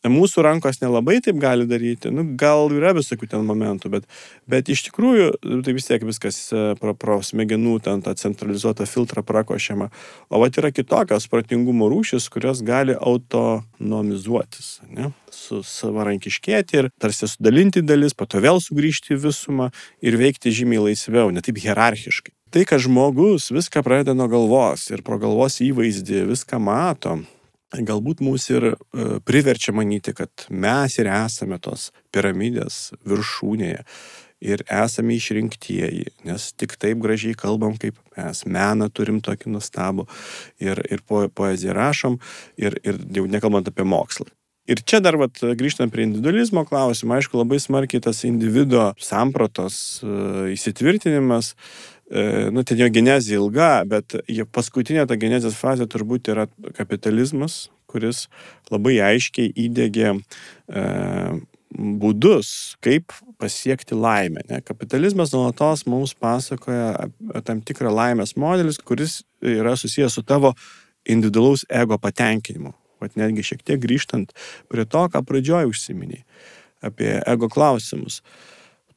Mūsų 0.04 0.42
rankos 0.44 0.82
nelabai 0.82 1.16
taip 1.24 1.38
gali 1.40 1.64
daryti, 1.68 2.10
nu, 2.12 2.26
gal 2.36 2.68
yra 2.76 2.92
visokių 2.96 3.28
ten 3.30 3.46
momentų, 3.48 3.88
bet, 3.94 4.08
bet 4.50 4.68
iš 4.68 4.82
tikrųjų 4.90 5.30
tai 5.64 5.74
vis 5.76 5.88
tiek 5.88 6.04
viskas 6.04 6.40
e, 6.52 6.64
pro, 6.80 6.92
pro 6.92 7.20
smegenų 7.24 7.78
ten 7.86 8.04
tą 8.04 8.12
centralizuotą 8.20 8.84
filtrą 8.90 9.24
prakošiama. 9.24 9.88
O 10.28 10.42
va 10.42 10.50
yra 10.52 10.74
kitokios 10.76 11.28
pratingumo 11.32 11.88
rūšis, 11.88 12.28
kurios 12.32 12.60
gali 12.66 12.96
autonomizuotis, 12.98 14.80
ne? 14.92 15.14
su 15.34 15.62
savarankiškėti 15.66 16.78
ir 16.78 16.90
tarsi 17.00 17.26
sudalinti 17.28 17.82
dalis, 17.82 18.14
po 18.14 18.28
to 18.28 18.38
vėl 18.44 18.60
sugrįžti 18.62 19.16
į 19.16 19.22
visumą 19.24 19.70
ir 20.04 20.18
veikti 20.20 20.52
žymiai 20.54 20.90
laisviau, 20.90 21.32
ne 21.34 21.42
taip 21.44 21.58
hierarchiškai. 21.64 22.34
Tai, 22.54 22.62
kad 22.70 22.78
žmogus 22.84 23.48
viską 23.50 23.82
pradeda 23.82 24.14
nuo 24.14 24.28
galvos 24.30 24.86
ir 24.92 25.02
pro 25.02 25.18
galvos 25.18 25.58
įvaizdį 25.64 26.22
viską 26.28 26.60
mato, 26.62 27.16
galbūt 27.82 28.22
mus 28.24 28.46
ir 28.52 28.72
e, 28.72 28.74
priverčia 29.26 29.74
manyti, 29.74 30.14
kad 30.16 30.46
mes 30.50 30.98
ir 31.00 31.10
esame 31.10 31.58
tos 31.62 31.90
piramidės 32.14 32.92
viršūnėje. 33.06 33.82
ir 34.44 34.60
esame 34.68 35.14
išrinktieji, 35.16 36.10
nes 36.28 36.50
tik 36.52 36.74
taip 36.76 36.98
gražiai 37.00 37.32
kalbam, 37.32 37.78
kaip 37.80 37.96
mes 38.12 38.42
meną 38.44 38.90
turim 38.92 39.22
tokį 39.24 39.54
nustabų 39.54 40.04
ir, 40.60 40.82
ir 40.92 41.00
po, 41.00 41.22
poeziją 41.32 41.72
rašom 41.72 42.18
ir, 42.60 42.76
ir 42.84 42.98
jau 43.14 43.24
nekalbant 43.24 43.70
apie 43.70 43.86
mokslą. 43.88 44.28
Ir 44.68 44.82
čia 44.84 45.00
dar 45.00 45.16
vat, 45.20 45.40
grįžtant 45.40 45.92
prie 45.92 46.04
individualizmo 46.04 46.66
klausimą, 46.68 47.18
aišku, 47.18 47.36
labai 47.40 47.56
smarkiai 47.60 48.04
tas 48.04 48.22
individuo 48.28 48.90
sampratos 49.00 49.76
uh, 50.04 50.44
įsitvirtinimas, 50.52 51.52
uh, 51.52 51.93
nu, 52.14 52.62
ten 52.62 52.78
jo 52.78 52.86
genezija 52.94 53.40
ilga, 53.40 53.70
bet 53.90 54.14
paskutinė 54.54 55.06
ta 55.10 55.18
genezijos 55.18 55.56
fazė 55.58 55.88
turbūt 55.90 56.30
yra 56.30 56.46
kapitalizmas, 56.76 57.68
kuris 57.90 58.28
labai 58.70 59.00
aiškiai 59.02 59.50
įdėgė 59.66 60.12
uh, 60.14 61.42
būdus, 61.74 62.76
kaip 62.84 63.12
pasiekti 63.40 63.96
laimę. 63.98 64.44
Ne? 64.50 64.60
Kapitalizmas 64.64 65.32
nuolatos 65.34 65.84
mums 65.90 66.14
pasakoja 66.14 67.08
tam 67.46 67.62
tikrą 67.66 67.92
laimės 67.94 68.36
modelis, 68.40 68.78
kuris 68.78 69.22
yra 69.42 69.74
susijęs 69.78 70.14
su 70.14 70.22
tavo 70.22 70.54
individualaus 71.04 71.66
ego 71.68 71.98
patenkinimu. 71.98 72.72
Vat 73.02 73.18
netgi 73.20 73.44
šiek 73.44 73.64
tiek 73.66 73.80
grįžtant 73.82 74.32
prie 74.70 74.86
to, 74.86 75.06
ką 75.10 75.24
pradžioj 75.26 75.68
užsiminiai, 75.72 76.22
apie 76.84 77.18
ego 77.26 77.50
klausimus. 77.52 78.22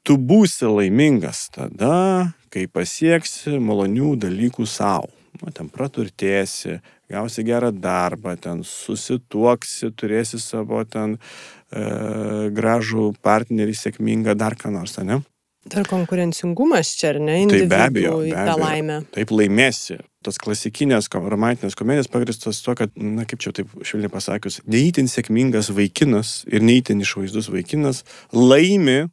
Tu 0.07 0.15
būsi 0.15 0.69
laimingas 0.69 1.47
tada, 1.55 2.31
kai 2.53 2.67
pasieksi 2.71 3.57
malonių 3.63 4.15
dalykų 4.27 4.67
savo. 4.69 5.11
Nu, 5.37 5.51
ten 5.53 5.67
praturtėsi, 5.69 6.79
gausi 7.11 7.43
gerą 7.45 7.69
darbą, 7.69 8.33
ten 8.41 8.63
susituoksi, 8.65 9.91
turėsi 9.93 10.39
savo 10.41 10.81
ten 10.89 11.17
e, 11.17 12.49
gražų 12.57 13.11
partnerį, 13.21 13.75
sėkmingą, 13.77 14.33
dar 14.39 14.57
ką 14.57 14.73
nors, 14.73 14.97
ne? 15.05 15.21
Dar 15.67 15.87
konkurencingumas 15.87 16.93
čia, 16.95 17.11
ar 17.13 17.19
ne? 17.21 17.41
Tai 17.51 17.65
be 17.67 17.79
abejo, 17.81 18.13
be 18.23 18.35
abejo. 18.35 18.57
laimę. 18.61 19.01
Taip 19.15 19.33
laimėsi. 19.35 19.99
Tos 20.23 20.39
klasikinės 20.41 21.09
romantinės 21.13 21.75
komedijos 21.77 22.09
pagristos 22.11 22.61
to, 22.63 22.75
kad, 22.79 22.93
na 22.95 23.27
kaip 23.27 23.43
čia 23.43 23.53
taip 23.55 23.71
švelniai 23.85 24.11
pasakius, 24.11 24.61
neįtin 24.67 25.11
sėkmingas 25.11 25.69
vaikinas 25.75 26.41
ir 26.51 26.63
neįtin 26.65 27.03
išvaizdus 27.03 27.51
vaikinas 27.53 28.03
laimi 28.33 29.05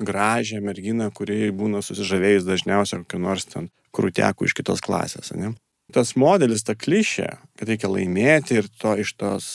gražią 0.00 0.60
merginą, 0.64 1.10
kuri 1.14 1.50
būna 1.54 1.82
susižavėjus 1.84 2.48
dažniausiai 2.48 3.04
kokiu 3.04 3.20
nors 3.22 3.48
ten 3.50 3.68
krūtekų 3.96 4.48
iš 4.48 4.56
kitos 4.58 4.82
klasės. 4.84 5.32
Ne? 5.36 5.54
Tas 5.90 6.14
modelis, 6.18 6.62
ta 6.62 6.76
klišė, 6.78 7.28
kad 7.58 7.70
reikia 7.70 7.90
laimėti 7.90 8.60
ir 8.60 8.68
to 8.80 8.94
iš 9.02 9.12
tos 9.18 9.46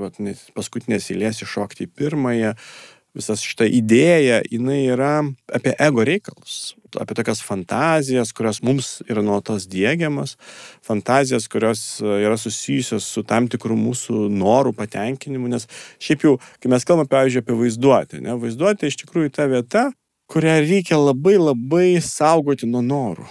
vat, 0.00 0.16
paskutinės 0.56 1.10
eilės 1.12 1.42
iššokti 1.44 1.86
į 1.86 1.92
pirmąją, 2.00 2.54
visas 3.16 3.42
šitą 3.44 3.66
idėją, 3.68 4.40
jinai 4.52 4.80
yra 4.92 5.12
apie 5.52 5.74
ego 5.80 6.04
reikalus, 6.06 6.74
apie 7.00 7.16
tokias 7.16 7.42
fantazijas, 7.44 8.32
kurios 8.36 8.62
mums 8.64 8.90
yra 9.04 9.24
nuolatos 9.24 9.66
dėgiamas, 9.70 10.36
fantazijas, 10.84 11.48
kurios 11.52 11.84
yra 12.02 12.38
susijusios 12.40 13.06
su 13.06 13.24
tam 13.28 13.48
tikrų 13.52 13.76
mūsų 13.78 14.26
norų 14.32 14.74
patenkinimu, 14.78 15.50
nes 15.52 15.68
šiaip 16.02 16.26
jau, 16.26 16.36
kai 16.62 16.72
mes 16.72 16.88
kalbame, 16.88 17.10
pavyzdžiui, 17.12 17.44
apie 17.44 17.58
vaizduotę, 17.60 18.22
ne, 18.24 18.36
vaizduotė 18.40 18.88
iš 18.88 19.02
tikrųjų 19.04 19.34
ta 19.36 19.48
vieta, 19.50 19.88
kurią 20.32 20.60
reikia 20.64 21.00
labai 21.00 21.36
labai 21.36 21.88
saugoti 22.04 22.68
nuo 22.68 22.80
norų. 22.84 23.28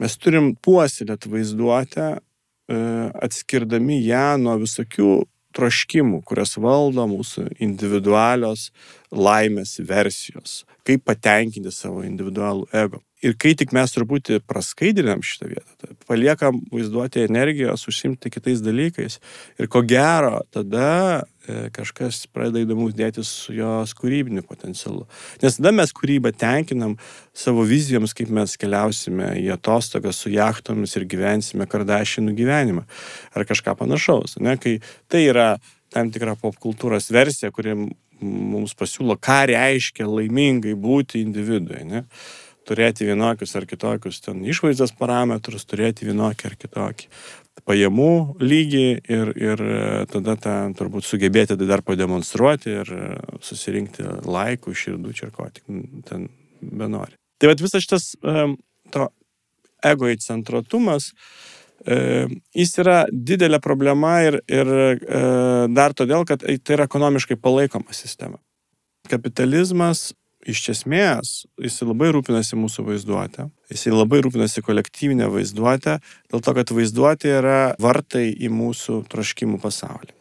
Mes 0.00 0.16
turim 0.16 0.54
puoselėt 0.64 1.28
vaizduotę, 1.28 2.06
e, 2.16 2.78
atskirdami 3.26 4.00
ją 4.06 4.38
nuo 4.40 4.56
visokių 4.62 5.20
troškimų, 5.56 6.22
kurias 6.26 6.56
valdo 6.60 7.06
mūsų 7.10 7.46
individualios 7.62 8.70
laimės 9.10 9.78
versijos, 9.86 10.64
kaip 10.86 11.04
patenkinti 11.08 11.72
savo 11.74 12.04
individualų 12.06 12.68
ego. 12.72 13.02
Ir 13.20 13.34
kai 13.36 13.52
tik 13.58 13.74
mes 13.76 13.92
truputį 13.92 14.38
praskaidrinam 14.48 15.20
šitą 15.24 15.50
vietą, 15.50 15.74
tai 15.76 15.96
paliekam 16.08 16.62
vaizduoti 16.72 17.26
energijos, 17.26 17.84
užsimti 17.90 18.32
kitais 18.32 18.62
dalykais. 18.64 19.18
Ir 19.60 19.68
ko 19.68 19.82
gero, 19.84 20.38
tada 20.48 20.86
e, 21.44 21.68
kažkas 21.76 22.22
pradeda 22.32 22.64
įdomus 22.64 22.96
dėtis 22.96 23.28
su 23.42 23.52
jos 23.58 23.92
kūrybiniu 23.98 24.40
potencialu. 24.48 25.04
Nes 25.44 25.60
tada 25.60 25.74
mes 25.76 25.92
kūrybą 25.92 26.32
tenkinam 26.32 26.96
savo 27.36 27.66
vizijoms, 27.68 28.16
kaip 28.16 28.32
mes 28.32 28.56
keliausime 28.60 29.34
į 29.42 29.50
atostogas 29.58 30.24
su 30.24 30.32
jachtomis 30.32 30.96
ir 30.96 31.08
gyvensime 31.10 31.68
kardašinų 31.68 32.36
gyvenimą. 32.40 32.88
Ar 33.36 33.48
kažką 33.48 33.76
panašaus. 33.84 34.38
Ne? 34.40 34.56
Kai 34.56 34.78
tai 35.12 35.26
yra 35.28 35.50
tam 35.92 36.08
tikra 36.08 36.38
popkultūros 36.40 37.12
versija, 37.12 37.52
kuri 37.52 37.76
mums 38.20 38.72
pasiūlo, 38.76 39.16
ką 39.20 39.42
reiškia 39.50 40.08
laimingai 40.08 40.72
būti 40.78 41.20
individui. 41.24 41.84
Ne? 41.88 42.08
Turėti 42.70 43.08
vienokius 43.08 43.56
ar 43.58 43.66
kitokius 43.68 44.22
ten 44.24 44.44
išvaizdos 44.46 44.94
parametrus, 44.98 45.66
turėti 45.68 46.06
vienokį 46.08 46.50
ar 46.50 46.58
kitokį 46.64 47.10
pajamų 47.66 48.40
lygį 48.40 48.86
ir, 49.10 49.30
ir 49.36 49.62
tada 50.10 50.36
tą 50.40 50.56
turbūt 50.78 51.06
sugebėti 51.06 51.58
tai 51.58 51.68
dar 51.68 51.82
pademonstruoti 51.86 52.72
ir 52.82 52.92
susirinkti 53.44 54.06
laikų, 54.24 54.74
širdų, 54.82 55.14
ir 55.14 55.32
ko 55.34 55.48
tik 55.52 55.66
ten 56.08 56.28
benori. 56.60 57.18
Tai 57.40 57.50
vad 57.52 57.62
visas 57.64 57.84
šitas 57.84 58.12
to 58.94 59.08
ego 59.86 60.10
įcentratumas, 60.12 61.10
jis 61.86 62.74
yra 62.82 63.02
didelė 63.10 63.60
problema 63.64 64.18
ir, 64.26 64.40
ir 64.48 64.72
dar 65.72 65.96
todėl, 65.96 66.26
kad 66.28 66.44
tai 66.44 66.76
yra 66.76 66.88
ekonomiškai 66.88 67.38
palaikoma 67.40 67.96
sistema. 67.96 68.40
Kapitalizmas 69.08 70.10
iš 70.48 70.62
esmės 70.74 71.32
jisai 71.60 71.88
labai 71.90 72.10
rūpinasi 72.14 72.56
mūsų 72.58 72.84
vaizduotę, 72.86 73.48
jisai 73.72 73.92
labai 73.92 74.22
rūpinasi 74.24 74.62
kolektyvinę 74.64 75.28
vaizduotę, 75.32 75.98
dėl 76.32 76.44
to, 76.44 76.54
kad 76.56 76.72
vaizduotė 76.74 77.34
yra 77.40 77.60
vartai 77.80 78.30
į 78.32 78.50
mūsų 78.54 79.02
troškimų 79.12 79.60
pasaulį. 79.62 80.16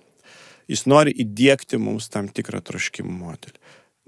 Jis 0.69 0.85
nori 0.85 1.15
įdėkti 1.23 1.79
mums 1.81 2.11
tam 2.13 2.27
tikrą 2.29 2.61
troškimų 2.65 3.15
modelį. 3.23 3.57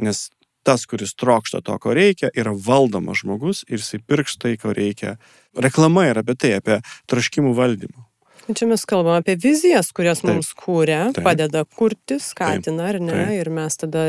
Nes 0.06 0.28
tas, 0.67 0.86
kuris 0.86 1.15
trokšta 1.17 1.63
to, 1.65 1.78
ko 1.82 1.95
reikia, 1.97 2.30
yra 2.38 2.54
valdomas 2.54 3.24
žmogus 3.24 3.63
ir 3.67 3.82
jisai 3.82 4.02
pirks 4.06 4.38
tai, 4.38 4.58
ko 4.62 4.76
reikia. 4.78 5.17
Reklama 5.58 6.06
yra 6.12 6.21
apie 6.26 6.38
tai, 6.38 6.54
apie 6.60 6.82
troškimų 7.10 7.56
valdymą. 7.58 8.11
Čia 8.50 8.68
mes 8.68 8.84
kalbame 8.90 9.22
apie 9.22 9.36
vizijas, 9.40 9.92
kurias 9.96 10.24
taip, 10.24 10.32
mums 10.32 10.50
kūrė, 10.58 10.98
taip, 11.16 11.24
padeda 11.26 11.62
kurti, 11.66 12.18
skatina, 12.22 12.88
taip, 12.88 12.88
ar 12.90 13.00
ne, 13.04 13.14
taip. 13.20 13.38
ir 13.38 13.52
mes 13.54 13.78
tada 13.84 14.08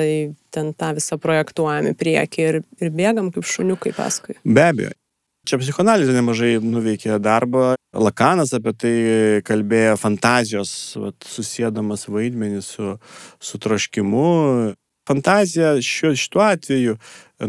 ten 0.54 0.72
tą 0.78 0.90
visą 0.96 1.18
projektuojame 1.20 1.92
priekį 1.98 2.48
ir, 2.48 2.60
ir 2.80 2.92
bėgam 2.96 3.30
kaip 3.34 3.46
šuniukai 3.48 3.94
paskui. 3.96 4.38
Be 4.44 4.66
abejo. 4.72 4.96
Čia 5.42 5.58
psichoanalizė 5.58 6.12
nemažai 6.14 6.52
nuveikė 6.62 7.16
darbą. 7.18 7.72
Lakanas 7.98 8.52
apie 8.54 8.72
tai 8.78 8.92
kalbėjo 9.42 9.96
fantazijos, 9.98 10.70
vat, 11.02 11.16
susėdamas 11.26 12.06
vaidmenį 12.06 12.62
su, 12.62 12.94
su 13.42 13.58
troškimu. 13.58 14.28
Fantazija 15.10 15.74
šiuo, 15.82 16.12
šituo 16.14 16.44
atveju, 16.46 16.94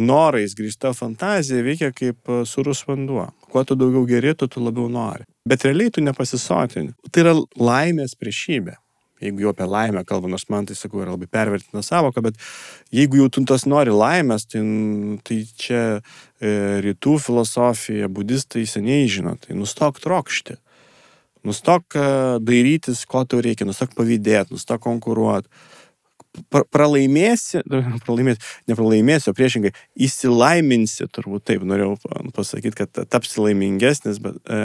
norais 0.01 0.57
grįžta 0.57 0.95
fantazija 0.97 1.61
veikia 1.61 1.91
kaip 1.93 2.33
surus 2.49 2.81
vanduo. 2.87 3.27
Kuo 3.53 3.61
tu 3.67 3.77
daugiau 3.77 4.07
gerėtų, 4.09 4.49
tu 4.49 4.63
labiau 4.65 4.89
nori 4.89 5.27
bet 5.45 5.63
realiai 5.63 5.91
tu 5.91 6.01
nepasisotini. 6.03 6.93
Tai 7.11 7.25
yra 7.25 7.35
laimės 7.59 8.15
priešybė. 8.19 8.77
Jeigu 9.23 9.45
jau 9.45 9.53
apie 9.53 9.65
laimę 9.69 10.01
kalba, 10.07 10.27
nors 10.31 10.43
man 10.51 10.65
tai 10.67 10.75
sakau, 10.75 10.99
yra 11.03 11.13
labai 11.13 11.29
pervertina 11.31 11.83
savoka, 11.85 12.19
bet 12.25 12.39
jeigu 12.91 13.21
jau 13.21 13.29
tu 13.31 13.43
tas 13.47 13.63
nori 13.69 13.93
laimės, 13.95 14.43
tai, 14.51 14.63
tai 15.23 15.37
čia 15.59 15.83
e, 15.93 16.01
rytų 16.83 17.15
filosofija, 17.23 18.09
budistai 18.11 18.65
seniai 18.67 19.07
žino, 19.11 19.37
tai 19.39 19.55
nustok 19.55 20.01
trokšti. 20.03 20.57
Nustok 21.47 21.95
e, 21.95 22.09
dairytis, 22.43 23.05
ko 23.07 23.23
tau 23.23 23.39
reikia, 23.43 23.67
nustok 23.69 23.95
pavydėti, 23.95 24.57
nustok 24.57 24.83
konkuruoti 24.83 25.51
pralaimėsi, 26.53 27.61
pralaimėsi, 28.05 28.41
nepralaimėsi, 28.69 29.29
o 29.29 29.35
priešingai 29.37 29.73
įsilaiminsi, 30.07 31.07
turbūt 31.13 31.45
taip 31.49 31.65
norėjau 31.67 31.95
pasakyti, 32.35 32.75
kad 32.83 33.03
tapsi 33.13 33.41
laimingesnis, 33.43 34.21
bet 34.23 34.39
e, 34.47 34.61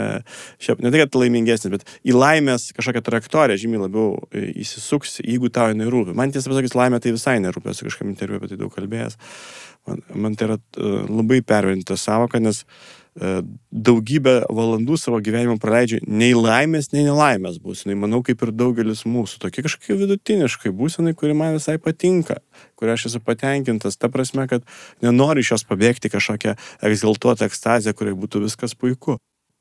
šiaip 0.63 0.83
ne 0.83 0.93
tai, 0.93 1.03
kad 1.03 1.19
laimingesnis, 1.21 1.73
bet 1.73 1.87
į 2.07 2.17
laimės 2.17 2.69
kažkokią 2.77 3.03
trajektoriją 3.05 3.63
žymiai 3.65 3.83
labiau 3.85 4.15
e, 4.29 4.49
įsisuksi, 4.65 5.25
jeigu 5.25 5.51
tau 5.53 5.69
jinai 5.73 5.89
rūpi. 5.91 6.15
Man 6.17 6.33
tiesą 6.35 6.53
pasakyt, 6.53 6.77
laimė 6.79 7.01
tai 7.03 7.15
visai 7.15 7.39
nerūpi, 7.43 7.73
esu 7.73 7.89
kažkam 7.89 8.13
interviu 8.13 8.39
apie 8.39 8.53
tai 8.53 8.61
daug 8.61 8.73
kalbėjęs. 8.73 9.19
Man, 9.87 10.01
man 10.25 10.39
tai 10.39 10.49
yra 10.49 10.59
e, 10.59 10.95
labai 11.07 11.43
perverinta 11.45 11.95
savoka, 11.97 12.41
nes 12.43 12.65
uh, 12.65 12.98
daugybę 13.17 14.35
valandų 14.53 14.97
savo 14.99 15.19
gyvenimo 15.23 15.57
praleidžiu 15.59 15.99
nei 16.07 16.35
laimės, 16.37 16.91
nei 16.93 17.03
nelaimės 17.07 17.59
būsinai. 17.63 17.97
Manau, 17.99 18.21
kaip 18.25 18.41
ir 18.45 18.53
daugelis 18.55 19.05
mūsų. 19.09 19.41
Tokie 19.43 19.63
kažkokie 19.65 19.97
vidutiniškai 19.99 20.71
būsinai, 20.75 21.15
kuri 21.17 21.35
man 21.37 21.57
visai 21.57 21.79
patinka, 21.81 22.39
kuria 22.79 22.95
aš 22.95 23.09
esu 23.11 23.23
patenkintas. 23.23 23.97
Ta 23.99 24.11
prasme, 24.13 24.47
kad 24.51 24.63
nenoriu 25.05 25.43
iš 25.43 25.55
jos 25.55 25.67
pabėgti 25.67 26.11
kažkokią 26.13 26.55
egzaltuotą 26.85 27.49
ekstazę, 27.49 27.95
kurioje 27.97 28.19
būtų 28.21 28.45
viskas 28.45 28.77
puiku. 28.77 29.19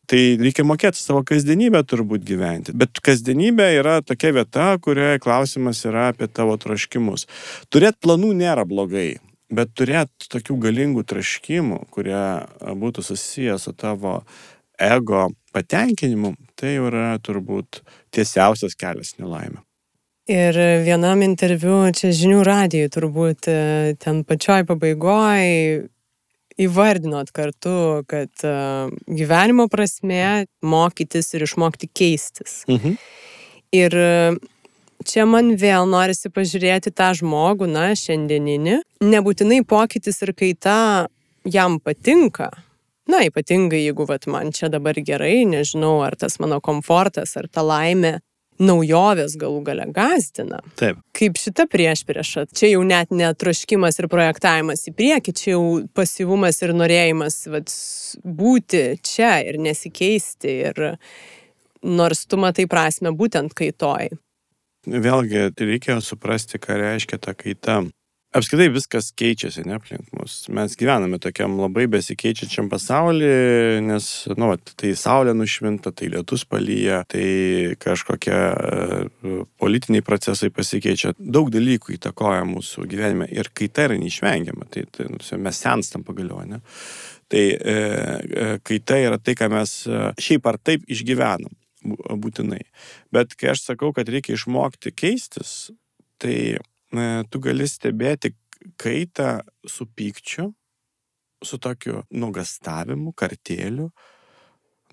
Tai 0.09 0.21
reikia 0.41 0.65
mokėti 0.65 0.97
savo 0.97 1.21
kasdienybę 1.29 1.83
turbūt 1.85 2.23
gyventi. 2.25 2.73
Bet 2.73 2.97
kasdienybė 3.05 3.67
yra 3.77 3.99
tokia 4.01 4.33
vieta, 4.39 4.71
kurioje 4.81 5.21
klausimas 5.21 5.83
yra 5.85 6.09
apie 6.15 6.31
tavo 6.33 6.57
troškimus. 6.57 7.27
Turėti 7.69 8.07
planų 8.07 8.33
nėra 8.39 8.65
blogai 8.69 9.19
Bet 9.49 9.73
turėti 9.79 10.29
tokių 10.29 10.59
galingų 10.61 11.07
traškimų, 11.09 11.87
kurie 11.95 12.25
būtų 12.61 13.05
susiję 13.07 13.57
su 13.59 13.73
tavo 13.73 14.21
ego 14.79 15.29
patenkinimu, 15.57 16.35
tai 16.59 16.77
yra 16.77 17.17
turbūt 17.25 17.81
tiesiausias 18.15 18.77
kelias 18.79 19.17
nelaimė. 19.19 19.63
Ir 20.29 20.59
vienam 20.85 21.23
interviu, 21.25 21.87
čia 21.97 22.11
žinių 22.13 22.43
radijui 22.45 22.91
turbūt 22.93 23.49
e, 23.49 23.61
ten 23.97 24.21
pačioj 24.29 24.67
pabaigoje 24.69 25.89
įvardinot 26.61 27.31
kartu, 27.33 28.05
kad 28.11 28.45
e, 28.45 28.53
gyvenimo 29.09 29.69
prasme 29.73 30.45
mokytis 30.61 31.33
ir 31.33 31.47
išmokti 31.47 31.89
keistis. 31.89 32.61
Mhm. 32.69 32.99
Ir 33.79 33.97
e, 33.97 34.11
čia 35.07 35.27
man 35.29 35.55
vėl 35.59 35.89
norisi 35.91 36.31
pažiūrėti 36.33 36.93
tą 36.95 37.13
žmogų, 37.19 37.69
na, 37.71 37.91
šiandieninį. 37.99 38.81
Nebūtinai 39.05 39.63
pokytis 39.69 40.23
ir 40.27 40.35
kaita 40.37 40.79
jam 41.49 41.79
patinka. 41.83 42.51
Na, 43.09 43.23
ypatingai 43.25 43.87
jeigu 43.87 44.05
vat, 44.09 44.27
man 44.29 44.53
čia 44.53 44.69
dabar 44.69 44.99
gerai, 45.01 45.47
nežinau, 45.49 46.03
ar 46.05 46.17
tas 46.21 46.37
mano 46.43 46.61
komfortas, 46.61 47.33
ar 47.41 47.49
ta 47.49 47.65
laimė 47.65 48.19
naujovės 48.59 49.37
galų 49.39 49.63
gale 49.67 49.87
gazdina. 49.95 50.59
Taip. 50.79 50.99
Kaip 51.17 51.39
šita 51.41 51.69
priešprieša, 51.71 52.49
čia 52.53 52.73
jau 52.75 52.83
net 52.87 53.15
netroškimas 53.15 54.01
ir 54.03 54.11
projektavimas 54.11 54.85
į 54.91 54.95
priekį, 54.99 55.35
čia 55.41 55.51
jau 55.55 55.65
pasyvumas 55.97 56.61
ir 56.67 56.75
norėjimas 56.77 57.41
vat, 57.55 57.73
būti 58.25 58.83
čia 59.07 59.39
ir 59.47 59.61
nesikeisti. 59.63 60.57
Ir 60.69 60.85
nors 61.87 62.27
tu 62.27 62.41
matai 62.41 62.67
prasme 62.71 63.15
būtent 63.15 63.55
kaitoj. 63.57 64.11
Vėlgi, 64.89 65.49
reikia 65.59 66.01
suprasti, 66.05 66.61
ką 66.63 66.81
reiškia 66.81 67.21
ta 67.21 67.37
kaita. 67.37 67.83
Apskritai 68.37 68.67
viskas 68.69 69.07
keičiasi, 69.17 69.63
ne 69.65 69.79
aplink 69.79 70.11
mus. 70.13 70.43
Mes 70.53 70.75
gyvename 70.77 71.17
tokiam 71.17 71.55
labai 71.57 71.87
besikeičiančiam 71.89 72.67
pasaulyje, 72.69 73.79
nes, 73.87 74.09
nu, 74.37 74.51
tai 74.77 74.91
saulė 75.01 75.33
nušvinta, 75.33 75.95
tai 75.97 76.11
lietus 76.13 76.45
palyja, 76.45 77.01
tai 77.09 77.25
kažkokie 77.81 78.37
uh, 78.37 79.39
politiniai 79.57 80.05
procesai 80.05 80.53
pasikeičia. 80.53 81.15
Daug 81.17 81.49
dalykų 81.55 81.97
įtakoja 81.97 82.45
mūsų 82.51 82.85
gyvenime 82.93 83.31
ir 83.33 83.49
kaita 83.49 83.89
yra 83.89 83.97
neišvengiama. 83.97 84.69
Tai, 84.77 84.85
tai 84.93 85.09
nu, 85.09 85.23
mes 85.49 85.63
senstam 85.65 86.05
pagaliau, 86.05 86.45
ne? 86.45 86.61
Tai 87.29 87.45
e, 87.45 87.73
e, 87.73 88.45
kaita 88.65 88.97
yra 89.05 89.19
tai, 89.21 89.35
ką 89.37 89.51
mes 89.53 89.73
e, 89.85 90.05
šiaip 90.17 90.47
ar 90.49 90.57
taip 90.65 90.85
išgyvenam 90.89 91.53
būtinai. 91.85 92.65
Bet 93.15 93.37
kai 93.39 93.53
aš 93.55 93.65
sakau, 93.71 93.93
kad 93.97 94.09
reikia 94.11 94.37
išmokti 94.37 94.93
keistis, 94.97 95.71
tai 96.19 96.59
tu 97.31 97.41
gali 97.45 97.69
stebėti 97.69 98.35
kaitą 98.81 99.41
su 99.69 99.87
pykčiu, 99.87 100.51
su 101.45 101.59
tokiu 101.63 102.03
nugastavimu, 102.11 103.13
kartėliu. 103.15 103.91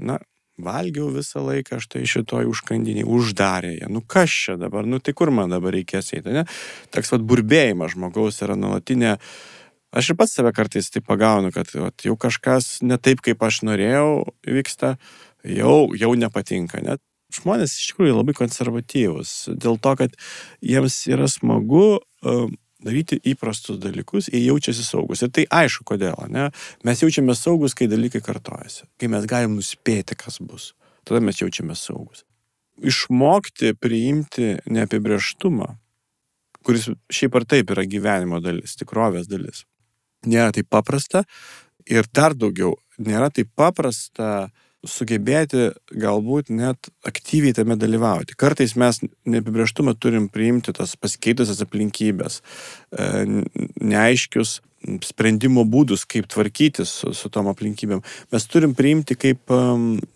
Na, 0.05 0.19
valgiau 0.61 1.09
visą 1.13 1.43
laiką, 1.43 1.79
aš 1.79 1.89
tai 1.91 2.03
šitoj 2.07 2.49
užkandiniai 2.51 3.07
uždarė 3.07 3.75
ją. 3.79 3.89
Nu 3.91 4.01
kas 4.01 4.31
čia 4.31 4.55
dabar, 4.59 4.87
nu 4.87 5.01
tai 5.03 5.15
kur 5.17 5.31
man 5.33 5.51
dabar 5.51 5.75
reikės 5.75 6.13
eiti, 6.15 6.35
ne? 6.35 6.45
Toks 6.95 7.15
vad 7.15 7.25
burbėjimas 7.27 7.95
žmogaus 7.95 8.41
yra 8.45 8.57
nuolatinė. 8.59 9.15
Aš 9.95 10.11
ir 10.11 10.19
pats 10.19 10.35
save 10.35 10.51
kartais 10.55 10.89
tai 10.91 11.01
pagaunu, 11.03 11.53
kad 11.55 11.69
vat, 11.75 12.03
jau 12.03 12.17
kažkas 12.19 12.81
ne 12.83 12.97
taip, 12.99 13.21
kaip 13.23 13.43
aš 13.47 13.61
norėjau, 13.67 14.25
vyksta, 14.43 14.95
jau, 15.45 15.93
jau 15.97 16.11
nepatinka. 16.17 16.81
Net 16.83 17.01
žmonės 17.35 17.77
iš 17.77 17.93
tikrųjų 17.93 18.19
labai 18.19 18.35
konservatyvus, 18.37 19.33
dėl 19.61 19.79
to, 19.81 19.95
kad 19.99 20.15
jiems 20.63 20.97
yra 21.11 21.27
smagu 21.31 21.85
uh, 21.97 22.45
daryti 22.85 23.17
įprastus 23.31 23.79
dalykus, 23.81 24.29
jie 24.29 24.43
jaučiasi 24.45 24.85
saugus. 24.85 25.23
Ir 25.25 25.31
tai 25.33 25.47
aišku, 25.63 25.85
kodėl. 25.89 26.17
Ne? 26.31 26.49
Mes 26.85 27.01
jaučiame 27.01 27.35
saugus, 27.37 27.75
kai 27.77 27.89
dalykai 27.91 28.21
kartojasi, 28.25 28.85
kai 29.01 29.09
mes 29.11 29.25
galim 29.29 29.57
nuspėti, 29.57 30.17
kas 30.19 30.39
bus. 30.43 30.73
Tada 31.05 31.21
mes 31.23 31.41
jaučiame 31.41 31.77
saugus. 31.77 32.25
Išmokti 32.85 33.73
priimti 33.79 34.55
neapibrieštumą, 34.67 35.69
kuris 36.65 36.89
šiaip 37.13 37.37
ar 37.39 37.45
taip 37.47 37.71
yra 37.71 37.85
gyvenimo 37.87 38.41
dalis, 38.43 38.75
tikrovės 38.77 39.29
dalis. 39.31 39.63
Nėra 40.25 40.51
taip 40.53 40.67
paprasta 40.73 41.23
ir 41.85 42.07
dar 42.13 42.33
daugiau, 42.33 42.73
nėra 42.97 43.29
taip 43.33 43.51
paprasta 43.55 44.29
uh, 44.49 44.64
sugebėti 44.89 45.69
galbūt 45.91 46.51
net 46.53 46.89
aktyviai 47.07 47.55
tame 47.57 47.77
dalyvauti. 47.79 48.37
Kartais 48.39 48.75
mes 48.79 49.01
neapibrieštumą 49.25 49.95
turim 49.99 50.29
priimti 50.31 50.73
tas 50.75 50.95
pasikeitusias 50.99 51.63
aplinkybės, 51.65 52.41
e, 52.95 53.43
neaiškius 53.81 54.59
sprendimo 55.05 55.63
būdus, 55.65 56.05
kaip 56.09 56.27
tvarkytis 56.29 56.91
su, 57.01 57.13
su 57.17 57.29
tom 57.33 57.49
aplinkybėm. 57.51 58.03
Mes 58.33 58.47
turim 58.51 58.75
priimti 58.77 59.17
kaip, 59.17 59.49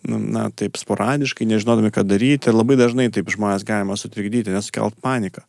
na, 0.06 0.46
taip 0.56 0.78
sporadiškai, 0.78 1.48
nežinodami, 1.50 1.90
ką 1.94 2.04
daryti 2.06 2.50
ir 2.50 2.58
labai 2.58 2.78
dažnai 2.78 3.08
taip 3.14 3.32
žmonės 3.34 3.66
galima 3.66 3.98
sutrikdyti, 3.98 4.54
nesukelt 4.54 4.98
paniką. 5.02 5.42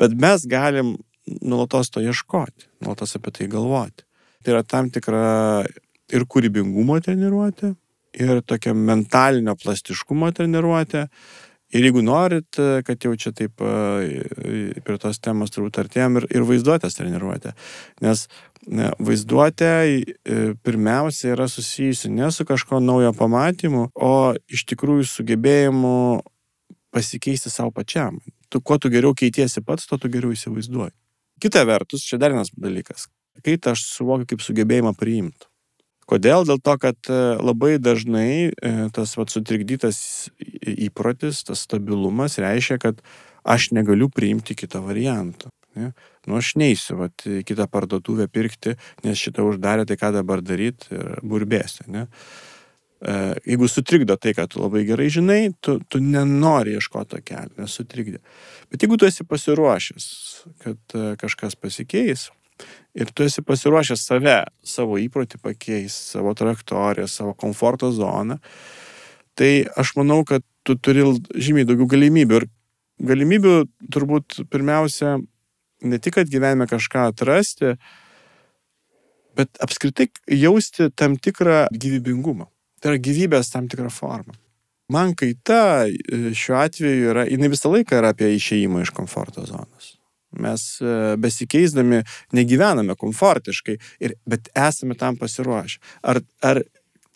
Bet 0.00 0.14
mes 0.14 0.46
galim 0.46 0.94
nuolatos 1.42 1.90
to 1.90 2.02
ieškoti, 2.04 2.68
nuolatos 2.84 3.16
apie 3.18 3.34
tai 3.34 3.48
galvoti. 3.50 4.06
Tai 4.44 4.54
yra 4.54 4.62
tam 4.62 4.92
tikra 4.94 5.64
ir 6.14 6.26
kūrybingumo 6.30 7.00
treniruotė, 7.02 7.74
ir 8.16 8.40
tokia 8.46 8.74
mentalinio 8.74 9.56
plastiškumo 9.60 10.30
treniruotė. 10.36 11.06
Ir 11.74 11.82
jeigu 11.88 12.02
norit, 12.06 12.58
kad 12.86 13.02
jau 13.02 13.12
čia 13.18 13.32
taip 13.34 13.58
prie 13.58 14.98
tos 15.02 15.18
temos 15.18 15.50
turbūt 15.50 15.80
artėjom 15.82 16.20
ir, 16.20 16.26
ir 16.38 16.44
vaizduotės 16.46 16.94
treniruotė. 16.94 17.56
Nes 18.06 18.22
ne, 18.70 18.92
vaizduotė 19.02 19.72
pirmiausia 20.62 21.32
yra 21.34 21.48
susijusi 21.50 22.12
ne 22.14 22.30
su 22.30 22.46
kažko 22.46 22.78
naujo 22.84 23.10
pamatymu, 23.18 23.88
o 23.94 24.12
iš 24.46 24.62
tikrųjų 24.70 25.08
sugebėjimu 25.10 25.96
pasikeisti 26.94 27.50
savo 27.50 27.74
pačiam. 27.74 28.22
Tu, 28.48 28.62
kuo 28.62 28.78
tu 28.78 28.88
geriau 28.92 29.10
keitiesi 29.18 29.60
pats, 29.66 29.90
to 29.90 29.98
tu 29.98 30.08
geriau 30.12 30.30
įsivaizduoji. 30.36 30.94
Kita 31.42 31.66
vertus, 31.68 32.06
čia 32.06 32.16
dar 32.22 32.32
vienas 32.32 32.54
dalykas. 32.54 33.10
Kai 33.44 33.58
aš 33.72 33.82
suvokiu 33.90 34.30
kaip 34.30 34.44
sugebėjimą 34.44 34.94
priimti. 34.96 35.50
Kodėl? 36.06 36.46
Dėl 36.46 36.60
to, 36.62 36.76
kad 36.78 37.10
e, 37.10 37.18
labai 37.42 37.76
dažnai 37.82 38.30
e, 38.54 38.72
tas 38.94 39.16
vat, 39.18 39.32
sutrikdytas 39.32 39.98
įprotis, 40.62 41.42
tas 41.48 41.64
stabilumas 41.66 42.38
reiškia, 42.42 42.78
kad 42.82 43.02
aš 43.46 43.72
negaliu 43.74 44.06
priimti 44.14 44.54
kito 44.58 44.82
varianto. 44.84 45.50
Ne? 45.76 45.90
Nu, 46.26 46.38
aš 46.38 46.54
neįsiu 46.62 47.00
vat, 47.02 47.26
kitą 47.46 47.66
parduotuvę 47.70 48.28
pirkti, 48.32 48.76
nes 49.04 49.18
šitą 49.18 49.44
uždarė, 49.50 49.86
tai 49.88 49.98
ką 49.98 50.12
dabar 50.14 50.44
daryti 50.46 50.94
ir 50.94 51.18
burbėsi. 51.26 51.88
Ne? 51.90 52.06
E, 53.02 53.18
jeigu 53.42 53.66
sutrikdo 53.70 54.14
tai, 54.14 54.36
kad 54.38 54.54
tu 54.54 54.62
labai 54.62 54.86
gerai 54.86 55.10
žinai, 55.10 55.40
tu, 55.58 55.80
tu 55.90 55.98
nenori 55.98 56.78
ieškoti 56.78 57.16
to 57.16 57.22
kelio, 57.26 57.54
nes 57.58 57.74
sutrikdė. 57.82 58.22
Bet 58.70 58.86
jeigu 58.86 59.02
tu 59.02 59.10
esi 59.10 59.26
pasiruošęs, 59.26 60.08
kad 60.62 60.98
kažkas 61.18 61.58
pasikeis, 61.58 62.28
ir 62.96 63.12
tu 63.12 63.26
esi 63.26 63.44
pasiruošęs 63.44 64.06
save, 64.08 64.38
savo 64.64 64.98
įprotį 65.00 65.40
pakeisti, 65.42 66.16
savo 66.16 66.32
trajektoriją, 66.36 67.08
savo 67.10 67.34
komforto 67.38 67.92
zoną, 67.92 68.38
tai 69.36 69.66
aš 69.76 69.96
manau, 69.98 70.22
kad 70.28 70.44
tu 70.66 70.76
turi 70.80 71.04
žymiai 71.36 71.68
daugiau 71.68 71.88
galimybių. 71.92 72.40
Ir 72.40 72.48
galimybių 73.12 73.54
turbūt 73.92 74.40
pirmiausia 74.50 75.18
ne 75.86 76.00
tik, 76.00 76.16
kad 76.18 76.32
gyvenime 76.32 76.66
kažką 76.70 77.10
atrasti, 77.12 77.76
bet 79.36 79.60
apskritai 79.60 80.08
jausti 80.32 80.88
tam 80.96 81.18
tikrą 81.20 81.66
gyvybingumą. 81.72 82.48
Tai 82.80 82.94
yra 82.94 83.02
gyvybės 83.02 83.52
tam 83.52 83.68
tikrą 83.72 83.90
formą. 83.92 84.36
Man 84.92 85.16
kaita 85.18 85.88
šiuo 86.36 86.60
atveju 86.62 87.10
yra, 87.10 87.26
jinai 87.26 87.50
visą 87.50 87.72
laiką 87.72 87.98
yra 87.98 88.12
apie 88.14 88.30
išeimą 88.36 88.84
iš 88.84 88.92
komforto 88.94 89.42
zonos. 89.48 89.95
Mes 90.42 90.64
e, 90.80 91.16
besikeisdami 91.20 92.02
negyvename 92.36 92.96
komfortiškai, 92.98 93.76
ir, 94.04 94.16
bet 94.28 94.50
esame 94.56 94.96
tam 94.98 95.18
pasiruošę. 95.20 95.80
Ar, 96.02 96.22
ar 96.44 96.62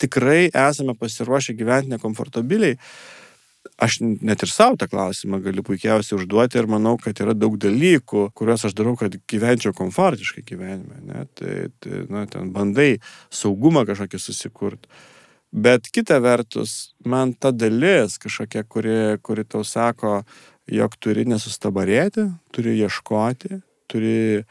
tikrai 0.01 0.49
esame 0.49 0.95
pasiruošę 0.99 1.57
gyventi 1.57 1.93
nekomfortabiliai? 1.95 2.77
Aš 3.81 3.99
net 4.01 4.41
ir 4.41 4.49
savo 4.49 4.77
tą 4.77 4.87
klausimą 4.89 5.39
galiu 5.41 5.63
puikiausiai 5.65 6.17
užduoti 6.17 6.57
ir 6.57 6.67
manau, 6.69 6.95
kad 7.01 7.17
yra 7.21 7.33
daug 7.37 7.57
dalykų, 7.61 8.27
kuriuos 8.37 8.65
aš 8.69 8.75
darau, 8.77 8.93
kad 8.97 9.15
gyvenčiau 9.29 9.73
komfortiškai 9.77 10.43
gyvenime. 10.45 11.01
Ne? 11.05 11.25
Tai, 11.37 11.55
tai 11.81 12.03
na, 12.09 12.25
ten 12.29 12.49
bandai 12.53 12.91
saugumą 13.33 13.85
kažkokį 13.89 14.21
susikurti. 14.21 14.89
Bet 15.51 15.89
kita 15.91 16.21
vertus, 16.23 16.93
man 17.03 17.33
ta 17.35 17.51
dalis 17.51 18.15
kažkokia, 18.23 18.63
kuri, 18.71 18.99
kuri 19.19 19.43
tau 19.43 19.65
sako, 19.67 20.21
jog 20.69 20.95
turi 21.01 21.25
nesustabarėti, 21.29 22.27
turi 22.53 22.75
ieškoti, 22.79 23.61
turi 23.91 24.43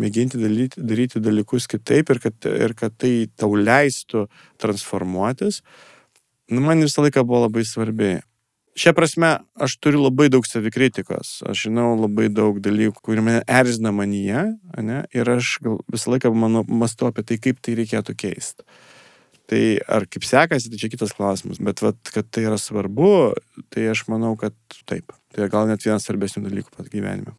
mėginti 0.00 0.40
daryti, 0.40 0.80
daryti 0.80 1.22
dalykus 1.22 1.68
kitaip 1.70 2.10
ir 2.14 2.20
kad, 2.22 2.48
ir 2.48 2.74
kad 2.78 2.96
tai 3.00 3.28
tau 3.38 3.54
leistų 3.58 4.26
transformuotis, 4.62 5.60
nu, 6.50 6.62
man 6.64 6.82
visą 6.84 7.04
laiką 7.04 7.24
buvo 7.26 7.46
labai 7.46 7.66
svarbi. 7.68 8.18
Šia 8.78 8.94
prasme, 8.94 9.32
aš 9.60 9.74
turiu 9.82 10.04
labai 10.04 10.28
daug 10.30 10.46
savikritikos, 10.46 11.40
aš 11.50 11.66
žinau 11.66 11.90
labai 11.98 12.28
daug 12.32 12.60
dalykų, 12.62 13.02
kurie 13.04 13.24
mane 13.26 13.42
erzina 13.50 13.90
manyje, 13.92 14.46
ne, 14.78 15.02
ir 15.12 15.30
aš 15.34 15.56
gal, 15.64 15.80
visą 15.90 16.14
laiką 16.14 16.30
mano, 16.38 16.62
mąstu 16.64 17.10
apie 17.10 17.26
tai, 17.26 17.40
kaip 17.42 17.58
tai 17.60 17.74
reikėtų 17.80 18.14
keisti. 18.22 18.64
Tai 19.50 19.62
ar 19.90 20.06
kaip 20.06 20.22
sekasi, 20.22 20.70
tai 20.70 20.78
čia 20.78 20.92
kitas 20.92 21.12
klausimas, 21.18 21.58
bet 21.58 21.82
vat, 21.82 21.98
kad 22.14 22.30
tai 22.30 22.46
yra 22.46 22.60
svarbu, 22.62 23.34
tai 23.74 23.90
aš 23.90 24.06
manau, 24.06 24.36
kad 24.38 24.54
taip. 24.86 25.10
Tai 25.30 25.46
gal 25.52 25.70
net 25.70 25.84
vienas 25.86 26.08
svarbesnių 26.08 26.48
dalykų 26.48 26.74
pat 26.76 26.90
gyvenime. 26.90 27.36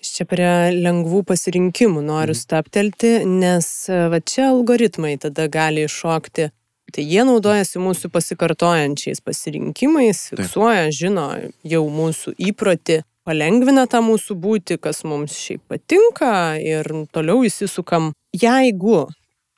Čia 0.00 0.24
prie 0.24 0.70
lengvų 0.72 1.24
pasirinkimų 1.28 2.00
noriu 2.06 2.32
mhm. 2.32 2.40
staptelti, 2.40 3.12
nes 3.28 3.68
va 3.88 4.22
čia 4.24 4.48
algoritmai 4.52 5.18
tada 5.20 5.48
gali 5.52 5.84
iššokti 5.84 6.48
Tai 6.90 7.04
jie 7.06 7.22
naudojasi 7.26 7.80
mūsų 7.82 8.10
pasikartojančiais 8.10 9.22
pasirinkimais, 9.22 10.24
fiksuoja, 10.32 10.88
žino 10.94 11.26
jau 11.66 11.84
mūsų 11.92 12.34
įprotį, 12.50 13.00
palengvina 13.26 13.86
tą 13.90 14.00
mūsų 14.02 14.36
būti, 14.42 14.78
kas 14.82 15.04
mums 15.06 15.36
šiaip 15.38 15.62
patinka 15.70 16.32
ir 16.58 16.88
toliau 17.14 17.44
įsisukam. 17.46 18.10
Jeigu 18.34 19.04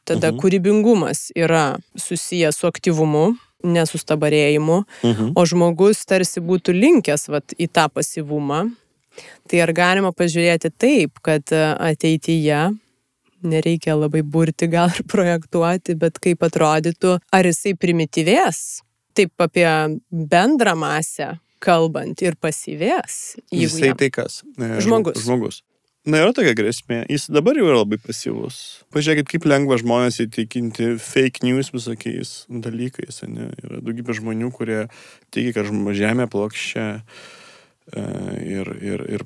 tada 0.09 0.33
mhm. 0.33 0.43
kūrybingumas 0.43 1.31
yra 1.39 1.79
susijęs 1.97 2.61
su 2.61 2.69
aktyvumu, 2.69 3.33
nesustabarėjimu, 3.65 4.79
mhm. 5.03 5.33
o 5.39 5.47
žmogus 5.49 6.05
tarsi 6.09 6.43
būtų 6.45 6.75
linkęs 6.77 7.29
vat, 7.33 7.55
į 7.57 7.69
tą 7.73 7.89
pasivumą, 7.93 8.65
tai 9.51 9.63
ar 9.65 9.75
galima 9.77 10.13
pažiūrėti 10.17 10.73
taip, 10.81 11.21
kad 11.25 11.53
ateityje 11.53 12.71
nereikia 13.43 13.97
labai 13.99 14.23
burti 14.23 14.69
gal 14.71 14.93
ir 14.95 15.05
projektuoti, 15.11 15.97
bet 15.99 16.21
kaip 16.23 16.45
atrodytų, 16.47 17.19
ar 17.35 17.49
jisai 17.49 17.75
primityvės, 17.79 18.83
taip 19.19 19.43
apie 19.43 19.69
bendrą 20.11 20.77
masę 20.79 21.35
kalbant 21.63 22.23
ir 22.25 22.37
pasyvės. 22.43 23.37
Jisai 23.55 23.93
jam... 23.93 23.99
tai 24.01 24.11
kas? 24.15 24.41
Žmogus. 24.59 25.23
Žmogus. 25.23 25.63
Na, 26.03 26.19
yra 26.25 26.33
tokia 26.35 26.57
grėsmė. 26.59 27.05
Jis 27.13 27.29
dabar 27.31 27.55
jau 27.55 27.69
yra 27.69 27.83
labai 27.85 28.01
pasyvus. 28.03 28.57
Pažiūrėkit, 28.95 29.29
kaip 29.31 29.45
lengva 29.47 29.79
žmonės 29.79 30.19
įtikinti 30.25 30.97
fake 30.99 31.45
news 31.47 31.71
visokiais 31.71 32.33
dalykais. 32.51 33.23
Ne? 33.31 33.53
Yra 33.63 33.79
daugybė 33.85 34.17
žmonių, 34.19 34.51
kurie 34.57 34.81
tiki, 35.31 35.55
kad 35.55 35.71
žemė 35.71 36.27
plokščia 36.33 36.89
E, 37.91 38.03
ir, 38.47 38.69
ir, 38.79 39.03
ir 39.11 39.25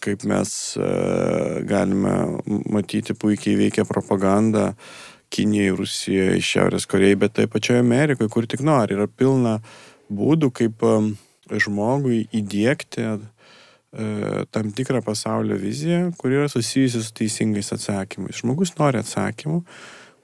kaip 0.00 0.24
mes 0.24 0.50
e, 0.80 0.86
galime 1.68 2.14
matyti 2.72 3.12
puikiai 3.12 3.58
veikia 3.58 3.84
propaganda 3.84 4.72
Kinijai, 5.28 5.74
Rusijai, 5.76 6.38
Šiaurės 6.40 6.88
Korejai, 6.88 7.18
bet 7.20 7.34
taip 7.36 7.52
pačioje 7.52 7.82
Amerikoje, 7.84 8.30
kur 8.32 8.48
tik 8.48 8.64
nori. 8.64 8.96
Yra 8.96 9.04
pilna 9.12 9.58
būdų, 10.08 10.50
kaip 10.56 10.86
e, 10.88 10.94
žmogui 11.60 12.22
įdėkti 12.32 13.04
tam 14.52 14.72
tikrą 14.76 15.00
pasaulio 15.02 15.56
viziją, 15.56 16.12
kuri 16.18 16.36
yra 16.36 16.48
susijusi 16.52 17.00
su 17.02 17.14
teisingais 17.16 17.72
atsakymais. 17.72 18.42
Žmogus 18.42 18.74
nori 18.76 19.00
atsakymų, 19.00 19.62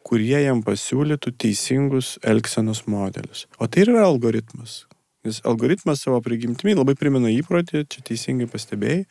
kurie 0.04 0.36
jam 0.44 0.60
pasiūlytų 0.64 1.32
teisingus 1.40 2.18
elgsenos 2.22 2.84
modelius. 2.90 3.46
O 3.56 3.66
tai 3.66 3.86
yra 3.86 4.04
algoritmas. 4.04 4.84
Nes 5.24 5.40
algoritmas 5.48 6.02
savo 6.04 6.20
prigimtimi 6.20 6.76
labai 6.76 6.92
primena 7.00 7.32
įprotį, 7.32 7.86
čia 7.88 8.04
teisingai 8.04 8.48
pastebėjai. 8.52 9.06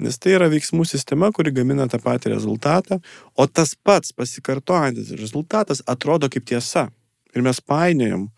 Nes 0.00 0.16
tai 0.18 0.32
yra 0.34 0.48
veiksmų 0.50 0.86
sistema, 0.88 1.28
kuri 1.30 1.52
gamina 1.54 1.86
tą 1.90 2.00
patį 2.02 2.32
rezultatą, 2.32 2.98
o 3.36 3.46
tas 3.46 3.76
pats 3.76 4.14
pasikartojantis 4.16 5.12
rezultatas 5.20 5.84
atrodo 5.86 6.30
kaip 6.32 6.48
tiesa. 6.48 6.88
Ir 7.36 7.44
mes 7.46 7.60
painiojam 7.62 8.30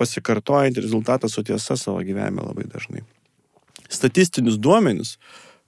pasikartojantį 0.00 0.84
rezultatą 0.84 1.30
su 1.30 1.46
tiesa 1.46 1.78
savo 1.78 2.02
gyvenime 2.04 2.44
labai 2.44 2.66
dažnai. 2.68 3.06
Statistinius 3.90 4.58
duomenis, 4.62 5.16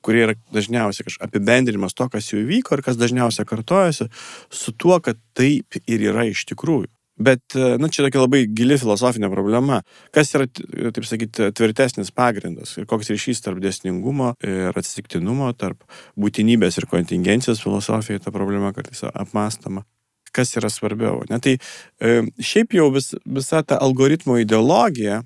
kurie 0.03 0.25
yra 0.27 0.35
dažniausiai 0.55 1.07
kažkoks 1.07 1.27
apibendrinimas 1.27 1.95
to, 1.95 2.09
kas 2.11 2.33
jau 2.33 2.41
įvyko 2.43 2.79
ir 2.79 2.83
kas 2.87 2.99
dažniausiai 3.01 3.47
kartojasi, 3.49 4.09
su 4.51 4.75
tuo, 4.75 4.99
kad 5.05 5.21
taip 5.39 5.79
ir 5.87 6.11
yra 6.11 6.27
iš 6.31 6.47
tikrųjų. 6.51 6.91
Bet, 7.23 7.55
na, 7.55 7.91
čia 7.93 8.07
tokia 8.07 8.23
labai 8.23 8.47
gili 8.57 8.79
filosofinė 8.81 9.29
problema. 9.31 9.83
Kas 10.17 10.33
yra, 10.35 10.47
taip 10.49 11.05
sakyti, 11.07 11.51
tvirtesnis 11.55 12.11
pagrindas 12.15 12.73
ir 12.81 12.87
koks 12.89 13.13
ryšys 13.13 13.45
tarp 13.45 13.61
dėsningumo 13.63 14.33
ir 14.43 14.73
atsitiktinumo, 14.79 15.51
tarp 15.59 15.85
būtinybės 16.19 16.81
ir 16.81 16.89
kontingencijos 16.91 17.61
filosofijai, 17.63 18.23
ta 18.23 18.33
problema 18.35 18.73
kartais 18.75 19.05
apmastama. 19.13 19.85
Kas 20.33 20.55
yra 20.57 20.71
svarbiau? 20.73 21.21
Ne, 21.29 21.37
tai 21.45 21.59
e, 21.59 22.23
šiaip 22.41 22.73
jau 22.79 22.89
vis, 22.95 23.11
visa 23.29 23.61
ta 23.61 23.77
algoritmo 23.85 24.39
ideologija, 24.41 25.21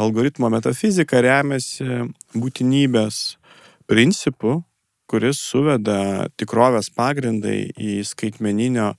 algoritmo 0.00 0.50
metafizika 0.52 1.22
remiasi 1.24 1.86
būtinybės 2.34 3.22
principu, 3.90 4.62
kuris 5.10 5.40
suveda 5.44 6.26
tikrovės 6.40 6.90
pagrindai 6.94 7.68
į 7.76 8.00
skaitmeninio 8.08 8.94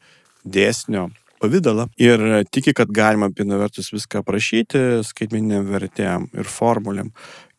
dėsnio 0.45 1.09
pavydalą 1.41 1.87
ir 2.01 2.21
tiki, 2.53 2.73
kad 2.77 2.91
galima 2.93 3.29
viena 3.35 3.59
vertus 3.59 3.91
viską 3.93 4.21
aprašyti 4.23 4.83
skaitmeniniam 5.05 5.65
vertėm 5.69 6.29
ir 6.33 6.49
formulėm. 6.49 7.11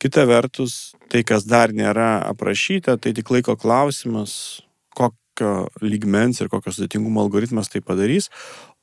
Kita 0.03 0.27
vertus, 0.29 0.95
tai, 1.13 1.23
kas 1.27 1.47
dar 1.49 1.75
nėra 1.77 2.17
aprašyta, 2.31 2.97
tai 3.01 3.15
tik 3.17 3.31
laiko 3.33 3.57
klausimas, 3.61 4.63
kokio 4.97 5.69
lygmens 5.85 6.41
ir 6.41 6.51
kokio 6.53 6.73
sudėtingumo 6.73 7.25
algoritmas 7.25 7.71
tai 7.73 7.83
padarys. 7.85 8.31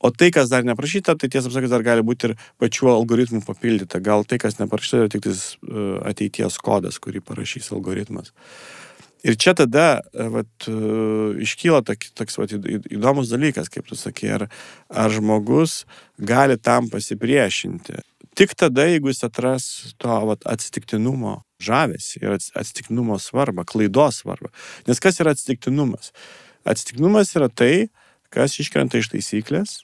O 0.04 0.12
tai, 0.12 0.34
kas 0.36 0.50
dar 0.52 0.66
neprašyta, 0.68 1.16
tai 1.16 1.30
tiesą 1.32 1.48
sakant, 1.48 1.72
dar 1.72 1.84
gali 1.86 2.04
būti 2.04 2.28
ir 2.28 2.34
pačių 2.60 2.89
algoritmų 2.92 3.39
papildyta. 3.48 4.02
Gal 4.04 4.26
tai, 4.28 4.36
kas 4.42 4.58
neparašyta, 4.60 5.06
yra 5.06 5.12
tik 5.13 5.30
e, 5.32 5.36
ateities 6.10 6.58
kodas, 6.60 6.98
kurį 7.00 7.22
parašys 7.24 7.72
algoritmas. 7.72 8.34
Ir 9.24 9.38
čia 9.39 9.54
tada 9.56 10.02
e, 10.12 10.26
vat, 10.34 10.50
e, 10.68 10.74
iškyla 11.46 11.80
toks, 11.88 12.12
toks 12.20 12.36
vat, 12.42 12.52
įdomus 12.92 13.32
dalykas, 13.32 13.72
kaip 13.72 13.88
tu 13.88 13.96
sakai, 13.96 14.34
ar, 14.36 14.44
ar 14.92 15.16
žmogus 15.16 15.86
gali 16.20 16.60
tam 16.60 16.92
pasipriešinti. 16.92 18.04
Tik 18.36 18.58
tada, 18.60 18.89
jeigu 18.92 19.08
jis 19.08 19.24
atras 19.24 19.70
to 20.04 20.20
vat, 20.28 20.44
atsitiktinumo 20.44 21.38
žavesį 21.63 22.26
ir 22.26 22.36
atsitiktinumo 22.36 23.16
svarbą, 23.24 23.63
klaidos 23.63 24.20
svarbą. 24.26 24.52
Nes 24.89 25.00
kas 25.00 25.24
yra 25.24 25.32
atsitiktinumas? 25.32 26.12
Atsitiktinumas 26.68 27.32
yra 27.39 27.48
tai, 27.48 27.88
kas 28.34 28.60
iškrenta 28.60 29.00
iš 29.00 29.13
taisyklės, 29.13 29.80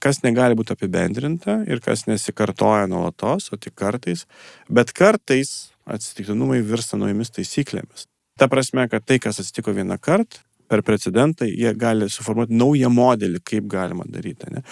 kas 0.00 0.20
negali 0.24 0.56
būti 0.58 0.74
apibendrinta 0.74 1.62
ir 1.68 1.80
kas 1.84 2.04
nesikartoja 2.08 2.88
nuolatos, 2.90 3.50
o 3.52 3.56
tik 3.56 3.74
kartais. 3.78 4.26
Bet 4.68 4.92
kartais 4.92 5.72
atsitiktinumai 5.88 6.60
virsta 6.64 6.98
naujomis 7.00 7.32
taisyklėmis. 7.32 8.08
Ta 8.40 8.48
prasme, 8.50 8.86
kad 8.90 9.04
tai, 9.06 9.20
kas 9.22 9.38
atsitiko 9.40 9.74
vieną 9.76 9.98
kartą, 10.02 10.42
per 10.68 10.82
precedentą, 10.82 11.46
jie 11.46 11.74
gali 11.76 12.08
suformuoti 12.10 12.56
naują 12.56 12.88
modelį, 12.90 13.42
kaip 13.44 13.68
galima 13.70 14.06
daryti. 14.08 14.48
Ne? 14.50 14.64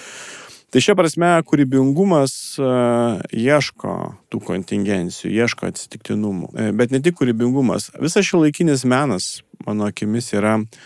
Tai 0.72 0.80
šia 0.80 0.96
prasme, 0.96 1.28
kūrybingumas 1.44 2.34
uh, 2.62 3.20
ieško 3.28 3.96
tų 4.32 4.40
kontingencijų, 4.46 5.34
ieško 5.36 5.68
atsitiktinumų. 5.68 6.48
E, 6.56 6.70
bet 6.76 6.94
ne 6.94 7.02
tik 7.04 7.18
kūrybingumas. 7.20 7.90
Visas 8.00 8.24
šio 8.24 8.40
laikinis 8.40 8.86
menas, 8.88 9.42
mano 9.66 9.84
akimis, 9.92 10.32
yra 10.32 10.56
uh, 10.62 10.80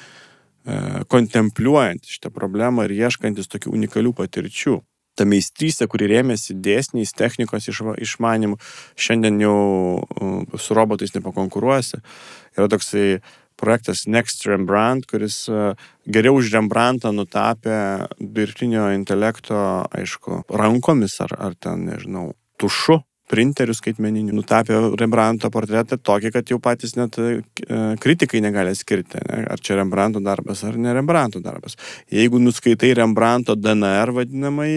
kontempliuojant 1.12 2.08
šitą 2.10 2.32
problemą 2.34 2.86
ir 2.86 2.96
ieškantis 2.96 3.46
tokių 3.52 3.70
unikalių 3.76 4.12
patirčių 4.18 4.80
ta 5.16 5.24
meistrystė, 5.28 5.88
kuri 5.90 6.10
rėmėsi 6.10 6.56
dėsniais, 6.62 7.14
technikos 7.16 7.70
išmanimu, 7.72 8.58
šiandien 9.00 9.40
jau 9.40 9.56
uh, 9.96 10.60
su 10.60 10.76
robotais 10.76 11.14
nepakonkuruosi. 11.16 12.02
Yra 12.56 12.68
toksai 12.72 13.06
projektas 13.56 14.04
Next 14.12 14.44
Rembrandt, 14.48 15.08
kuris 15.08 15.46
uh, 15.48 15.72
geriau 16.04 16.36
už 16.40 16.52
Rembrandtą 16.52 17.14
nutapė 17.16 17.78
dirbtinio 18.20 18.90
intelekto, 18.96 19.58
aišku, 19.96 20.44
rankomis 20.52 21.16
ar, 21.24 21.32
ar 21.48 21.56
ten, 21.56 21.88
nežinau, 21.88 22.34
tušu 22.60 23.00
printerių 23.30 23.74
skaitmeninių, 23.74 24.34
nutapė 24.36 24.76
Rembrandto 25.00 25.50
portretą 25.54 25.98
tokį, 25.98 26.30
kad 26.34 26.52
jau 26.52 26.58
patys 26.62 26.94
net 26.98 27.18
e, 27.22 27.40
kritikai 28.02 28.42
negali 28.44 28.74
skirti, 28.78 29.20
ne? 29.26 29.42
ar 29.50 29.62
čia 29.62 29.78
Rembrandto 29.80 30.22
darbas 30.24 30.62
ar 30.66 30.78
ne 30.80 30.94
Rembrandto 30.94 31.42
darbas. 31.42 31.78
Jeigu 32.12 32.40
nuskaitai 32.42 32.92
Rembrandto 32.98 33.56
DNR 33.58 34.14
vadinamai, 34.16 34.70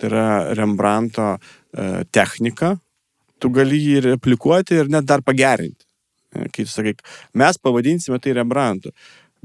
tai 0.00 0.10
yra 0.10 0.26
Rembrandto 0.56 1.34
e, 1.36 2.04
technika, 2.12 2.74
tu 3.40 3.52
gali 3.52 3.80
jį 3.80 4.04
replikuoti 4.10 4.80
ir 4.80 4.92
net 4.92 5.08
dar 5.08 5.24
pagerinti. 5.24 5.84
Kai 6.30 6.62
tu 6.62 6.70
sakai, 6.70 6.94
mes 7.34 7.56
pavadinsime 7.58 8.20
tai 8.22 8.36
Rembrandtu. 8.38 8.92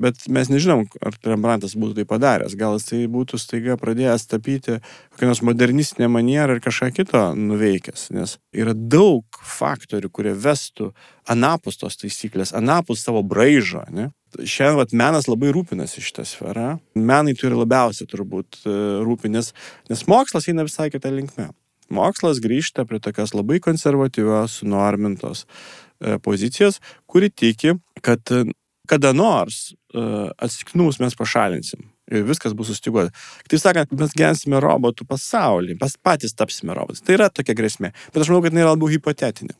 Bet 0.02 0.26
mes 0.28 0.50
nežinom, 0.52 0.84
ar 1.00 1.16
Rembrandtas 1.24 1.78
būtų 1.80 2.02
tai 2.02 2.06
padaręs. 2.10 2.58
Gal 2.60 2.76
jis 2.76 2.89
tai 2.89 3.00
būtų 3.12 3.39
staiga 3.39 3.78
pradėjęs 3.80 4.28
tapyti 4.28 4.80
kokią 5.14 5.30
nors 5.30 5.41
modernistinę 5.48 6.10
manierą 6.12 6.58
ir 6.58 6.64
kažką 6.64 6.89
kito 6.98 7.22
nuveikęs. 7.39 8.10
Nes 8.16 8.36
yra 8.52 8.76
daug 8.76 9.24
faktorių, 9.56 10.12
kurie 10.12 10.34
vestų 10.36 10.91
anapus 11.32 11.80
tos 11.80 11.96
taisyklės, 12.02 12.52
anapus 12.58 13.06
savo 13.08 13.24
braižo. 13.24 13.86
Ne? 13.96 14.10
Šiandien 14.36 14.82
vat, 14.82 14.91
menas 14.91 15.30
labai 15.32 15.54
rūpinasi 15.56 16.04
šitą 16.04 16.28
sferą. 16.28 16.74
Menai 17.00 17.38
turi 17.39 17.56
labiausiai 17.56 18.10
turbūt 18.12 18.66
e, 18.66 18.76
rūpinės, 19.06 19.54
nes 19.91 20.04
mokslas 20.12 20.50
eina 20.52 20.68
visai 20.68 20.89
kitą 20.91 21.14
linkmę. 21.16 21.54
Mokslas 21.93 22.41
grįžta 22.43 22.84
prie 22.89 23.00
tokios 23.00 23.32
labai 23.36 23.62
konservatyvios, 23.64 24.60
sunormintos 24.60 25.46
e, 25.46 26.18
pozicijos, 26.20 26.82
kuri 27.08 27.30
tiki, 27.30 27.78
kad 28.04 28.34
e, 28.34 28.43
kada 28.89 29.14
nors 29.14 29.74
e, 29.96 30.06
atsitiktinumus 30.46 31.00
mes 31.02 31.16
pašalinsim. 31.18 31.86
Ir 32.12 32.26
viskas 32.28 32.54
bus 32.58 32.70
sustiguota. 32.70 33.14
Kitaip 33.46 33.62
sakant, 33.64 33.93
mes 33.98 34.14
gyvensime 34.14 34.60
robotų 34.62 35.08
pasaulį, 35.10 35.80
mes 35.82 35.96
patys 36.06 36.36
tapsime 36.38 36.76
robotais. 36.78 37.02
Tai 37.06 37.16
yra 37.18 37.32
tokia 37.34 37.56
grėsmė. 37.58 37.93
Bet 38.12 38.22
aš 38.22 38.30
manau, 38.30 38.43
kad 38.46 38.54
tai 38.54 38.62
yra 38.62 38.76
labiau 38.76 38.91
hipotetinė. 38.93 39.56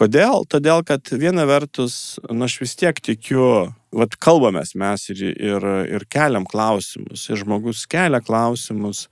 Kodėl? 0.00 0.46
Todėl, 0.48 0.80
kad 0.86 1.10
viena 1.12 1.44
vertus, 1.44 2.18
na, 2.24 2.48
aš 2.48 2.56
vis 2.62 2.72
tiek 2.80 2.96
tikiu, 3.04 3.68
vad 3.92 4.16
kalbamės 4.22 4.72
mes 4.78 5.08
ir, 5.12 5.22
ir, 5.34 5.66
ir 5.98 6.06
keliam 6.08 6.46
klausimus, 6.48 7.26
ir 7.28 7.40
žmogus 7.42 7.84
kelia 7.90 8.22
klausimus, 8.24 9.08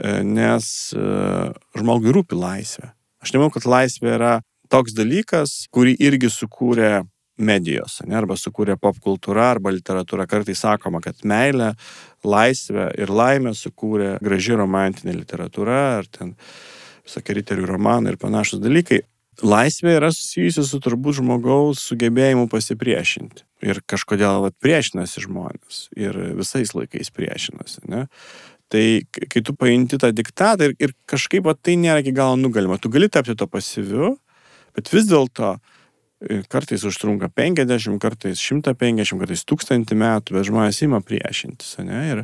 e, 0.00 0.22
nes 0.24 0.70
e, 0.96 1.04
žmogui 1.76 2.14
rūpi 2.16 2.38
laisvė. 2.38 2.88
Aš 3.20 3.34
nemanau, 3.34 3.52
kad 3.52 3.68
laisvė 3.68 4.14
yra 4.16 4.34
toks 4.72 4.94
dalykas, 4.96 5.66
kurį 5.74 5.96
irgi 6.00 6.30
sukūrė 6.32 7.02
medijos, 7.40 7.98
ne, 8.06 8.16
arba 8.20 8.36
sukūrė 8.38 8.76
pop 8.80 8.98
kultūra 9.02 9.50
arba 9.54 9.72
literatūra. 9.74 10.28
Kartais 10.30 10.62
sakoma, 10.62 11.02
kad 11.04 11.22
meilė, 11.26 11.72
laisvė 12.24 12.90
ir 13.00 13.12
laimė 13.12 13.54
sukūrė 13.56 14.16
graži 14.24 14.58
romantinė 14.60 15.16
literatūra, 15.22 15.80
ar 16.00 16.10
ten 16.10 16.34
visokie 17.06 17.40
riterių 17.40 17.66
romanai 17.70 18.14
ir 18.14 18.20
panašus 18.20 18.62
dalykai. 18.62 19.02
Laisvė 19.40 19.94
yra 19.96 20.10
susijusi 20.12 20.66
su 20.68 20.78
turbūt 20.84 21.16
žmogaus 21.22 21.80
sugebėjimu 21.88 22.44
pasipriešinti. 22.52 23.46
Ir 23.64 23.80
kažkodėl 23.88 24.42
vat, 24.44 24.56
priešinasi 24.60 25.24
žmonės. 25.24 25.86
Ir 25.96 26.16
visais 26.36 26.74
laikais 26.76 27.08
priešinasi. 27.16 27.86
Ne? 27.88 28.04
Tai 28.70 28.84
kai 29.32 29.42
tu 29.42 29.54
paimti 29.56 29.98
tą 30.00 30.12
diktatą 30.14 30.68
ir, 30.68 30.76
ir 30.78 30.92
kažkaip 31.08 31.48
vat, 31.48 31.58
tai 31.64 31.78
nėra 31.80 32.04
iki 32.04 32.12
galo 32.16 32.36
nugalima. 32.38 32.78
Tu 32.78 32.92
gali 32.92 33.08
tapti 33.08 33.34
to 33.38 33.48
pasyviu, 33.50 34.12
bet 34.76 34.92
vis 34.92 35.08
dėlto 35.08 35.56
kartais 36.52 36.84
užtrunka 36.84 37.30
50, 37.32 37.96
kartais 38.00 38.40
150, 38.44 39.20
kartais 39.22 39.44
1000 39.48 39.96
metų, 39.96 40.36
bet 40.36 40.48
žmonės 40.50 40.82
ima 40.84 41.00
priešintis, 41.04 41.78
ne? 41.86 42.00
Ir, 42.10 42.22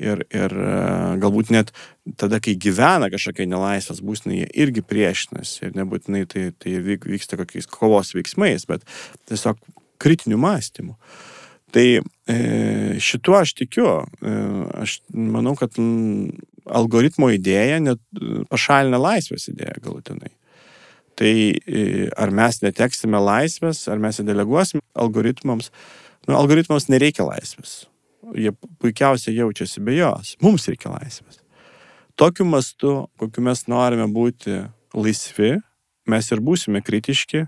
ir, 0.00 0.24
ir 0.28 0.54
e, 0.60 0.74
galbūt 1.22 1.52
net 1.54 1.72
tada, 2.20 2.40
kai 2.42 2.56
gyvena 2.60 3.08
kažkokia 3.12 3.48
nelaisvas 3.48 4.02
būsnai, 4.04 4.42
jie 4.42 4.50
irgi 4.64 4.84
priešinasi 4.84 5.68
ir 5.68 5.76
nebūtinai 5.78 6.26
tai, 6.28 6.50
tai 6.60 6.76
vyksta 6.84 7.40
kokiais 7.40 7.68
kovos 7.70 8.12
veiksmais, 8.16 8.68
bet 8.68 8.84
tiesiog 9.30 9.60
kritiniu 10.00 10.40
mąstymu. 10.40 10.98
Tai 11.70 11.86
e, 11.96 12.36
šituo 13.00 13.38
aš 13.40 13.54
tikiu. 13.56 13.86
E, 14.20 14.34
aš 14.82 14.98
manau, 15.14 15.54
kad 15.56 15.78
algoritmo 16.66 17.30
idėja 17.32 17.78
net 17.80 18.02
pašalina 18.50 19.00
laisvės 19.00 19.48
idėją 19.52 19.80
galutinai. 19.86 20.34
Tai 21.20 21.32
e, 21.52 22.08
ar 22.16 22.32
mes 22.32 22.62
neteksime 22.64 23.20
laisvės, 23.20 23.82
ar 23.92 24.00
mes 24.00 24.22
deleguosim 24.24 24.80
algoritmams. 24.96 25.68
Nu, 26.24 26.38
algoritmams 26.38 26.88
nereikia 26.88 27.26
laisvės. 27.28 27.82
Jie 28.36 28.54
puikiausiai 28.80 29.36
jaučiasi 29.36 29.82
be 29.84 29.98
jos. 29.98 30.36
Mums 30.40 30.64
reikia 30.70 30.94
laisvės. 30.94 31.42
Tokiu 32.20 32.46
mastu, 32.48 32.94
kokiu 33.20 33.44
mes 33.44 33.66
norime 33.68 34.06
būti 34.12 34.62
laisvi, 34.96 35.58
mes 36.08 36.30
ir 36.32 36.40
būsime 36.44 36.80
kritiški, 36.84 37.44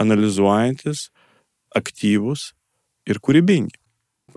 analizuojantis, 0.00 1.10
aktyvūs 1.76 2.52
ir 3.08 3.20
kūrybingi. 3.20 3.76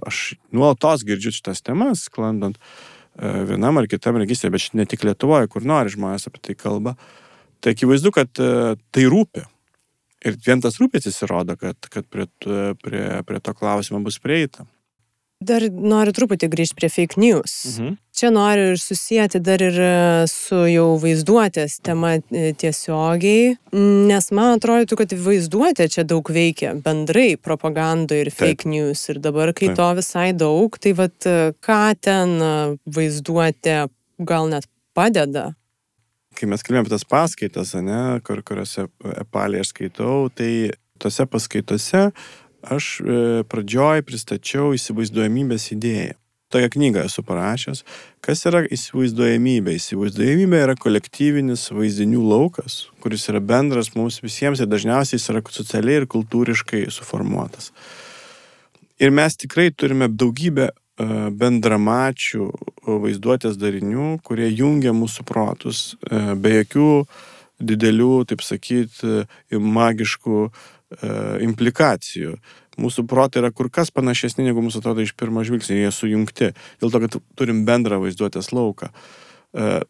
Aš 0.07 0.35
nuolatos 0.53 1.05
girdžiu 1.07 1.31
šitas 1.33 1.63
temas, 1.65 2.03
sklandant 2.09 2.59
e, 2.59 3.31
vienam 3.49 3.79
ar 3.79 3.87
kitam 3.89 4.19
registrui, 4.21 4.51
bet 4.53 4.75
ne 4.77 4.85
tik 4.89 5.07
Lietuvoje, 5.07 5.49
kur 5.49 5.65
nori 5.65 5.93
žmonės 5.93 6.29
apie 6.29 6.43
tai 6.49 6.57
kalba. 6.59 6.97
Tai 7.59 7.73
akivaizdu, 7.73 8.13
kad 8.15 8.41
e, 8.41 8.75
tai 8.93 9.05
rūpi. 9.09 9.43
Ir 10.27 10.39
vien 10.43 10.61
tas 10.63 10.79
rūpėtis 10.81 11.21
įrodo, 11.25 11.57
kad, 11.59 11.77
kad 11.93 12.07
prie, 12.09 12.25
prie, 12.81 13.05
prie 13.27 13.39
to 13.43 13.53
klausimo 13.57 14.01
bus 14.03 14.17
prieita. 14.21 14.65
Dar 15.37 15.61
noriu 15.69 16.15
truputį 16.17 16.47
grįžti 16.49 16.73
prie 16.79 16.87
fake 16.89 17.19
news. 17.21 17.53
Mhm. 17.69 17.97
Čia 18.17 18.31
noriu 18.33 18.71
ir 18.71 18.79
susijęti 18.81 19.37
dar 19.45 19.61
ir 19.61 19.75
e, 19.77 19.89
su 20.31 20.63
jau 20.65 20.87
vaizduotės 20.97 21.75
tema 21.85 22.15
e, 22.17 22.47
tiesiogiai, 22.57 23.51
nes 24.09 24.31
man 24.33 24.55
atrodytų, 24.55 24.97
kad 24.97 25.13
vaizduotė 25.27 25.85
čia 25.93 26.07
daug 26.09 26.25
veikia 26.33 26.73
bendrai 26.81 27.35
propagandoje 27.37 28.25
ir 28.25 28.31
fake 28.33 28.65
Taip. 28.65 28.71
news. 28.73 29.05
Ir 29.13 29.21
dabar, 29.21 29.53
kai 29.53 29.69
Taip. 29.69 29.77
to 29.77 29.91
visai 30.01 30.31
daug, 30.33 30.81
tai 30.81 30.95
vad 30.97 31.29
ką 31.69 31.83
ten 32.01 32.33
vaizduotė 32.97 33.77
gal 34.17 34.49
net 34.49 34.65
padeda 34.97 35.51
kai 36.37 36.49
mes 36.49 36.63
kalbėjome 36.63 36.85
apie 36.85 36.93
tas 36.95 37.07
paskaitas, 37.07 37.73
ne, 37.83 38.01
kur, 38.25 38.43
kuriuose 38.45 38.87
epalį 39.23 39.63
aš 39.63 39.73
skaitau, 39.73 40.27
tai 40.33 40.51
tose 41.01 41.25
paskaitose 41.29 42.07
aš 42.67 42.85
e, 43.01 43.17
pradžioj 43.49 44.05
pristačiau 44.07 44.71
įsivaizduojamybės 44.77 45.71
idėją. 45.75 46.15
Tokią 46.47 46.69
knygą 46.77 47.01
esu 47.09 47.23
parašęs. 47.27 47.81
Kas 48.23 48.45
yra 48.47 48.61
įsivaizduojamybė? 48.71 49.73
Įsivaizduojamybė 49.75 50.61
yra 50.63 50.75
kolektyvinis 50.79 51.65
vaizdinių 51.75 52.21
laukas, 52.23 52.85
kuris 53.03 53.27
yra 53.27 53.41
bendras 53.43 53.91
mums 53.97 54.21
visiems 54.23 54.61
ir 54.63 54.69
dažniausiai 54.71 55.19
jis 55.19 55.27
yra 55.33 55.41
socialiai 55.43 56.01
ir 56.01 56.07
kultūriškai 56.07 56.85
suformuotas. 56.95 57.73
Ir 59.03 59.11
mes 59.11 59.35
tikrai 59.35 59.73
turime 59.75 60.07
daugybę 60.07 60.71
bendramačių 60.97 62.47
vaizduotės 62.87 63.57
darinių, 63.59 64.17
kurie 64.25 64.47
jungia 64.49 64.93
mūsų 64.97 65.25
protus 65.27 65.81
e, 66.09 66.33
be 66.35 66.55
jokių 66.61 66.91
didelių, 67.57 68.13
taip 68.29 68.41
sakyti, 68.45 69.27
magiškų 69.51 70.39
e, 70.47 70.49
implikacijų. 71.45 72.37
Mūsų 72.77 73.07
protai 73.09 73.41
yra 73.41 73.53
kur 73.53 73.71
kas 73.73 73.89
panašesni, 73.93 74.45
negu 74.45 74.61
mūsų 74.61 74.81
atrodo 74.83 75.05
iš 75.05 75.15
pirmo 75.17 75.41
žvilgsnio, 75.45 75.79
jie 75.79 75.93
sujungti, 75.93 76.51
dėl 76.81 76.93
to, 76.93 77.01
kad 77.05 77.17
turim 77.37 77.63
bendrą 77.65 77.97
vaizduotės 78.03 78.53
lauką. 78.53 78.91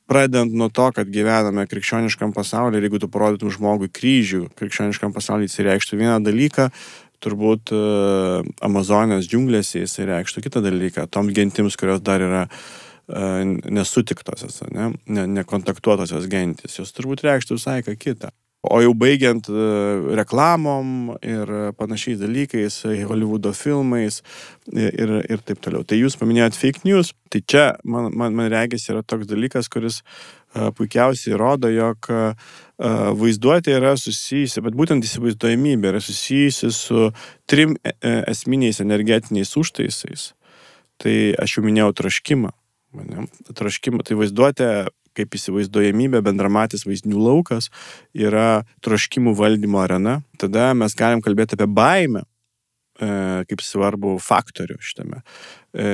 Pradedant 0.08 0.54
nuo 0.56 0.70
to, 0.72 0.86
kad 0.96 1.10
gyvename 1.12 1.66
krikščioniškam 1.68 2.32
pasaulyje 2.32 2.80
ir 2.80 2.86
jeigu 2.88 3.02
tu 3.04 3.10
parodytum 3.12 3.52
žmogui 3.52 3.90
kryžių 3.92 4.46
krikščioniškam 4.56 5.12
pasaulyje, 5.16 5.50
jis 5.50 5.66
reikštų 5.68 6.00
vieną 6.00 6.22
dalyką, 6.24 6.70
turbūt 7.24 7.74
e, 7.76 7.84
Amazonės 8.66 9.30
džiunglėse 9.30 9.84
jisai 9.84 10.08
reikštų 10.12 10.48
kitą 10.48 10.64
dalyką, 10.66 11.08
tom 11.12 11.32
gentims, 11.36 11.78
kurios 11.80 12.02
dar 12.06 12.24
yra 12.24 12.44
e, 12.48 13.22
nesutiktosios, 13.74 14.62
ne, 14.72 14.92
ne, 15.06 15.28
nekontaktuotosios 15.40 16.28
gentis, 16.32 16.78
jos 16.80 16.94
turbūt 16.96 17.26
reikštų 17.28 17.60
visai 17.60 17.80
ką 17.86 17.98
kitą. 18.00 18.34
O 18.68 18.80
jau 18.82 18.92
baigiant 18.98 19.48
e, 19.48 19.66
reklamom 20.18 21.14
ir 21.22 21.52
panašiais 21.78 22.18
dalykais, 22.20 22.82
Hollywoodo 23.08 23.54
filmais 23.56 24.20
ir, 24.74 25.14
ir 25.30 25.44
taip 25.46 25.62
toliau. 25.64 25.86
Tai 25.88 26.00
jūs 26.00 26.18
paminėjot 26.20 26.58
fake 26.58 26.84
news, 26.88 27.14
tai 27.32 27.44
čia, 27.46 27.68
man, 27.86 28.10
man, 28.18 28.36
man 28.36 28.50
regis, 28.52 28.90
yra 28.92 29.06
toks 29.06 29.30
dalykas, 29.30 29.70
kuris 29.72 30.02
puikiausiai 30.54 31.38
rodo, 31.38 31.70
jog 31.72 32.10
vaizduotė 33.18 33.74
yra 33.80 33.96
susijusi, 33.98 34.62
bet 34.62 34.76
būtent 34.78 35.06
įsivaizduojamybė 35.06 35.92
yra 35.92 36.02
susijusi 36.04 36.70
su 36.74 37.10
trim 37.50 37.76
e, 37.82 37.94
e, 38.02 38.14
esminiais 38.30 38.82
energetiniais 38.84 39.56
užtaisais. 39.58 40.32
Tai 41.02 41.18
aš 41.42 41.58
jau 41.58 41.66
minėjau 41.66 41.92
troškimą. 41.98 42.54
Troškimą, 43.58 44.06
tai 44.06 44.18
vaizduotė 44.18 44.70
kaip 45.18 45.34
įsivaizduojamybė, 45.34 46.22
bendramatis 46.26 46.86
vaizdinių 46.86 47.18
laukas 47.18 47.72
yra 48.14 48.64
troškimų 48.86 49.34
valdymo 49.38 49.82
arena. 49.82 50.20
Tada 50.38 50.72
mes 50.78 50.94
galim 50.98 51.24
kalbėti 51.26 51.58
apie 51.58 51.66
baimę 51.66 52.22
e, 52.22 53.10
kaip 53.50 53.64
svarbu 53.66 54.18
faktorių 54.22 54.78
šitame. 54.78 55.24
E, 55.74 55.88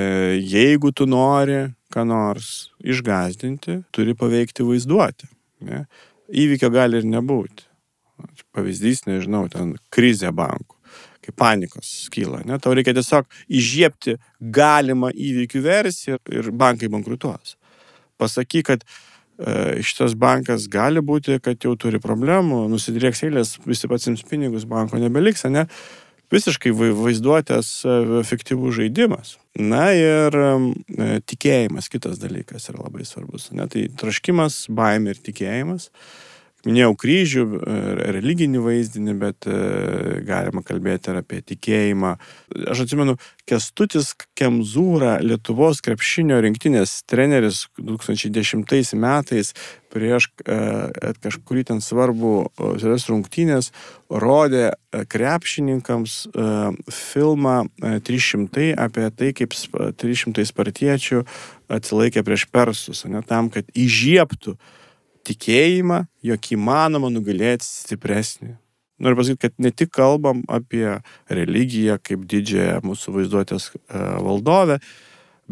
jeigu 0.44 0.92
tu 0.92 1.08
nori 1.08 1.66
ką 1.94 2.06
nors 2.10 2.50
išgazdinti, 2.82 3.84
turi 3.94 4.16
paveikti 4.18 4.66
vaizduotę. 4.66 5.30
Ne? 5.68 5.86
Įvykio 6.34 6.72
gali 6.74 7.00
ir 7.02 7.08
nebūti. 7.10 7.68
Pavyzdys, 8.56 9.04
nežinau, 9.10 9.46
ten 9.52 9.74
krizė 9.94 10.32
bankų, 10.36 10.78
kai 11.26 11.34
panikos 11.38 11.92
kyla. 12.14 12.44
Ne? 12.48 12.60
Tau 12.62 12.76
reikia 12.76 12.94
tiesiog 12.96 13.28
įžiepti 13.50 14.18
galimą 14.54 15.12
įvykių 15.12 15.64
versiją 15.66 16.20
ir 16.32 16.52
bankai 16.56 16.90
bankrutuos. 16.94 17.58
Pasakyk, 18.22 18.70
kad 18.70 18.86
e, 18.86 19.82
šitas 19.86 20.16
bankas 20.20 20.70
gali 20.72 21.02
būti, 21.04 21.40
kad 21.44 21.66
jau 21.66 21.74
turi 21.80 22.00
problemų, 22.04 22.68
nusidrieks 22.72 23.26
eilės, 23.28 23.58
visi 23.66 23.90
pasims 23.92 24.24
pinigus, 24.30 24.68
banko 24.70 25.02
nebeliks, 25.02 25.48
ne? 25.52 25.68
Visiškai 26.34 26.74
vaizduotės 26.74 27.70
e, 27.86 27.96
efektyvus 28.20 28.78
žaidimas. 28.80 29.38
Na 29.60 29.92
ir 29.96 30.36
e, 30.36 30.52
tikėjimas, 31.30 31.90
kitas 31.94 32.20
dalykas 32.22 32.70
yra 32.72 32.86
labai 32.88 33.06
svarbus. 33.08 33.52
Ne? 33.56 33.68
Tai 33.70 33.86
traškimas, 34.02 34.64
baimė 34.74 35.16
ir 35.16 35.24
tikėjimas. 35.30 35.90
Minėjau 36.68 36.94
kryžių, 37.00 37.44
religinį 38.16 38.62
vaizdinį, 38.64 39.14
bet 39.20 39.48
galima 40.28 40.64
kalbėti 40.66 41.12
ir 41.12 41.20
apie 41.20 41.42
tikėjimą. 41.54 42.16
Aš 42.72 42.86
atsimenu, 42.86 43.18
Kestutis 43.50 44.14
Kemzūra, 44.40 45.18
Lietuvos 45.20 45.82
krepšinio 45.84 46.38
rinktinės 46.46 47.02
treneris 47.12 47.66
2010 47.76 48.96
metais 48.96 49.52
prieš 49.94 50.30
kažkurį 51.24 51.66
ten 51.70 51.82
svarbų 51.84 52.36
Zėlės 52.82 53.10
rungtynės 53.12 53.74
rodė 54.10 54.72
krepšininkams 55.12 56.16
filmą 56.88 57.58
300 58.08 58.70
apie 58.86 59.10
tai, 59.12 59.34
kaip 59.36 59.54
300 59.54 60.48
spartiečių 60.50 61.26
atsilaikė 61.74 62.24
prieš 62.24 62.48
persus, 62.54 63.04
ne 63.10 63.22
tam, 63.28 63.52
kad 63.54 63.68
įžieptų 63.76 64.56
tikėjimą, 65.28 66.04
jog 66.26 66.52
įmanoma 66.56 67.10
nugalėti 67.14 67.68
stipresnį. 67.68 68.58
Noriu 69.04 69.20
pasakyti, 69.20 69.42
kad 69.48 69.64
ne 69.64 69.72
tik 69.74 69.92
kalbam 69.96 70.44
apie 70.52 70.86
religiją 71.32 71.98
kaip 72.04 72.28
didžiąją 72.30 72.84
mūsų 72.86 73.16
vaizduotės 73.18 73.72
e, 73.74 74.04
valdovę, 74.24 74.78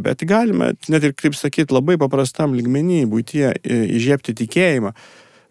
bet 0.01 0.23
galime, 0.29 0.71
net 0.91 1.07
ir, 1.07 1.15
kaip 1.17 1.35
sakyti, 1.35 1.73
labai 1.73 1.97
paprastam 1.99 2.55
lygmenį 2.55 3.01
būtie 3.11 3.49
įžiepti 3.65 4.37
tikėjimą. 4.43 4.93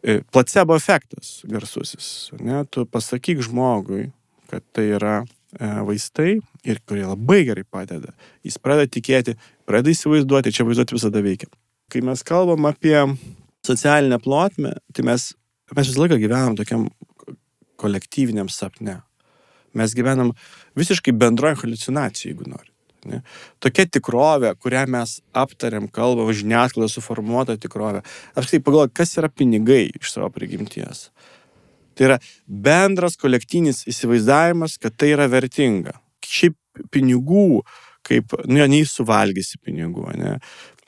E, 0.00 0.20
placebo 0.32 0.76
efektas 0.78 1.42
garsusis. 1.44 2.30
Ne? 2.40 2.62
Tu 2.72 2.86
pasakyk 2.88 3.42
žmogui, 3.44 4.08
kad 4.48 4.64
tai 4.72 4.86
yra 4.96 5.18
e, 5.20 5.66
vaistai 5.84 6.38
ir 6.64 6.80
kurie 6.88 7.04
labai 7.04 7.42
gerai 7.50 7.66
padeda. 7.68 8.14
Jis 8.46 8.56
pradeda 8.62 8.88
tikėti, 8.96 9.36
pradeda 9.68 9.92
įsivaizduoti, 9.92 10.54
čia 10.56 10.64
vaizduoti 10.68 10.96
visada 10.96 11.20
veikia. 11.24 11.50
Kai 11.92 12.00
mes 12.06 12.22
kalbam 12.24 12.70
apie 12.70 12.96
socialinę 13.66 14.18
plotmę, 14.22 14.74
tai 14.94 15.04
mes, 15.06 15.30
mes 15.76 15.90
visą 15.90 16.04
laiką 16.04 16.18
gyvenam 16.22 16.56
tokiam 16.58 16.88
kolektyviniam 17.80 18.48
sapne. 18.52 19.00
Mes 19.74 19.94
gyvenam 19.94 20.34
visiškai 20.78 21.14
bendroje 21.14 21.60
halucinacijoje, 21.62 22.34
jeigu 22.34 22.48
nori. 22.50 22.70
Ne? 23.08 23.22
Tokia 23.62 23.86
tikrovė, 23.88 24.52
kurią 24.60 24.84
mes 24.92 25.18
aptariam, 25.36 25.86
kalbam, 25.88 26.28
žiniasklaida 26.36 26.90
suformuota 26.92 27.56
tikrovė. 27.60 28.02
Apskritai 28.34 28.64
pagalvok, 28.66 28.94
kas 29.00 29.14
yra 29.20 29.30
pinigai 29.32 29.86
iš 29.94 30.12
savo 30.12 30.28
prigimties. 30.34 31.08
Tai 31.96 32.08
yra 32.10 32.18
bendras 32.46 33.16
kolektyvinis 33.20 33.86
įsivaizdavimas, 33.90 34.76
kad 34.80 34.96
tai 35.00 35.14
yra 35.14 35.28
vertinga. 35.32 35.96
Šiaip 36.26 36.56
pinigų, 36.92 37.62
kaip, 38.06 38.36
nu, 38.48 38.60
nei 38.60 38.84
suvalgysi 38.88 39.60
pinigų, 39.64 40.06
ne? 40.20 40.36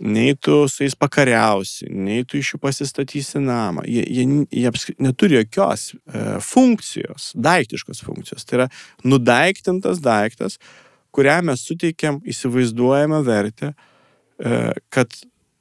Nei 0.03 0.35
tu 0.35 0.67
su 0.69 0.83
jais 0.83 0.97
pakariausi, 0.99 1.87
nei 1.95 2.25
tu 2.27 2.39
iš 2.41 2.55
jų 2.55 2.61
pasistatysi 2.63 3.39
namą. 3.43 3.85
Jie, 3.87 4.03
jie, 4.03 4.25
jie 4.51 4.65
apskri, 4.67 4.97
neturi 5.03 5.39
jokios 5.39 5.93
e, 5.95 6.23
funkcijos, 6.43 7.31
daiktiškos 7.39 8.03
funkcijos. 8.03 8.47
Tai 8.49 8.59
yra 8.59 8.69
nudaiktintas 9.07 10.03
daiktas, 10.03 10.59
kurią 11.15 11.39
mes 11.47 11.63
suteikiam 11.69 12.19
įsivaizduojamą 12.27 13.23
vertę, 13.29 13.73
e, 14.43 14.59
kad 14.91 15.15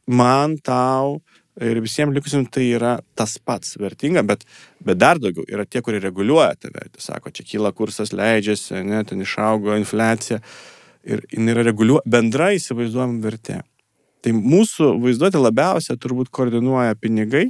man, 0.09 0.57
tau 0.57 1.19
ir 1.61 1.81
visiems 1.83 2.15
likusim 2.15 2.47
tai 2.49 2.71
yra 2.73 2.97
tas 3.13 3.37
pats 3.37 3.75
vertinga, 3.77 4.23
bet, 4.25 4.47
bet 4.81 4.97
dar 4.97 5.21
daugiau 5.21 5.45
yra 5.51 5.67
tie, 5.69 5.83
kurie 5.85 6.01
reguliuoja 6.01 6.55
tą 6.57 6.73
vertę. 6.73 7.03
Sako, 7.03 7.29
čia 7.29 7.45
kyla 7.45 7.75
kursas, 7.77 8.15
leidžiasi, 8.15 8.81
ne, 8.87 9.03
ten 9.05 9.21
išaugo 9.21 9.77
infliacija 9.77 10.41
ir 11.05 11.21
jin 11.29 11.53
yra 11.53 11.65
reguliuoja 11.67 12.09
bendra 12.09 12.49
įsivaizduojama 12.57 13.21
vertė. 13.21 13.61
Tai 14.21 14.33
mūsų 14.37 14.93
vaizduotė 15.01 15.41
labiausia 15.41 15.97
turbūt 15.97 16.29
koordinuoja 16.33 16.93
pinigai, 17.01 17.47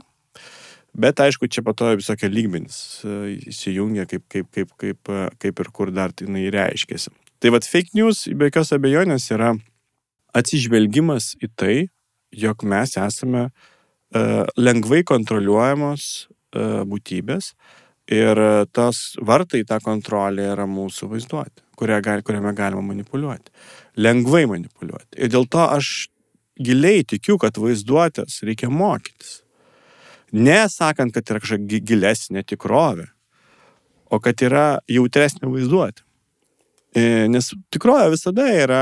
bet 0.91 1.19
aišku, 1.23 1.49
čia 1.51 1.63
po 1.65 1.73
to 1.77 1.89
visokie 1.99 2.29
lygmenys 2.31 3.01
e, 3.03 3.17
įsijungia, 3.51 4.07
kaip, 4.07 4.23
kaip, 4.31 4.47
kaip, 4.55 4.71
kaip, 4.79 5.11
kaip 5.41 5.63
ir 5.63 5.71
kur 5.75 5.91
dar 5.95 6.15
tai 6.15 6.29
jinai 6.29 6.47
reiškėsi. 6.53 7.11
Tai 7.41 7.51
vad 7.55 7.67
fake 7.67 7.95
news 7.97 8.27
be 8.37 8.47
jokios 8.47 8.71
abejonės 8.75 9.27
yra 9.33 9.55
atsižvelgimas 10.37 11.33
į 11.41 11.49
tai, 11.57 11.75
jog 12.31 12.63
mes 12.63 12.95
esame 12.95 13.47
uh, 13.49 14.43
lengvai 14.55 15.01
kontroliuojamos 15.07 16.05
uh, 16.29 16.83
būtybės 16.87 17.51
ir 18.11 18.39
uh, 18.39 18.63
tas 18.71 19.17
vartai 19.19 19.63
tą 19.67 19.81
kontrolę 19.83 20.45
yra 20.53 20.67
mūsų 20.69 21.09
vaizduoti, 21.11 21.65
gali, 21.81 22.23
kuriame 22.23 22.53
galima 22.55 22.85
manipuliuoti. 22.93 23.51
Lengvai 23.99 24.45
manipuliuoti. 24.47 25.17
Ir 25.19 25.33
dėl 25.33 25.49
to 25.51 25.65
aš 25.65 26.11
giliai 26.59 27.05
tikiu, 27.07 27.37
kad 27.41 27.57
vaizduotės 27.61 28.41
reikia 28.47 28.69
mokytis. 28.71 29.41
Nesakant, 30.31 31.13
kad 31.15 31.27
yra 31.27 31.41
kažkokia 31.43 31.81
gilesnė 31.83 32.43
tikrovė, 32.47 33.09
o 34.11 34.19
kad 34.23 34.41
yra 34.43 34.65
jautresnė 34.91 35.49
vaizduotė. 35.51 36.03
E, 36.91 37.27
nes 37.31 37.51
tikrovė 37.71 38.11
visada 38.13 38.47
yra 38.51 38.81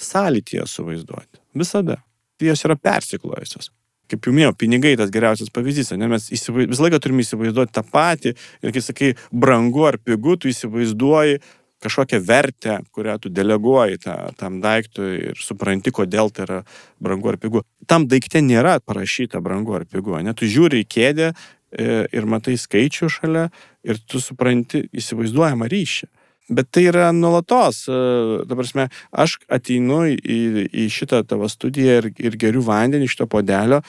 sąlytyje 0.00 0.66
su 0.68 0.84
vaizduoti. 0.84 1.40
Visada. 1.56 2.02
Jos 2.40 2.64
yra 2.68 2.76
persiklojusios. 2.76 3.70
Kaip 4.06 4.28
jau 4.28 4.32
minėjau, 4.34 4.54
pinigai 4.60 4.92
tas 4.98 5.10
geriausias 5.10 5.50
pavyzdys, 5.50 5.90
ne, 5.98 6.08
mes 6.12 6.28
įsivaiz... 6.30 6.68
visą 6.70 6.84
laiką 6.84 7.00
turime 7.02 7.24
įsivaizduoti 7.24 7.74
tą 7.74 7.82
patį 7.90 8.34
ir 8.36 8.74
kai 8.74 8.82
sakai 8.84 9.08
brangu 9.32 9.86
ar 9.88 9.98
pigu, 9.98 10.36
tu 10.38 10.52
įsivaizduoji 10.52 11.40
kažkokią 11.86 12.20
vertę, 12.26 12.78
kurią 12.94 13.16
tu 13.22 13.32
deleguoji 13.32 14.00
tą, 14.04 14.16
tam 14.40 14.60
daiktui 14.64 15.12
ir 15.30 15.40
supranti, 15.42 15.94
kodėl 15.94 16.32
tai 16.34 16.46
yra 16.46 16.60
brangu 17.02 17.32
ar 17.32 17.40
pigu. 17.40 17.62
Tam 17.88 18.08
daikte 18.10 18.42
nėra 18.44 18.78
parašyta 18.84 19.40
brangu 19.44 19.78
ar 19.78 19.86
pigu, 19.88 20.18
ne, 20.22 20.34
tu 20.36 20.48
žiūri 20.50 20.82
į 20.84 20.90
kėdę 20.90 21.30
e, 21.30 22.04
ir 22.10 22.28
matai 22.28 22.58
skaičių 22.60 23.10
šalia 23.12 23.48
ir 23.86 24.02
tu 24.04 24.22
supranti 24.22 24.86
įsivaizduojamą 24.96 25.70
ryšį. 25.72 26.10
Bet 26.46 26.68
tai 26.70 26.84
yra 26.92 27.08
nuolatos. 27.14 27.86
E, 27.90 28.52
prasme, 28.52 28.88
aš 29.10 29.38
ateinu 29.50 30.04
į, 30.12 30.66
į 30.70 30.90
šitą 30.94 31.24
tavo 31.26 31.48
studiją 31.50 32.02
ir, 32.02 32.12
ir 32.22 32.36
geriu 32.38 32.62
vandenį 32.66 33.08
iš 33.08 33.16
to 33.18 33.26
podelio, 33.30 33.82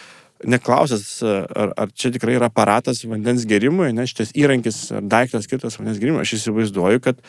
neklausęs, 0.46 1.06
ar, 1.26 1.74
ar 1.78 1.92
čia 1.98 2.12
tikrai 2.14 2.38
yra 2.38 2.50
aparatas 2.52 3.04
vandens 3.10 3.46
gerimui, 3.50 3.90
nes 3.96 4.12
šitas 4.12 4.34
įrankis 4.38 4.80
ar 4.94 5.06
daiktas 5.06 5.48
skirtas 5.48 5.78
vandens 5.80 6.02
gerimui. 6.02 6.22
Aš 6.22 6.38
įsivaizduoju, 6.40 7.02
kad 7.06 7.22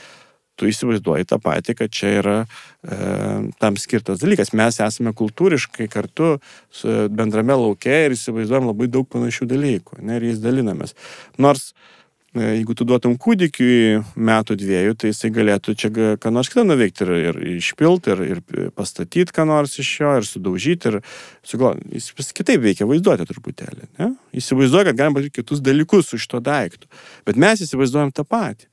tu 0.59 0.69
įsivaizduoji 0.71 1.29
tą 1.31 1.39
patį, 1.43 1.77
kad 1.79 1.95
čia 1.95 2.15
yra 2.21 2.39
e, 2.43 2.99
tam 3.63 3.79
skirtas 3.81 4.23
dalykas. 4.23 4.55
Mes 4.59 4.81
esame 4.85 5.15
kultūriškai 5.17 5.89
kartu 5.93 6.37
bendrame 7.15 7.57
laukia 7.59 8.05
ir 8.07 8.17
įsivaizduojam 8.19 8.73
labai 8.73 8.91
daug 8.93 9.09
panašių 9.11 9.49
dalykų, 9.55 10.03
ne, 10.03 10.19
ir 10.19 10.33
jais 10.33 10.43
dalinamės. 10.45 10.97
Nors 11.39 11.71
E, 12.37 12.43
jeigu 12.59 12.75
tu 12.77 12.85
duotum 12.85 13.15
kūdikiui 13.17 14.03
metų 14.21 14.57
dviejų, 14.61 14.97
tai 15.01 15.11
jisai 15.15 15.31
galėtų 15.33 15.75
čia 15.81 15.89
ką 16.21 16.33
nors 16.35 16.51
kitą 16.53 16.67
nuveikti 16.67 17.07
ir, 17.07 17.13
ir 17.31 17.39
išpilti, 17.55 18.13
ir, 18.13 18.43
ir 18.53 18.73
pastatyti 18.77 19.33
ką 19.33 19.47
nors 19.49 19.79
iš 19.81 19.93
jo, 20.03 20.11
ir 20.21 20.29
sudaužyti, 20.29 20.93
ir 20.93 20.99
sugal... 21.47 21.81
jis 21.89 22.11
vis 22.19 22.35
kitaip 22.37 22.61
veikia 22.67 22.89
vaizduotė 22.91 23.25
truputėlį. 23.31 23.89
Ne? 23.97 24.11
Įsivaizduoja, 24.37 24.91
kad 24.91 25.01
galima 25.01 25.17
padaryti 25.17 25.41
kitus 25.41 25.65
dalykus 25.65 26.13
su 26.13 26.21
šito 26.21 26.43
daiktu. 26.45 26.91
Bet 27.25 27.41
mes 27.41 27.65
įsivaizduojam 27.65 28.13
tą 28.13 28.27
patį. 28.29 28.69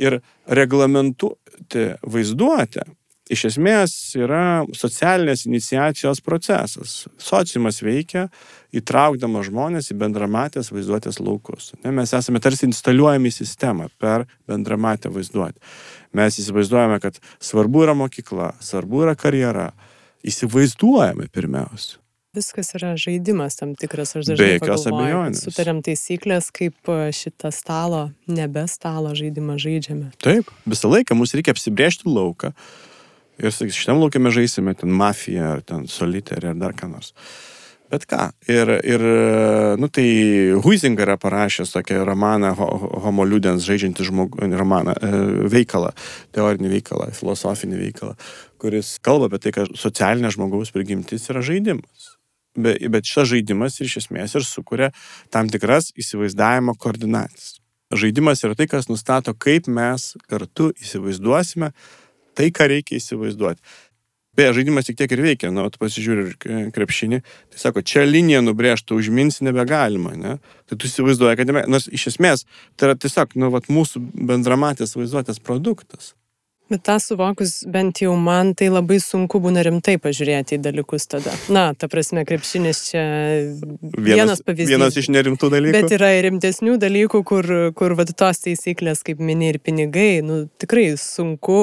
Ir 0.00 0.20
reglamentuoti 0.46 1.88
vaizduotę 2.02 2.86
iš 3.32 3.46
esmės 3.52 3.92
yra 4.18 4.64
socialinės 4.76 5.46
iniciacijos 5.46 6.20
procesas. 6.24 7.06
Sociumas 7.20 7.80
veikia 7.84 8.26
įtraukdama 8.76 9.44
žmonės 9.46 9.92
į 9.92 9.98
bendramatės 10.02 10.72
vaizduotės 10.74 11.20
laukus. 11.22 11.72
Ne, 11.84 11.94
mes 11.94 12.12
esame 12.16 12.42
tarsi 12.42 12.66
instaliuojami 12.68 13.32
į 13.32 13.38
sistemą 13.38 13.88
per 14.02 14.26
bendramatę 14.50 15.12
vaizduotę. 15.12 15.60
Mes 16.18 16.38
įsivaizduojame, 16.42 17.00
kad 17.02 17.18
svarbu 17.40 17.86
yra 17.86 17.96
mokykla, 17.96 18.52
svarbu 18.60 19.06
yra 19.06 19.16
karjera. 19.18 19.70
Įsivaizduojame 20.22 21.26
pirmiausia. 21.34 22.01
Viskas 22.32 22.72
yra 22.78 22.94
žaidimas 22.96 23.58
tam 23.58 23.74
tikras, 23.76 24.14
aš 24.16 24.30
dažnai. 24.32 24.56
Abejonės. 24.62 25.42
Sutariam 25.44 25.82
taisyklės, 25.84 26.48
kaip 26.54 26.88
e, 26.88 27.10
šitą 27.12 27.50
stalo, 27.52 28.06
nebe 28.24 28.64
stalo 28.72 29.12
žaidimą 29.18 29.58
žaidžiame. 29.60 30.14
Taip, 30.24 30.48
visą 30.64 30.88
laiką 30.88 31.18
mums 31.18 31.36
reikia 31.36 31.52
apsibriežti 31.52 32.08
lauką, 32.08 32.54
Ir 33.40 33.50
sakys, 33.50 33.78
šitam 33.78 33.98
laukiame 34.02 34.30
žaisime 34.30 34.74
ten 34.78 34.92
mafiją 34.94 35.56
ar 35.56 35.64
ten 35.64 35.88
soliterį 35.88 36.52
ar 36.52 36.60
dar 36.60 36.76
ką 36.76 36.90
nors. 36.90 37.14
Bet 37.92 38.06
ką. 38.08 38.28
Ir, 38.48 38.70
ir 38.88 39.02
nu 39.80 39.88
tai 39.92 40.04
Huizing 40.64 41.00
yra 41.00 41.18
parašęs 41.20 41.74
tokią 41.74 42.04
romaną 42.08 42.54
Homo 42.56 43.26
liudens 43.28 43.66
žaidžiantį 43.66 44.06
žmogų, 44.08 44.48
romaną, 44.56 44.94
e, 44.96 45.20
veikalą, 45.52 45.92
teorinį 46.32 46.72
veikalą, 46.76 47.10
filosofinį 47.18 47.82
veikalą, 47.82 48.16
kuris 48.62 48.94
kalba 49.04 49.28
apie 49.28 49.42
tai, 49.44 49.54
kad 49.58 49.76
socialinė 49.76 50.32
žmogaus 50.32 50.72
prigimtis 50.72 51.28
yra 51.32 51.44
žaidimas. 51.44 52.11
Be, 52.52 52.74
bet 52.92 53.08
šitas 53.08 53.30
žaidimas 53.30 53.78
iš 53.80 53.96
esmės 54.02 54.34
ir 54.36 54.44
sukuria 54.44 54.90
tam 55.32 55.48
tikras 55.52 55.90
įsivaizdavimo 55.96 56.74
koordinatės. 56.80 57.62
Žaidimas 57.92 58.44
yra 58.44 58.56
tai, 58.56 58.66
kas 58.68 58.88
nustato, 58.88 59.32
kaip 59.32 59.68
mes 59.72 60.12
kartu 60.28 60.70
įsivaizduosime 60.80 61.72
tai, 62.36 62.50
ką 62.52 62.68
reikia 62.72 62.98
įsivaizduoti. 63.00 63.60
Beje, 64.36 64.54
žaidimas 64.56 64.88
tik 64.88 64.96
tiek 64.96 65.12
ir 65.12 65.20
veikia, 65.20 65.50
nu, 65.52 65.66
tu 65.68 65.76
pasižiūri 65.80 66.70
krepšinį, 66.72 67.18
tai 67.52 67.58
sako, 67.60 67.82
čia 67.84 68.06
linija 68.08 68.40
nubrėžta, 68.40 68.96
užminsi 68.96 69.44
nebegalima, 69.44 70.14
ne? 70.16 70.38
Tai 70.64 70.78
tu 70.80 70.88
įsivaizduoji, 70.88 71.36
kad 71.36 71.52
nebe, 71.52 71.66
nors 71.68 71.84
iš 71.92 72.06
esmės 72.14 72.46
tai 72.80 72.88
yra 72.88 72.96
tiesiog, 72.96 73.36
nu, 73.36 73.52
vat, 73.52 73.68
mūsų 73.68 74.00
bendramatės 74.00 74.96
vaizduotės 74.96 75.40
produktas. 75.44 76.14
Bet 76.72 76.86
tą 76.88 76.96
suvokus 77.02 77.58
bent 77.68 78.00
jau 78.00 78.14
man 78.16 78.54
tai 78.56 78.70
labai 78.72 78.96
sunku 79.02 79.40
būna 79.44 79.60
rimtai 79.66 79.98
pažiūrėti 80.00 80.56
į 80.56 80.62
dalykus 80.64 81.04
tada. 81.12 81.34
Na, 81.52 81.66
ta 81.76 81.88
prasme, 81.92 82.24
krepšinis 82.28 82.80
čia 82.88 83.02
vienas, 83.52 84.06
vienas 84.06 84.44
pavyzdys. 84.46 84.72
Vienas 84.72 84.96
iš 84.96 85.10
nerimtų 85.12 85.50
dalykų. 85.52 85.74
Bet 85.76 85.96
yra 85.98 86.12
ir 86.16 86.24
rimtesnių 86.30 86.78
dalykų, 86.80 87.22
kur, 87.28 87.50
kur 87.76 87.96
vat, 87.98 88.14
tos 88.16 88.40
taisyklės, 88.46 89.04
kaip 89.04 89.20
mini 89.20 89.52
ir 89.52 89.60
pinigai, 89.60 90.22
nu, 90.24 90.46
tikrai 90.62 90.94
sunku 91.00 91.60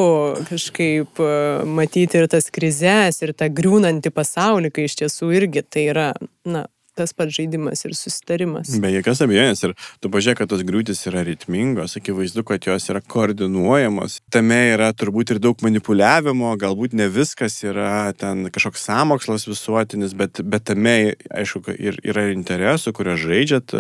kažkaip 0.52 1.24
e, 1.26 1.36
matyti 1.66 2.22
ir 2.22 2.30
tas 2.30 2.52
krizės, 2.54 3.24
ir 3.26 3.34
tą 3.34 3.50
griūnantį 3.50 4.14
pasaulį, 4.14 4.74
kai 4.76 4.86
iš 4.90 5.00
tiesų 5.02 5.34
irgi 5.42 5.66
tai 5.66 5.90
yra, 5.90 6.12
na, 6.46 6.68
tas 7.00 7.16
pats 7.16 7.36
žaidimas 7.36 7.86
ir 7.88 7.96
susitarimas. 7.98 8.72
Be 8.84 8.92
jokios 8.94 9.24
abejonės. 9.26 9.64
Ir 9.68 9.76
tu 10.04 10.12
pažiūrėk, 10.14 10.42
kad 10.42 10.52
tos 10.52 10.64
griūtis 10.68 11.02
yra 11.10 11.24
ritmingos, 11.28 11.96
akivaizdu, 12.00 12.44
kad 12.48 12.68
jos 12.68 12.90
yra 12.92 13.02
koordinuojamos. 13.02 14.20
Tame 14.34 14.60
yra 14.74 14.92
turbūt 14.98 15.36
ir 15.36 15.42
daug 15.44 15.64
manipuliavimo, 15.66 16.52
galbūt 16.60 16.96
ne 17.00 17.10
viskas 17.14 17.60
yra 17.66 18.12
ten 18.20 18.50
kažkoks 18.54 18.86
samokslas 18.90 19.48
visuotinis, 19.50 20.16
bet, 20.20 20.44
bet 20.44 20.68
tame, 20.70 20.98
aišku, 21.32 21.64
ir, 21.76 22.00
yra 22.06 22.30
interesų, 22.34 22.94
kurio 22.98 23.18
žaidžiat 23.20 23.76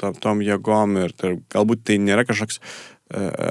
tom, 0.00 0.18
tom 0.22 0.42
jėgom 0.44 0.98
ir 1.02 1.14
tai, 1.18 1.36
galbūt 1.52 1.86
tai 1.88 2.00
nėra 2.02 2.26
kažkoks 2.28 2.60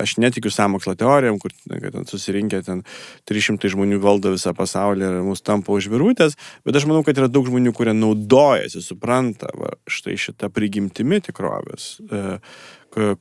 aš 0.01 0.18
netikiu 0.22 0.51
samokslo 0.53 0.95
teorijom, 0.99 1.39
kur 1.41 1.53
ten 1.70 2.07
susirinkę 2.09 2.62
ten 2.66 2.84
300 3.30 3.72
žmonių 3.74 4.01
valdo 4.03 4.34
visą 4.36 4.53
pasaulį 4.57 5.07
ir 5.07 5.22
mus 5.26 5.43
tampo 5.45 5.76
užvirūtės, 5.78 6.38
bet 6.66 6.78
aš 6.78 6.88
manau, 6.89 7.05
kad 7.07 7.20
yra 7.20 7.30
daug 7.32 7.47
žmonių, 7.49 7.74
kurie 7.78 7.95
naudojasi, 7.97 8.84
supranta 8.86 9.51
va, 9.57 9.74
štai 9.89 10.18
šitą 10.20 10.51
prigimtimi 10.53 11.22
tikrovės, 11.24 11.95
e, 12.09 12.38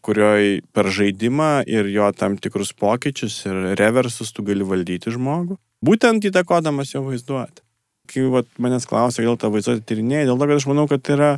kurioj 0.03 0.61
per 0.75 0.91
žaidimą 0.91 1.63
ir 1.71 1.89
jo 1.93 2.11
tam 2.19 2.37
tikrus 2.43 2.73
pokyčius 2.75 3.45
ir 3.47 3.75
reversus 3.79 4.33
tu 4.35 4.43
gali 4.47 4.67
valdyti 4.67 5.13
žmogų, 5.15 5.61
būtent 5.87 6.27
įtakodamas 6.27 6.95
jo 6.97 7.05
vaizduoti. 7.07 7.63
Kai 8.11 8.27
va, 8.27 8.43
manęs 8.59 8.89
klausia, 8.91 9.23
gal 9.23 9.39
tą 9.39 9.53
vaizduotę 9.55 9.85
tyrinėjai, 9.87 10.27
dėl 10.27 10.39
to, 10.41 10.49
kad 10.49 10.59
aš 10.59 10.67
manau, 10.67 10.89
kad 10.91 11.05
tai 11.07 11.15
yra 11.15 11.31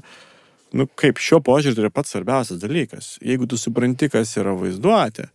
nu 0.78 0.86
kaip 0.98 1.20
šiuo 1.22 1.40
požiūriu 1.44 1.76
tai 1.76 1.84
yra 1.86 1.92
pats 1.94 2.14
svarbiausias 2.14 2.60
dalykas. 2.62 3.14
Jeigu 3.24 3.48
tu 3.48 3.58
supranti, 3.60 4.08
kas 4.12 4.34
yra 4.40 4.54
vaizduotė, 4.58 5.28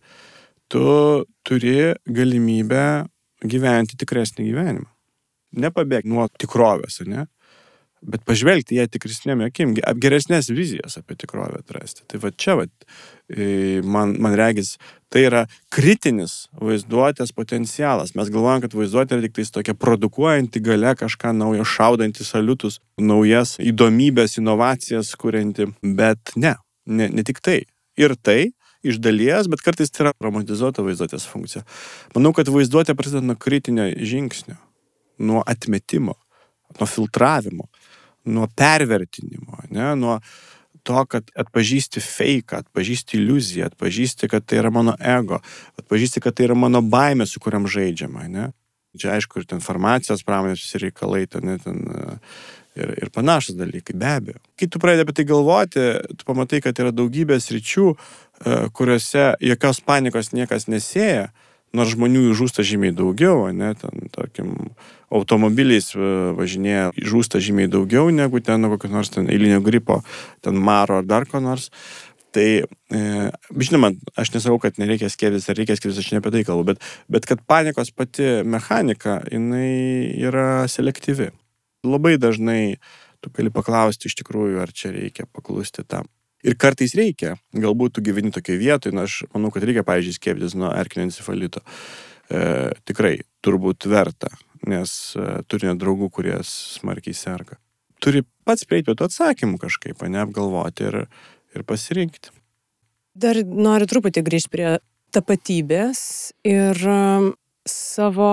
tu 0.72 0.84
turi 1.46 1.94
galimybę 2.04 2.84
gyventi 3.46 3.98
tikresnį 4.00 4.48
gyvenimą. 4.50 4.88
Nepabėg 5.58 6.08
nuo 6.10 6.26
tikrovės, 6.40 7.00
ne? 7.08 7.26
Bet 8.02 8.22
pažvelgti 8.28 8.76
ją 8.78 8.86
tikresnėm 8.90 9.42
akim, 9.48 9.72
geresnės 9.98 10.50
vizijas 10.54 10.98
apie 11.00 11.16
tikrovę 11.18 11.62
atrasti. 11.62 12.04
Tai 12.06 12.20
va 12.22 12.30
čia, 12.30 12.54
va, 12.60 12.66
man, 13.82 14.14
man 14.22 14.36
regis, 14.38 14.76
tai 15.10 15.24
yra 15.26 15.44
kritinis 15.74 16.46
vaizduotės 16.62 17.34
potencialas. 17.34 18.14
Mes 18.18 18.30
galvojam, 18.30 18.62
kad 18.64 18.76
vaizduotė 18.78 19.16
yra 19.16 19.26
tik 19.26 19.34
tais 19.40 19.50
tokia 19.54 19.74
produkuojanti 19.74 20.62
gale 20.62 20.94
kažką 21.00 21.34
naujo, 21.36 21.66
šaudanti 21.66 22.26
saliutus, 22.26 22.78
naujas 23.00 23.56
įdomybės, 23.62 24.38
inovacijas 24.38 25.10
kurianti. 25.18 25.72
Bet 25.82 26.36
ne, 26.36 26.54
ne, 26.86 27.10
ne 27.10 27.26
tik 27.26 27.42
tai. 27.42 27.64
Ir 27.98 28.14
tai 28.22 28.52
iš 28.86 29.00
dalies, 29.02 29.48
bet 29.50 29.62
kartais 29.64 29.90
tai 29.90 30.06
yra 30.06 30.14
romantizuota 30.22 30.84
vaizduotės 30.86 31.26
funkcija. 31.28 31.64
Manau, 32.14 32.32
kad 32.36 32.50
vaizduotė 32.52 32.94
prasideda 32.98 33.26
nuo 33.26 33.36
kritinio 33.40 33.88
žingsnio, 33.98 34.56
nuo 35.18 35.42
atmetimo, 35.46 36.14
nuo 36.78 36.88
filtravimo, 36.88 37.66
nuo 38.28 38.48
pervertinimo, 38.58 39.64
ne, 39.74 39.90
nuo, 39.98 40.18
to, 40.86 41.02
kad 41.10 41.32
atpažįsti 41.36 42.00
fake, 42.04 42.62
atpažįsti 42.62 43.18
iliuziją, 43.18 43.72
atpažįsti, 43.72 44.30
kad 44.32 44.46
tai 44.48 44.62
yra 44.62 44.72
mano 44.72 44.94
ego, 45.00 45.40
atpažįsti, 45.80 46.22
kad 46.24 46.38
tai 46.38 46.46
yra 46.48 46.56
mano 46.56 46.80
baimė, 46.84 47.26
su 47.28 47.42
kuriam 47.44 47.68
žaidžiama, 47.68 48.28
ne? 48.32 48.50
Čia 48.98 49.12
aišku, 49.18 49.42
ir 49.42 49.46
ten 49.50 49.60
farmacijos 49.60 50.24
pramonės 50.26 50.64
reikalai, 50.80 51.26
ten, 51.30 51.58
ten 51.60 51.82
ir, 52.78 52.94
ir 53.02 53.10
panašus 53.14 53.58
dalykai, 53.58 53.96
be 53.98 54.08
abejo. 54.08 54.40
Kai 54.58 54.68
tu 54.70 54.80
pradedi 54.82 55.04
apie 55.04 55.16
tai 55.18 55.26
galvoti, 55.28 55.84
tu 56.16 56.28
pamatai, 56.28 56.62
kad 56.64 56.80
yra 56.80 56.94
daugybės 56.94 57.50
ryčių, 57.54 57.88
e, 57.92 58.56
kuriuose 58.74 59.28
jokios 59.44 59.82
panikos 59.84 60.32
niekas 60.36 60.68
nesėja, 60.72 61.28
nors 61.78 61.94
žmonių 61.94 62.34
žūsta 62.38 62.64
žymiai 62.66 62.94
daugiau, 62.96 63.46
ne, 63.54 63.72
ten, 63.78 64.10
tarkim, 64.14 64.52
automobiliais 65.14 65.92
e, 65.96 66.10
važinėja, 66.36 66.90
žūsta 66.98 67.40
žymiai 67.44 67.70
daugiau 67.72 68.10
negu 68.12 68.42
ten 68.44 68.68
kokio 68.74 68.90
nors 68.92 69.12
ten 69.14 69.30
eilinio 69.32 69.62
gripo, 69.64 70.02
ten 70.44 70.58
maro 70.60 71.00
ar 71.00 71.08
dar 71.08 71.28
ko 71.28 71.40
nors. 71.44 71.70
Tai, 72.36 72.44
e, 72.92 73.00
žinoma, 73.64 73.94
aš 74.20 74.34
nesakau, 74.34 74.58
kad 74.60 74.76
nereikia 74.80 75.08
skėtis 75.12 75.48
ar 75.48 75.56
reikia 75.56 75.78
skėtis, 75.78 76.02
aš 76.02 76.12
ne 76.12 76.20
apie 76.20 76.34
tai 76.34 76.44
kalbu, 76.44 76.74
bet, 76.74 76.84
bet 77.08 77.28
kad 77.28 77.40
panikos 77.48 77.90
pati 77.96 78.42
mechanika, 78.44 79.22
jinai 79.32 80.12
yra 80.28 80.66
selektyvi. 80.68 81.30
Labai 81.88 82.18
dažnai 82.20 82.76
tu 83.24 83.32
gali 83.34 83.54
paklausti 83.54 84.10
iš 84.10 84.18
tikrųjų, 84.20 84.60
ar 84.60 84.74
čia 84.76 84.92
reikia 84.94 85.24
paklusti 85.32 85.86
tam. 85.88 86.10
Ir 86.46 86.54
kartais 86.54 86.94
reikia, 86.94 87.34
galbūt 87.50 87.96
tu 87.96 88.02
gyveni 88.06 88.30
tokioje 88.30 88.60
vietoje, 88.60 88.94
na 88.94 89.08
aš 89.08 89.24
manau, 89.32 89.50
kad 89.50 89.64
reikia, 89.66 89.82
pavyzdžiui, 89.86 90.14
skiepytis 90.14 90.54
nuo 90.54 90.70
erkinio 90.70 91.08
encefalito. 91.08 91.64
E, 92.30 92.42
tikrai, 92.86 93.16
turbūt 93.42 93.88
verta, 93.90 94.30
nes 94.70 94.92
e, 95.18 95.40
turi 95.50 95.66
net 95.66 95.80
draugų, 95.82 96.10
kurie 96.14 96.36
smarkiai 96.46 97.16
serga. 97.16 97.58
Turi 97.98 98.22
pats 98.46 98.68
prieiti 98.68 98.86
prie 98.86 98.94
tų 99.00 99.08
atsakymų 99.08 99.58
kažkaip, 99.64 100.04
neapgalvoti 100.06 100.86
ir, 100.86 101.00
ir 101.58 101.64
pasirinkti. 101.66 102.30
Dar 103.18 103.40
noriu 103.42 103.88
truputį 103.90 104.22
grįžti 104.22 104.52
prie 104.52 104.68
tapatybės 105.10 106.00
ir 106.46 106.78
um, 106.86 107.32
savo 107.66 108.30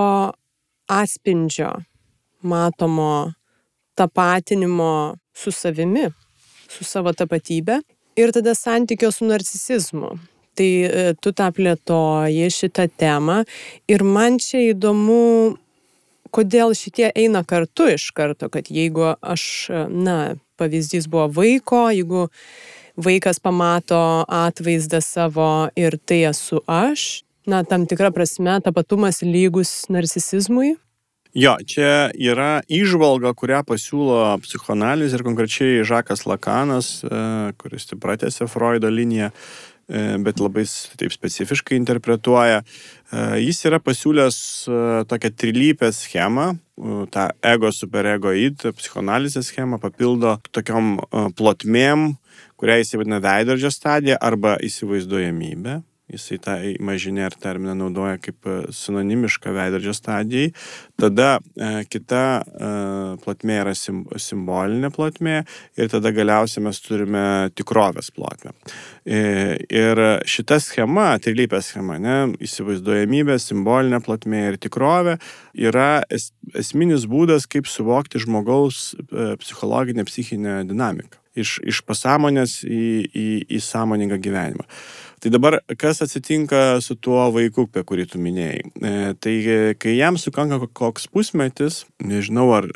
atspindžio 0.86 1.72
matomo 2.46 3.32
tapatinimo 3.98 5.16
su 5.34 5.50
savimi, 5.50 6.06
su 6.70 6.86
savo 6.86 7.10
tapatybė 7.16 7.80
ir 8.16 8.32
tada 8.32 8.54
santykio 8.54 9.12
su 9.12 9.26
narcisizmu. 9.28 10.16
Tai 10.56 10.70
e, 10.88 11.12
tu 11.20 11.32
tą 11.36 11.50
plėtoji 11.52 12.48
šitą 12.52 12.88
temą 12.96 13.42
ir 13.92 14.04
man 14.04 14.38
čia 14.40 14.62
įdomu, 14.70 15.56
kodėl 16.32 16.72
šitie 16.76 17.10
eina 17.12 17.44
kartu 17.44 17.90
iš 17.92 18.08
karto, 18.16 18.48
kad 18.52 18.70
jeigu 18.72 19.14
aš, 19.20 19.68
na, 19.92 20.36
pavyzdys 20.56 21.08
buvo 21.12 21.28
vaiko, 21.40 21.86
jeigu 21.92 22.26
vaikas 22.96 23.40
pamato 23.44 24.24
atvaizdą 24.32 25.02
savo 25.04 25.68
ir 25.76 25.98
tai 26.08 26.22
esu 26.32 26.62
aš, 26.64 27.26
na, 27.46 27.62
tam 27.68 27.84
tikra 27.86 28.10
prasme 28.14 28.56
tapatumas 28.64 29.20
lygus 29.22 29.84
narcisizmui, 29.92 30.74
Jo, 31.36 31.58
čia 31.68 32.08
yra 32.16 32.62
išvalga, 32.72 33.34
kurią 33.36 33.58
pasiūlo 33.68 34.38
psichoanalizė 34.40 35.18
ir 35.18 35.24
konkrečiai 35.26 35.82
Žakas 35.84 36.22
Lakanas, 36.24 36.86
e, 37.04 37.18
kuris 37.60 37.90
pratęsė 38.00 38.46
Freudo 38.48 38.88
liniją, 38.88 39.28
e, 39.28 40.04
bet 40.24 40.40
labai 40.40 40.64
taip 40.96 41.12
specifiškai 41.12 41.76
interpretuoja. 41.76 42.62
E, 42.62 43.24
jis 43.42 43.60
yra 43.68 43.82
pasiūlęs 43.84 44.38
tokią 45.12 45.30
trilypę 45.36 45.90
schemą, 45.92 46.54
tą 47.12 47.26
ego 47.44 47.68
superego 47.68 48.32
id, 48.32 48.64
psichoanalizės 48.78 49.52
schemą 49.52 49.76
papildo 49.82 50.38
tokiom 50.56 50.96
plotmėm, 51.36 52.14
kurią 52.56 52.80
jis 52.80 52.96
vadina 52.96 53.20
veidrodžio 53.20 53.68
stadija 53.76 54.16
arba 54.24 54.56
įsivaizduojamybė. 54.64 55.82
Jisai 56.12 56.38
tą 56.38 56.54
imaginėr 56.70 57.34
terminą 57.42 57.74
naudoja 57.74 58.20
kaip 58.22 58.46
e, 58.46 58.56
sinonimišką 58.70 59.50
veidrodžio 59.56 59.94
stadijai. 59.96 60.52
Tada 61.00 61.32
e, 61.38 61.70
kita 61.90 62.22
e, 62.38 62.68
plotmė 63.24 63.56
yra 63.64 63.74
sim, 63.74 64.04
simbolinė 64.22 64.92
plotmė 64.94 65.40
ir 65.74 65.90
tada 65.90 66.12
galiausiai 66.14 66.62
mes 66.68 66.78
turime 66.84 67.24
tikrovės 67.58 68.12
plotmę. 68.14 68.54
E, 69.02 69.18
ir 69.66 70.02
šita 70.30 70.60
schema, 70.62 71.08
trilypė 71.22 71.58
schema, 71.66 71.98
ne, 72.02 72.16
įsivaizduojamybė, 72.38 73.40
simbolinė 73.42 74.02
plotmė 74.06 74.46
ir 74.52 74.62
tikrovė 74.62 75.18
yra 75.58 75.90
es, 76.06 76.30
esminis 76.54 77.10
būdas, 77.10 77.50
kaip 77.50 77.66
suvokti 77.66 78.22
žmogaus 78.22 78.92
e, 78.94 79.32
psichologinę, 79.42 80.06
psichinę 80.06 80.60
dinamiką 80.70 81.18
iš, 81.36 81.58
iš 81.66 81.82
pasąmonės 81.86 82.60
į, 82.64 82.84
į, 83.06 83.26
į 83.56 83.60
sąmoningą 83.62 84.18
gyvenimą. 84.22 84.66
Tai 85.26 85.30
dabar, 85.32 85.56
kas 85.74 85.98
atsitinka 86.04 86.80
su 86.80 86.94
tuo 87.02 87.24
vaiku, 87.34 87.64
apie 87.66 87.82
kurį 87.82 88.04
tu 88.12 88.20
minėjai? 88.22 88.60
E, 88.62 88.90
tai 89.18 89.32
kai 89.74 89.96
jam 89.96 90.14
sukanka 90.22 90.60
koks 90.70 91.08
pusmetis, 91.10 91.80
nežinau 91.98 92.44
ar 92.54 92.68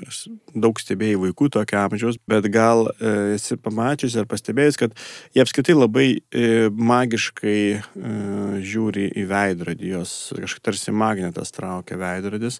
daug 0.51 0.81
stebėjai 0.83 1.21
vaikų 1.29 1.47
tokio 1.55 1.79
amžiaus, 1.85 2.19
bet 2.27 2.49
gal 2.51 2.89
e, 2.91 3.13
esi 3.37 3.55
pamačius 3.55 4.17
ir 4.19 4.27
pastebėjus, 4.27 4.81
kad 4.83 4.99
jie 5.31 5.45
apskritai 5.45 5.77
labai 5.79 6.09
e, 6.19 6.49
magiškai 6.75 7.61
e, 7.71 7.79
žiūri 8.67 9.13
į 9.15 9.29
veidrodį, 9.31 9.93
jos 9.95 10.17
kažkaip 10.35 10.67
tarsi 10.73 10.97
magnetas 11.05 11.55
traukia 11.55 12.01
veidrodis 12.03 12.59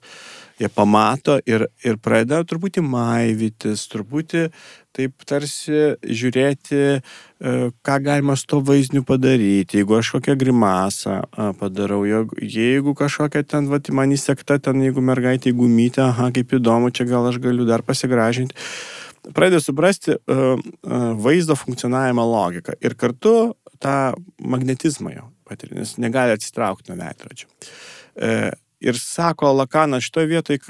jie 0.61 0.69
pamato 0.69 1.39
ir, 1.49 1.67
ir 1.87 1.97
pradeda 2.03 2.43
truputį 2.49 2.83
maivytis, 2.85 3.87
truputį 3.91 4.49
taip 4.97 5.25
tarsi 5.29 5.95
žiūrėti, 6.05 6.81
e, 6.99 7.55
ką 7.87 7.97
galima 8.05 8.37
su 8.37 8.49
to 8.51 8.61
vaizdiniu 8.67 9.05
padaryti, 9.07 9.81
jeigu 9.81 9.97
aš 9.97 10.13
kokią 10.17 10.37
grimasą 10.41 11.21
padarau, 11.61 12.03
jeigu 12.05 12.95
kažkokia 12.99 13.45
ten, 13.47 13.71
va, 13.71 13.81
man 13.97 14.13
įsekta 14.17 14.59
ten, 14.61 14.83
jeigu 14.85 15.05
mergaitė 15.05 15.55
įgumytė, 15.55 16.05
aha, 16.11 16.31
kaip 16.35 16.57
įdomu, 16.59 16.93
čia 16.93 17.07
gal 17.09 17.31
aš 17.31 17.41
galiu 17.43 17.69
dar 17.69 17.87
pasigražinti. 17.87 18.57
Pradeda 19.37 19.61
suprasti 19.61 20.15
uh, 20.17 20.57
uh, 20.57 21.11
vaizdo 21.21 21.53
funkcionavimo 21.53 22.25
logiką 22.25 22.73
ir 22.81 22.95
kartu 22.97 23.53
tą 23.81 24.15
magnetizmą 24.41 25.13
jo 25.13 25.27
patiria, 25.49 25.77
nes 25.83 25.99
negali 26.01 26.33
atsitraukti 26.37 26.93
nuo 26.93 26.99
veidrodžio. 27.03 27.51
Ir 28.81 28.97
sako 28.97 29.53
Lakanas, 29.53 30.07
šitoje 30.07 30.27
vietoje 30.27 30.61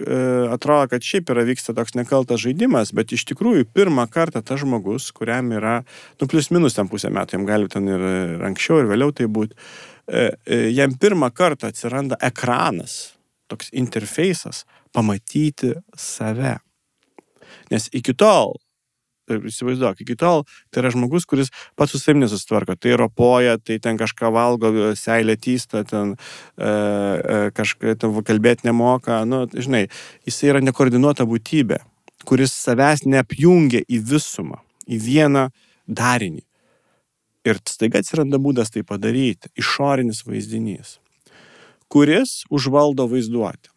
atrodo, 0.50 0.88
kad 0.90 1.04
šiaip 1.06 1.30
yra 1.30 1.44
vyksta 1.46 1.74
toks 1.76 1.94
nekaltas 1.94 2.42
žaidimas, 2.42 2.90
bet 2.96 3.12
iš 3.14 3.22
tikrųjų 3.30 3.68
pirmą 3.70 4.08
kartą 4.10 4.42
tas 4.42 4.58
žmogus, 4.64 5.12
kuriam 5.14 5.52
yra, 5.54 5.76
nu, 6.18 6.26
plus 6.30 6.50
minus 6.50 6.74
ten 6.74 6.90
pusę 6.90 7.12
metų, 7.14 7.38
jam 7.38 7.46
gali 7.46 7.70
ten 7.70 7.86
ir, 7.86 8.02
ir 8.34 8.42
anksčiau, 8.50 8.80
ir 8.82 8.90
vėliau 8.90 9.14
tai 9.14 9.28
būti, 9.30 9.54
e, 10.10 10.26
e, 10.42 10.58
jam 10.74 10.96
pirmą 10.98 11.30
kartą 11.30 11.70
atsiranda 11.70 12.18
ekranas, 12.26 13.14
toks 13.50 13.70
interfejsas, 13.78 14.64
pamatyti 14.90 15.76
save. 15.94 16.56
Nes 17.70 17.86
iki 17.94 18.16
tol 18.18 18.56
įsivaizduok, 19.38 20.02
iki 20.04 20.16
tol 20.18 20.44
tai 20.70 20.82
yra 20.82 20.92
žmogus, 20.94 21.26
kuris 21.28 21.52
pats 21.78 21.94
su 21.94 22.00
savimi 22.00 22.24
nesusitvarko. 22.24 22.76
Tai 22.80 22.96
ropoja, 23.00 23.56
tai 23.58 23.78
ten 23.82 24.00
kažką 24.00 24.32
valgo, 24.34 24.72
seilė 24.98 25.36
tysta, 25.40 25.84
ten 25.88 26.16
e, 26.16 26.18
e, 26.66 27.40
kažką 27.56 27.96
kalbėti 28.26 28.68
nemoka. 28.68 29.22
Nu, 29.28 29.44
žinai, 29.54 29.86
jis 30.28 30.42
yra 30.48 30.62
nekoordinuota 30.64 31.26
būtybė, 31.28 31.80
kuris 32.28 32.54
savęs 32.54 33.06
neapjungia 33.08 33.84
į 33.88 34.02
visumą, 34.12 34.60
į 34.90 35.00
vieną 35.06 35.48
darinį. 35.88 36.44
Ir 37.48 37.60
staiga 37.64 38.02
atsiranda 38.02 38.36
būdas 38.36 38.68
tai 38.72 38.82
padaryti- 38.84 39.48
išorinis 39.62 40.26
vaizdinys, 40.26 40.98
kuris 41.88 42.44
užvaldo 42.50 43.08
vaizduotę. 43.08 43.70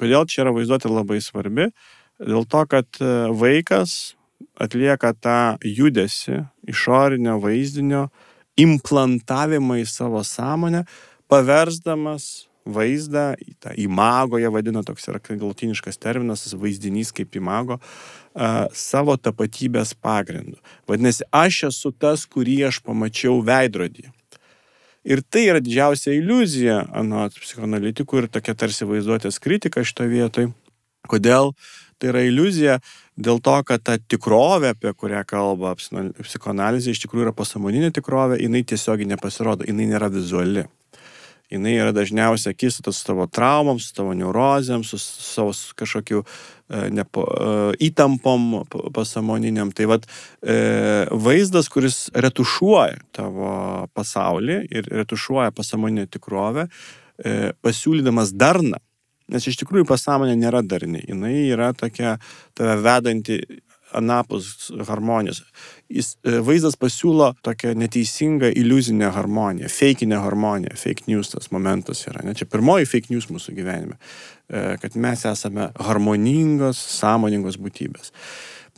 Kodėl 0.00 0.24
čia 0.26 0.42
yra 0.42 0.52
vaizduotė 0.56 0.88
labai 0.90 1.20
svarbi? 1.20 1.68
Dėl 2.18 2.46
to, 2.48 2.64
kad 2.66 2.86
e, 3.00 3.10
vaikas 3.30 4.14
atlieka 4.60 5.12
tą 5.14 5.56
judesi 5.64 6.42
išorinio 6.68 7.38
vaizdinio 7.42 8.06
implantavimą 8.60 9.80
į 9.80 9.86
savo 9.88 10.22
sąmonę, 10.24 10.84
paversdamas 11.30 12.48
vaizdą, 12.66 13.34
tą 13.60 13.72
imago, 13.74 14.38
jie 14.38 14.50
vadina 14.50 14.82
toks 14.86 15.08
yra 15.10 15.18
galtiniškas 15.18 15.98
terminas, 15.98 16.44
vaizdinys 16.54 17.10
kaip 17.14 17.34
imago, 17.36 17.78
uh, 17.80 18.66
savo 18.76 19.16
tapatybės 19.16 19.94
pagrindu. 19.98 20.58
Vadinasi, 20.88 21.26
aš 21.32 21.64
esu 21.72 21.92
tas, 21.92 22.26
kurį 22.26 22.68
aš 22.70 22.82
pamačiau 22.86 23.40
veidrodį. 23.42 24.10
Ir 25.02 25.22
tai 25.26 25.48
yra 25.50 25.58
didžiausia 25.58 26.14
iliuzija, 26.14 26.84
anot 26.94 27.34
psichoanalitikų 27.34 28.22
ir 28.22 28.28
tokia 28.30 28.54
tarsi 28.54 28.86
vaizduotės 28.86 29.40
kritika 29.42 29.82
šitoje 29.82 30.12
vietoje. 30.12 30.52
Kodėl 31.10 31.56
tai 31.98 32.12
yra 32.12 32.22
iliuzija? 32.28 32.78
Dėl 33.16 33.40
to, 33.44 33.56
kad 33.66 33.82
ta 33.84 33.98
tikrovė, 33.98 34.72
apie 34.76 34.92
kurią 34.96 35.24
kalba 35.28 35.74
psichoanalizė, 35.76 36.92
iš 36.92 37.04
tikrųjų 37.04 37.28
yra 37.28 37.34
pasamoninė 37.36 37.92
tikrovė, 37.94 38.40
jinai 38.40 38.64
tiesiogiai 38.64 39.10
nepasirodo, 39.12 39.66
jinai 39.68 39.90
nėra 39.92 40.10
vizuali. 40.12 40.66
Jinai 41.52 41.74
yra 41.76 41.92
dažniausiai 41.92 42.54
akistata 42.54 42.94
su 42.96 43.04
tavo 43.04 43.26
traumom, 43.28 43.76
su 43.76 43.92
tavo 43.92 44.14
neurozėm, 44.16 44.86
su 44.88 44.96
savo 44.96 45.52
kažkokiu 45.76 46.22
e, 46.22 46.86
nepo, 46.96 47.26
e, 47.28 47.50
įtampom 47.90 48.46
pasamoniniam. 48.96 49.68
Tai 49.76 49.90
vad 49.90 50.06
e, 50.08 50.56
vaizdas, 51.12 51.68
kuris 51.68 52.06
retušuoja 52.16 53.02
tavo 53.12 53.52
pasaulį 53.92 54.62
ir 54.72 54.88
retušuoja 55.02 55.52
pasamoninę 55.52 56.08
tikrovę, 56.08 56.70
pasiūlydamas 57.62 58.32
darną 58.34 58.80
Nes 59.32 59.48
iš 59.48 59.58
tikrųjų 59.62 59.88
pasąmonė 59.88 60.36
nėra 60.38 60.62
darni, 60.64 61.02
jinai 61.08 61.34
yra 61.48 61.72
tokia 61.76 62.18
tave 62.58 62.78
vedanti 62.84 63.40
anapus 63.92 64.70
harmonijos. 64.88 65.42
Jis, 65.92 66.14
e, 66.24 66.38
vaizdas 66.44 66.76
pasiūlo 66.80 67.32
tokią 67.44 67.74
neteisingą 67.76 68.48
iliuzinę 68.56 69.10
harmoniją, 69.12 69.68
fakinę 69.68 70.20
harmoniją, 70.24 70.76
fake 70.80 71.08
news 71.08 71.32
tas 71.34 71.50
momentas 71.52 72.06
yra. 72.08 72.24
Ne? 72.24 72.34
Čia 72.38 72.48
pirmoji 72.48 72.88
fake 72.88 73.12
news 73.12 73.28
mūsų 73.32 73.56
gyvenime, 73.58 73.98
e, 74.48 74.78
kad 74.82 74.96
mes 74.96 75.26
esame 75.28 75.68
harmoningos, 75.76 76.80
sąmoningos 76.98 77.60
būtybės. 77.60 78.12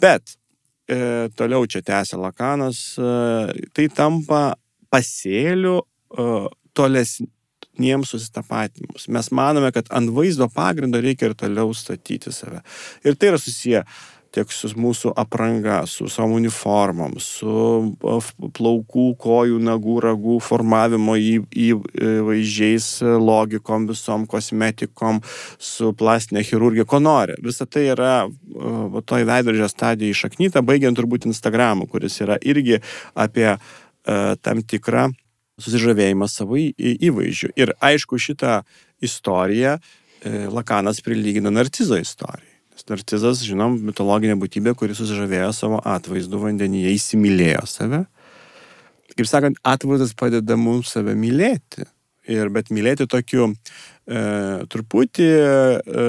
Bet 0.02 0.36
e, 0.88 1.30
toliau 1.38 1.66
čia 1.70 1.82
tęsia 1.86 2.18
Lakanas, 2.20 2.82
e, 2.98 3.68
tai 3.74 3.88
tampa 3.94 4.44
pasėliu 4.92 5.78
e, 5.80 6.28
tolesnį 6.74 7.30
niems 7.78 8.14
susitapatinimus. 8.14 9.08
Mes 9.08 9.30
manome, 9.34 9.72
kad 9.74 9.88
ant 9.94 10.12
vaizdo 10.14 10.48
pagrindo 10.52 11.00
reikia 11.02 11.30
ir 11.30 11.38
toliau 11.38 11.74
statyti 11.74 12.32
save. 12.32 12.62
Ir 13.04 13.16
tai 13.18 13.32
yra 13.32 13.40
susiję 13.40 13.84
tiek 14.34 14.50
su 14.50 14.68
mūsų 14.78 15.12
apranga, 15.18 15.82
su 15.86 16.08
savo 16.10 16.34
uniformom, 16.38 17.16
su 17.22 17.94
plaukų, 18.02 19.06
kojų, 19.20 19.60
nagų, 19.62 19.98
ragų 20.08 20.38
formavimo 20.42 21.16
į, 21.20 21.36
į 21.54 21.68
vaizdžiais 22.26 22.88
logikom, 23.22 23.86
visom 23.90 24.26
kosmetikom, 24.30 25.22
su 25.58 25.92
plastinė 25.98 26.44
chirurgija, 26.46 26.86
ko 26.88 27.02
nori. 27.04 27.38
Visa 27.44 27.66
tai 27.66 27.86
yra 27.94 28.14
toj 29.06 29.28
veidrodžio 29.30 29.70
stadijai 29.70 30.14
išaknyta, 30.14 30.64
baigiant 30.66 30.98
turbūt 30.98 31.28
Instagramu, 31.30 31.86
kuris 31.90 32.18
yra 32.24 32.40
irgi 32.42 32.80
apie 33.14 33.52
tam 34.04 34.66
tikrą 34.66 35.12
susižavėjimą 35.62 36.28
savo 36.30 36.58
įvaizdžiu. 36.58 37.52
Ir 37.58 37.74
aišku, 37.84 38.18
šitą 38.18 38.62
istoriją 39.04 39.76
e, 39.78 40.46
Lakanas 40.50 41.02
prilygina 41.04 41.52
narcizo 41.54 41.98
istorijai. 42.00 42.50
Nes 42.74 42.88
narcizas, 42.90 43.44
žinom, 43.46 43.76
mitologinė 43.86 44.34
būtybė, 44.40 44.74
kuri 44.78 44.96
susižavėjo 44.98 45.52
savo 45.54 45.78
atvaizdu 45.86 46.40
vandenyje, 46.42 46.94
įsimylėjo 46.96 47.66
save. 47.70 48.04
Kaip 49.14 49.28
sakant, 49.30 49.60
atvaizdas 49.62 50.14
padeda 50.18 50.56
mums 50.58 50.90
save 50.96 51.14
mylėti. 51.18 51.86
Ir 52.30 52.48
bet 52.50 52.72
mylėti 52.74 53.06
tokiu 53.06 53.50
e, 53.52 53.54
truputį, 54.72 55.28
e, 55.28 56.06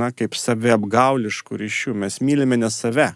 na, 0.00 0.12
kaip 0.16 0.38
saviapgauliškų 0.38 1.58
ryšių. 1.64 1.96
Mes 2.04 2.20
mylime 2.24 2.56
ne 2.62 2.70
save, 2.72 3.10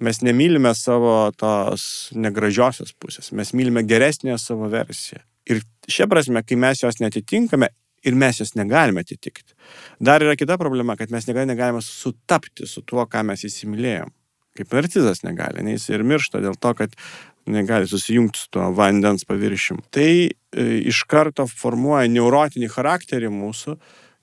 mes 0.00 0.22
nemylime 0.24 0.72
savo 0.76 1.30
tos 1.36 1.84
negražiosios 2.16 2.94
pusės, 3.00 3.32
mes 3.36 3.52
mylime 3.56 3.84
geresnę 3.86 4.38
savo 4.40 4.70
versiją. 4.72 5.20
Ir 5.50 5.62
šia 5.90 6.06
prasme, 6.10 6.42
kai 6.46 6.58
mes 6.60 6.82
jos 6.82 7.00
netitinkame 7.02 7.70
ir 8.06 8.16
mes 8.16 8.40
jos 8.40 8.54
negalime 8.56 9.04
atitikti. 9.04 9.52
Dar 10.00 10.24
yra 10.24 10.36
kita 10.38 10.56
problema, 10.60 10.96
kad 10.96 11.12
mes 11.12 11.26
niekada 11.28 11.48
negalime 11.50 11.82
sutapti 11.84 12.68
su 12.68 12.82
tuo, 12.86 13.04
ką 13.06 13.24
mes 13.28 13.44
įsimylėjom. 13.48 14.12
Kaip 14.58 14.72
narcizas 14.74 15.22
negali, 15.22 15.62
nes 15.64 15.84
jis 15.84 15.94
ir 15.94 16.04
miršta 16.04 16.40
dėl 16.42 16.56
to, 16.58 16.72
kad 16.74 16.96
negali 17.50 17.88
susijungti 17.88 18.40
su 18.40 18.50
tuo 18.56 18.70
vandens 18.76 19.24
paviršium. 19.28 19.84
Tai 19.94 20.10
e, 20.10 20.30
iš 20.90 21.04
karto 21.10 21.46
formuoja 21.48 22.08
neurotinį 22.10 22.68
charakterį 22.72 23.30
mūsų, 23.32 23.76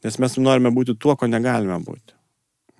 nes 0.05 0.19
mes 0.21 0.37
norime 0.41 0.73
būti 0.73 0.97
tuo, 0.99 1.15
ko 1.17 1.29
negalime 1.29 1.79
būti. 1.83 2.16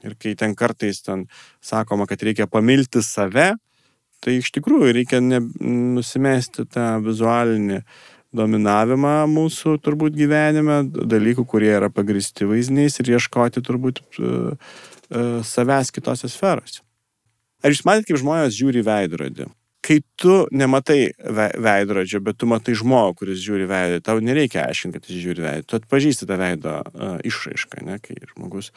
Ir 0.05 0.13
kai 0.21 0.35
ten 0.37 0.53
kartais 0.57 1.01
ten 1.05 1.25
sakoma, 1.63 2.05
kad 2.09 2.21
reikia 2.21 2.45
pamilti 2.49 3.01
save, 3.01 3.55
tai 4.21 4.37
iš 4.41 4.51
tikrųjų 4.55 4.93
reikia 4.97 5.21
ne, 5.23 5.41
nusimesti 5.97 6.67
tą 6.69 6.97
vizualinį 7.05 7.81
dominavimą 8.37 9.15
mūsų 9.31 9.77
turbūt 9.81 10.17
gyvenime, 10.17 10.81
dalykų, 10.85 11.45
kurie 11.49 11.71
yra 11.77 11.89
pagristi 11.93 12.45
vaizdiniais 12.49 12.99
ir 13.01 13.13
ieškoti 13.15 13.63
turbūt 13.65 14.03
uh, 14.03 14.51
uh, 14.53 15.39
savęs 15.47 15.93
kitose 15.95 16.29
sferose. 16.29 16.83
Ar 17.65 17.73
jūs 17.73 17.85
matėte, 17.87 18.11
kaip 18.11 18.21
žmonės 18.21 18.57
žiūri 18.57 18.85
veidrodį? 18.85 19.47
kai 19.87 20.01
tu 20.19 20.33
nematai 20.51 21.13
ve 21.15 21.45
veidrodžio, 21.63 22.19
bet 22.23 22.35
tu 22.41 22.47
matai 22.49 22.73
žmogų, 22.75 23.13
kuris 23.21 23.39
žiūri 23.39 23.67
veidą, 23.69 24.01
tau 24.03 24.19
nereikia 24.19 24.65
aiškinti, 24.67 24.99
kad 24.99 25.11
jis 25.11 25.21
žiūri 25.23 25.45
veidą, 25.45 25.63
tu 25.63 25.77
atpažįsti 25.79 26.27
tą 26.27 26.37
veido 26.41 26.73
uh, 26.81 27.13
išraišką, 27.27 27.85
ne, 27.87 27.95
kai 28.03 28.17
žmogus 28.33 28.73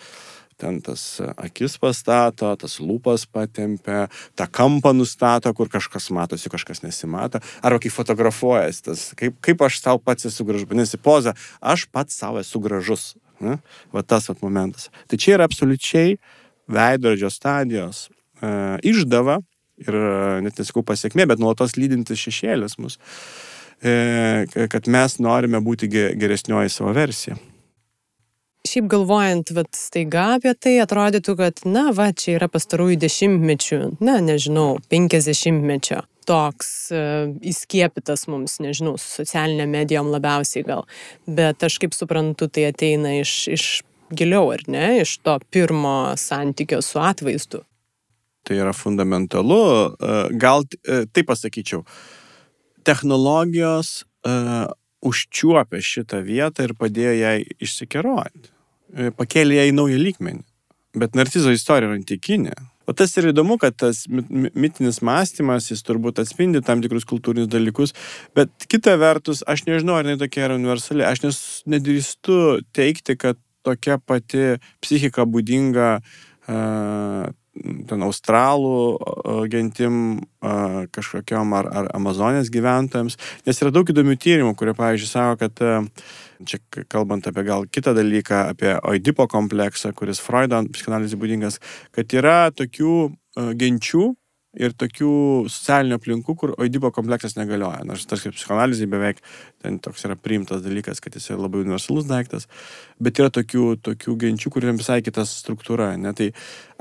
ten 0.60 0.80
tas 0.84 1.02
akis 1.40 1.78
pastato, 1.80 2.50
tas 2.60 2.76
lūpas 2.82 3.24
patempia, 3.30 4.06
tą 4.38 4.46
kampą 4.50 4.92
nustato, 4.96 5.52
kur 5.56 5.70
kažkas 5.72 6.10
matosi, 6.14 6.52
kažkas 6.52 6.84
nesimato, 6.84 7.40
arba 7.64 7.80
kai 7.82 7.92
fotografuojas, 7.94 8.82
tas, 8.86 9.06
kaip, 9.18 9.38
kaip 9.44 9.64
aš 9.66 9.80
savo 9.80 10.02
pats 10.04 10.28
esu 10.28 10.46
gražus, 10.48 10.68
vadinasi, 10.68 11.00
poza, 11.00 11.34
aš 11.60 11.86
pats 11.92 12.18
savo 12.20 12.42
esu 12.42 12.62
gražus. 12.62 13.14
Ne? 13.40 13.56
Va 13.94 14.02
tas 14.04 14.28
vat 14.28 14.42
momentas. 14.44 14.90
Tai 15.08 15.16
čia 15.16 15.38
yra 15.38 15.46
absoliučiai 15.48 16.18
veidrodžio 16.70 17.30
stadijos 17.32 18.10
e, 18.10 18.50
išdava 18.90 19.38
ir 19.80 19.96
net 20.44 20.60
nesakau 20.60 20.84
pasiekmė, 20.84 21.24
bet 21.30 21.40
nuolatos 21.40 21.78
lydintis 21.80 22.20
šešėlis 22.20 22.76
mus, 22.82 22.98
e, 23.80 24.44
kad 24.68 24.90
mes 24.92 25.16
norime 25.24 25.62
būti 25.64 25.88
geresnioji 25.88 26.74
savo 26.74 26.92
versija. 26.96 27.38
Šiaip 28.68 28.90
galvojant, 28.92 29.50
vat, 29.56 29.70
staiga 29.76 30.34
apie 30.36 30.52
tai 30.54 30.76
atrodytų, 30.82 31.34
kad, 31.38 31.62
na, 31.64 31.88
va, 31.96 32.10
čia 32.12 32.36
yra 32.36 32.50
pastarųjų 32.52 32.98
dešimtmečių, 33.00 33.80
na, 34.04 34.18
nežinau, 34.24 34.78
penkisdešimtmečio 34.92 36.04
toks 36.28 36.68
uh, 36.94 37.32
įskiepytas 37.42 38.28
mums, 38.30 38.58
nežinau, 38.62 38.92
su 39.00 39.22
socialinė 39.22 39.64
medijom 39.66 40.12
labiausiai 40.12 40.62
gal. 40.68 40.84
Bet 41.26 41.64
aš 41.66 41.80
kaip 41.82 41.96
suprantu, 41.96 42.46
tai 42.52 42.68
ateina 42.68 43.16
iš, 43.18 43.32
iš 43.50 43.64
giliau, 44.14 44.52
ar 44.54 44.62
ne, 44.70 45.00
iš 45.00 45.16
to 45.24 45.40
pirmo 45.50 46.12
santykio 46.20 46.84
su 46.84 47.00
atvaizdu 47.02 47.64
tai 48.42 48.58
yra 48.58 48.72
fundamentalu. 48.72 49.62
E, 50.00 50.14
gal 50.40 50.64
e, 50.82 51.04
taip 51.12 51.28
pasakyčiau, 51.30 51.84
technologijos 52.86 54.00
užčiuopė 55.06 55.80
šitą 55.84 56.20
vietą 56.24 56.66
ir 56.66 56.74
padėjo 56.78 57.14
jai 57.16 57.36
išsikeroti, 57.62 58.50
pakėlė 59.18 59.60
ją 59.60 59.68
į 59.70 59.76
naują 59.76 60.00
lygmenį. 60.00 60.44
Bet 61.00 61.14
narcizo 61.14 61.52
istorija 61.54 61.90
yra 61.90 61.98
antikinė. 62.00 62.56
O 62.90 62.94
tas 62.96 63.12
ir 63.20 63.28
įdomu, 63.30 63.54
kad 63.62 63.76
tas 63.78 64.02
mitinis 64.10 64.98
mąstymas, 65.06 65.68
jis 65.70 65.84
turbūt 65.86 66.18
atspindi 66.18 66.62
tam 66.66 66.80
tikrus 66.82 67.06
kultūrinius 67.06 67.46
dalykus, 67.52 67.94
bet 68.34 68.50
kita 68.66 68.96
vertus, 68.98 69.44
aš 69.46 69.62
nežinau, 69.68 69.94
ar 69.94 70.08
jinai 70.08 70.18
tokia 70.18 70.48
yra 70.48 70.56
universali. 70.58 71.06
Aš 71.06 71.22
nes, 71.22 71.38
nedrįstu 71.70 72.40
teikti, 72.74 73.14
kad 73.20 73.38
tokia 73.62 74.00
pati 74.02 74.56
psichika 74.82 75.22
būdinga 75.28 75.90
uh, 76.00 77.30
ten 77.88 78.04
australų 78.06 79.46
gentim 79.52 80.20
kažkokiam 80.94 81.52
ar, 81.58 81.68
ar 81.68 81.90
Amazonės 81.96 82.50
gyventojams, 82.52 83.18
nes 83.46 83.62
yra 83.62 83.72
daug 83.74 83.88
įdomių 83.90 84.16
tyrimų, 84.20 84.54
kurie, 84.58 84.74
pavyzdžiui, 84.78 85.10
sako, 85.10 85.36
kad 85.44 85.64
čia 86.48 86.60
kalbant 86.88 87.28
apie 87.28 87.44
gal 87.44 87.66
kitą 87.68 87.94
dalyką, 87.96 88.44
apie 88.54 88.76
Oidipo 88.88 89.28
kompleksą, 89.30 89.92
kuris 89.96 90.22
Freudo 90.24 90.62
psichoanalizė 90.72 91.20
būdingas, 91.20 91.60
kad 91.96 92.16
yra 92.16 92.38
tokių 92.56 92.96
genčių, 93.60 94.06
ir 94.58 94.72
tokių 94.74 95.10
socialinių 95.50 95.96
aplinkų, 96.00 96.34
kur 96.38 96.52
oidipo 96.58 96.90
kompleksas 96.94 97.36
negalioja. 97.38 97.84
Nors 97.86 98.06
tas 98.10 98.24
kaip 98.24 98.34
psichoanalizai 98.34 98.88
beveik 98.90 99.20
ten 99.62 99.78
toks 99.82 100.06
yra 100.08 100.16
priimtas 100.18 100.64
dalykas, 100.64 101.02
kad 101.02 101.14
jis 101.14 101.30
yra 101.30 101.44
labai 101.44 101.62
universalus 101.62 102.08
daiktas, 102.10 102.48
bet 102.98 103.20
yra 103.22 103.30
tokių, 103.34 103.76
tokių 103.86 104.16
genčių, 104.24 104.50
kur 104.50 104.66
yra 104.66 104.74
visai 104.76 105.00
kita 105.06 105.24
struktūra. 105.28 105.92
Ne? 106.00 106.14
Tai 106.18 106.32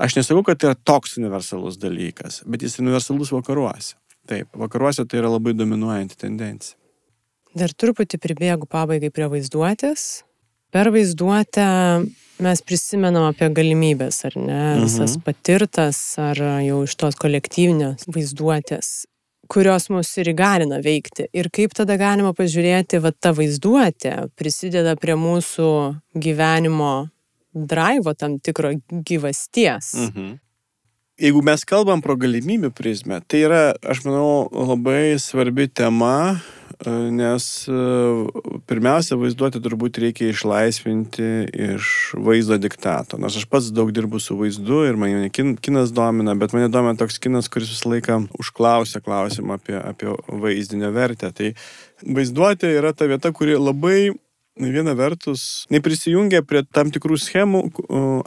aš 0.02 0.18
nesakau, 0.18 0.42
kad 0.46 0.60
tai 0.60 0.72
yra 0.72 0.80
toks 0.90 1.18
universalus 1.20 1.78
dalykas, 1.80 2.42
bet 2.50 2.66
jis 2.66 2.80
universalus 2.82 3.30
vakaruose. 3.34 3.94
Taip, 4.30 4.50
vakaruose 4.58 5.06
tai 5.08 5.22
yra 5.22 5.30
labai 5.32 5.54
dominuojanti 5.58 6.18
tendencija. 6.18 6.76
Dar 7.56 7.72
truputį 7.74 8.18
pribėgu 8.22 8.68
pabaigai 8.70 9.10
prie 9.14 9.26
vaizduotės. 9.30 10.22
Per 10.70 10.90
vaizduotę 10.94 11.64
mes 12.44 12.62
prisimenam 12.64 13.28
apie 13.28 13.48
galimybės, 13.54 14.22
ar 14.28 14.36
ne, 14.40 14.64
visas 14.82 15.16
mhm. 15.16 15.24
patirtas, 15.26 16.00
ar 16.20 16.40
jau 16.64 16.82
iš 16.86 16.96
tos 17.00 17.18
kolektyvinės 17.20 18.08
vaizduotės, 18.10 18.90
kurios 19.50 19.88
mus 19.92 20.10
ir 20.20 20.32
įgalina 20.32 20.80
veikti. 20.84 21.28
Ir 21.36 21.50
kaip 21.54 21.74
tada 21.76 21.98
galima 22.00 22.34
pažiūrėti, 22.36 23.00
va 23.02 23.12
ta 23.12 23.34
vaizduotė 23.36 24.14
prisideda 24.38 24.96
prie 25.00 25.18
mūsų 25.18 25.70
gyvenimo 26.14 26.94
drivo 27.54 28.14
tam 28.14 28.38
tikro 28.38 28.76
gyvasties. 28.90 29.94
Mhm. 30.06 30.38
Jeigu 31.20 31.42
mes 31.44 31.66
kalbam 31.68 32.00
pro 32.00 32.14
galimybių 32.16 32.70
prizmę, 32.72 33.18
tai 33.28 33.42
yra, 33.44 33.64
aš 33.84 34.06
manau, 34.06 34.48
labai 34.56 35.18
svarbi 35.20 35.66
tema, 35.68 36.40
nes 36.88 37.46
pirmiausia, 38.70 39.18
vaizduoti 39.20 39.60
turbūt 39.60 39.98
reikia 40.00 40.30
išlaisvinti 40.30 41.26
iš 41.52 42.14
vaizdo 42.16 42.56
diktato. 42.60 43.18
Nors 43.20 43.36
aš 43.36 43.44
pats 43.50 43.68
daug 43.74 43.92
dirbu 43.92 44.20
su 44.22 44.36
vaizdu 44.38 44.86
ir 44.88 44.96
mane 44.96 45.28
kin, 45.34 45.56
kinas 45.60 45.92
domina, 45.92 46.34
bet 46.40 46.54
mane 46.56 46.70
domina 46.72 46.96
toks 46.96 47.20
kinas, 47.20 47.50
kuris 47.52 47.74
visą 47.74 47.92
laiką 47.92 48.18
užklausia 48.40 49.02
klausimą 49.04 49.58
apie, 49.60 49.76
apie 49.76 50.16
vaizdinio 50.28 50.92
vertę. 50.96 51.32
Tai 51.36 51.52
vaizduotė 52.06 52.72
yra 52.78 52.94
ta 52.96 53.10
vieta, 53.10 53.32
kuri 53.36 53.60
labai 53.60 54.10
viena 54.60 54.96
vertus 54.96 55.66
neprisijungia 55.72 56.42
prie 56.44 56.64
tam 56.64 56.90
tikrų 56.92 57.20
schemų 57.20 57.62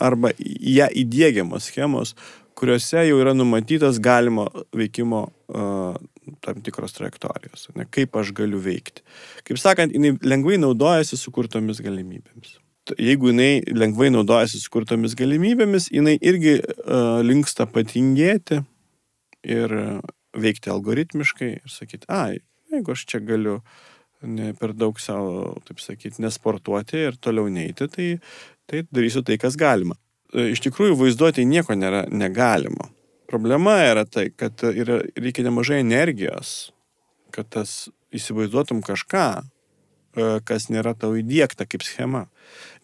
arba 0.01 0.33
ją 0.37 0.87
įdėgiamos 0.93 1.69
schemos, 1.69 2.13
kuriuose 2.57 3.01
jau 3.09 3.17
yra 3.21 3.33
numatytas 3.33 3.97
galimo 4.01 4.45
veikimo 4.77 5.25
uh, 5.49 5.97
tam 6.43 6.61
tikros 6.65 6.95
trajektorijos, 6.97 7.69
ne, 7.77 7.85
kaip 7.91 8.15
aš 8.19 8.33
galiu 8.37 8.61
veikti. 8.63 9.03
Kaip 9.47 9.59
sakant, 9.61 9.95
jinai 9.95 10.15
lengvai 10.23 10.59
naudojasi 10.61 11.19
sukurtomis 11.19 11.81
galimybėmis. 11.83 12.57
Jeigu 12.99 13.31
jinai 13.31 13.63
lengvai 13.71 14.09
naudojasi 14.11 14.59
sukurtomis 14.59 15.15
galimybėmis, 15.19 15.87
jinai 15.93 16.17
irgi 16.19 16.57
uh, 16.59 17.21
linksta 17.23 17.67
patingėti 17.71 18.59
ir 19.47 19.75
veikti 20.33 20.71
algoritmiškai 20.73 21.49
ir 21.55 21.71
sakyti, 21.71 22.09
ai, 22.11 22.41
jeigu 22.73 22.95
aš 22.95 23.05
čia 23.07 23.21
galiu 23.23 23.59
ne 24.23 24.53
per 24.57 24.73
daug 24.75 24.99
savo, 25.03 25.53
taip 25.67 25.81
sakyti, 25.83 26.21
nesportuoti 26.23 27.05
ir 27.09 27.19
toliau 27.21 27.51
neiti, 27.51 27.87
tai, 27.91 28.09
tai 28.69 28.83
darysiu 28.91 29.23
tai, 29.27 29.37
kas 29.39 29.59
galima. 29.59 29.97
Iš 30.33 30.63
tikrųjų, 30.65 30.97
vaizduoti 30.97 31.45
nieko 31.45 31.75
nėra 31.77 32.07
negalima. 32.09 32.89
Problema 33.33 33.79
yra 33.81 34.03
tai, 34.05 34.27
kad 34.29 34.61
yra, 34.61 34.99
reikia 35.17 35.41
nemažai 35.47 35.79
energijos, 35.81 36.69
kad 37.33 37.47
tas 37.49 37.87
įsivaizduotum 38.13 38.83
kažką, 38.85 39.23
e, 39.41 40.27
kas 40.45 40.67
nėra 40.69 40.93
tau 40.93 41.15
įdėkta 41.17 41.65
kaip 41.65 41.81
schema. 41.81 42.27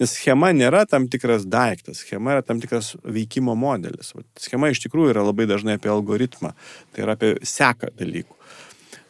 Nes 0.01 0.15
schema 0.17 0.49
nėra 0.49 0.87
tam 0.89 1.05
tikras 1.05 1.45
daiktas, 1.45 2.01
schema 2.01 2.33
yra 2.33 2.47
tam 2.47 2.63
tikras 2.63 2.95
veikimo 3.05 3.53
modelis. 3.53 4.09
Schema 4.41 4.73
iš 4.73 4.81
tikrųjų 4.87 5.13
yra 5.13 5.27
labai 5.27 5.45
dažnai 5.53 5.77
apie 5.77 5.93
algoritmą, 5.93 6.55
tai 6.95 7.05
yra 7.05 7.13
apie 7.19 7.35
seką 7.45 7.93
dalykų. 8.01 8.41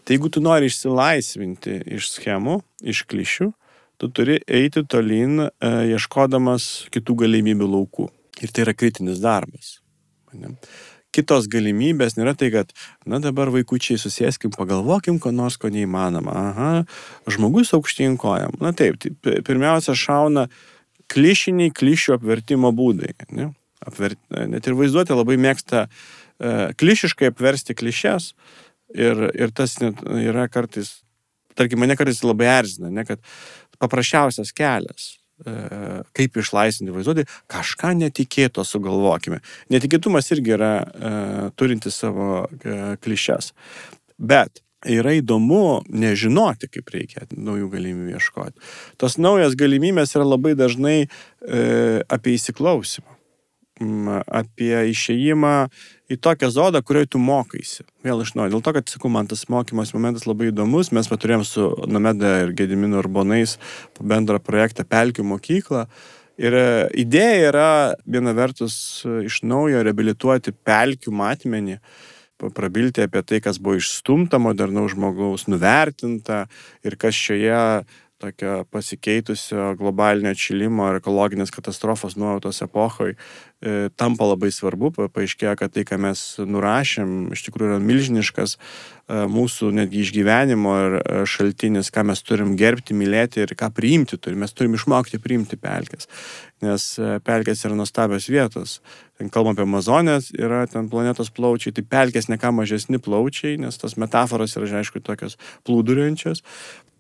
Tai 0.03 0.17
jeigu 0.17 0.35
tu 0.35 0.43
nori 0.43 0.67
išsilaisvinti 0.67 1.79
iš 1.95 2.11
schemų, 2.17 2.59
iš 2.83 3.05
klišių, 3.07 3.51
tu 3.95 4.11
turi 4.11 4.41
eiti 4.43 4.83
tolyn, 4.83 5.45
e, 5.47 5.75
ieškodamas 5.95 6.89
kitų 6.91 7.21
galimybių 7.23 7.75
laukų. 7.79 8.11
Ir 8.43 8.51
tai 8.51 8.67
yra 8.67 8.75
kritinis 8.75 9.23
darbas. 9.23 9.77
Ne? 10.35 10.57
Kitos 11.15 11.47
galimybės 11.51 12.17
nėra 12.17 12.35
tai, 12.37 12.51
kad, 12.53 12.73
na 13.09 13.19
dabar 13.23 13.51
vaikučiai 13.53 13.99
susėskim, 14.01 14.53
pagalvokim, 14.55 15.19
ko 15.21 15.33
nors, 15.35 15.57
ko 15.59 15.71
neįmanoma. 15.73 16.35
Aha, 16.51 16.71
žmogus 17.31 17.73
aukštyn 17.77 18.17
kojam. 18.21 18.55
Na 18.61 18.73
taip, 18.77 18.99
tai 19.01 19.39
pirmiausia 19.45 19.97
šauna 19.97 20.47
klišiniai 21.09 21.73
klišių 21.73 22.17
apvertimo 22.19 22.71
būdai. 22.75 23.15
Ne? 23.33 23.51
Apvert, 23.85 24.19
net 24.29 24.67
ir 24.67 24.77
vaizduotė 24.77 25.15
labai 25.17 25.39
mėgsta 25.41 25.85
e, 25.87 25.89
klišiškai 26.77 27.31
apversti 27.31 27.75
klišės 27.79 28.33
ir, 28.93 29.29
ir 29.33 29.55
tas 29.55 29.77
net 29.81 30.03
yra 30.19 30.49
kartais, 30.51 30.99
tarkim, 31.57 31.81
mane 31.81 31.95
kartais 31.97 32.19
labai 32.25 32.51
erzina, 32.59 32.91
ne, 32.93 33.07
kad 33.07 33.23
paprasčiausias 33.79 34.51
kelias 34.53 35.18
kaip 36.15 36.39
išlaisvinti 36.41 36.93
vaizduotį, 36.95 37.25
kažką 37.51 37.93
netikėto 37.99 38.65
sugalvokime. 38.67 39.41
Netikėtumas 39.73 40.31
irgi 40.35 40.55
yra 40.57 40.73
e, 40.79 41.13
turinti 41.59 41.91
savo 41.93 42.47
e, 42.59 42.95
klišes. 43.03 43.53
Bet 44.19 44.63
yra 44.87 45.13
įdomu 45.17 45.81
nežinoti, 45.91 46.69
kaip 46.71 46.91
reikia 46.93 47.25
naujų 47.35 47.69
galimybių 47.73 48.15
ieškoti. 48.15 48.67
Tos 48.99 49.17
naujas 49.19 49.57
galimybės 49.59 50.15
yra 50.15 50.27
labai 50.27 50.55
dažnai 50.59 50.97
e, 51.03 51.07
apie 52.07 52.35
įsiklausimą, 52.37 53.18
apie 53.79 54.73
išėjimą 54.91 55.53
į 56.11 56.17
tokią 56.19 56.49
zoną, 56.51 56.81
kurioje 56.83 57.13
tu 57.15 57.21
mokaisi. 57.21 57.85
Vėl 58.03 58.23
iš 58.23 58.33
naujo. 58.35 58.55
Dėl 58.55 58.63
to, 58.65 58.73
kad, 58.75 58.91
sakau, 58.91 59.11
man 59.13 59.29
tas 59.29 59.45
mokymas 59.51 59.93
momentas 59.95 60.27
labai 60.27 60.49
įdomus. 60.51 60.91
Mes 60.95 61.09
paturėjom 61.09 61.45
su 61.47 61.67
Nomeda 61.87 62.39
ir 62.43 62.53
Gediminu 62.57 62.99
Urbonais 62.99 63.57
bendrą 63.99 64.41
projektą 64.43 64.87
Pelkių 64.87 65.25
mokyklą. 65.31 65.87
Ir 66.39 66.55
e, 66.55 66.67
idėja 67.03 67.49
yra 67.49 67.71
viena 68.07 68.31
vertus 68.35 69.03
iš 69.05 69.41
naujo 69.43 69.83
reabilituoti 69.83 70.55
pelkių 70.55 71.11
matmenį 71.11 71.79
prabilti 72.55 73.03
apie 73.03 73.19
tai, 73.27 73.41
kas 73.43 73.59
buvo 73.59 73.75
išstumta 73.75 74.39
modernaus 74.39 74.93
žmogaus, 74.93 75.49
nuvertinta 75.51 76.45
ir 76.87 76.95
kas 76.95 77.17
šioje 77.19 77.83
tokio 78.19 78.65
pasikeitusio 78.71 79.75
globalinio 79.79 80.33
atšilimo 80.35 80.89
ir 80.91 80.99
ekologinės 80.99 81.53
katastrofos 81.55 82.17
nuojautos 82.19 82.59
epochoj 82.65 83.13
e, 83.15 83.75
tampa 83.95 84.27
labai 84.27 84.51
svarbu. 84.51 84.91
Paaiškėjo, 84.99 85.55
kad 85.59 85.71
tai, 85.75 85.85
ką 85.87 85.99
mes 86.03 86.23
nurašėm, 86.43 87.31
iš 87.35 87.45
tikrųjų 87.47 87.71
yra 87.71 87.79
milžiniškas 87.83 88.57
e, 88.57 89.21
mūsų 89.31 89.71
netgi 89.77 90.03
išgyvenimo 90.03 90.75
ir 90.83 90.97
e, 90.99 91.21
šaltinis, 91.31 91.93
ką 91.95 92.03
mes 92.11 92.23
turim 92.27 92.57
gerbti, 92.59 92.97
mylėti 92.97 93.45
ir 93.45 93.55
ką 93.59 93.71
priimti 93.75 94.19
turim. 94.19 94.43
Mes 94.43 94.55
turim 94.55 94.75
išmokti 94.75 95.21
priimti 95.23 95.59
pelkės, 95.61 96.11
nes 96.65 96.89
e, 96.99 97.15
pelkės 97.23 97.63
yra 97.69 97.79
nuostabios 97.79 98.27
vietos. 98.27 98.79
Ten 99.19 99.31
kalbam 99.31 99.55
apie 99.55 99.63
Amazonės, 99.63 100.29
yra 100.35 100.65
ten 100.71 100.91
planetos 100.91 101.31
plaučiai, 101.35 101.71
tai 101.75 101.87
pelkės 101.87 102.27
ne 102.31 102.39
ką 102.39 102.51
mažesni 102.55 102.99
plaučiai, 103.03 103.55
nes 103.63 103.79
tos 103.79 103.95
metaforos 103.99 104.59
yra, 104.59 104.69
aišku, 104.83 105.03
tokios 105.03 105.39
plūduriuojančios. 105.67 106.43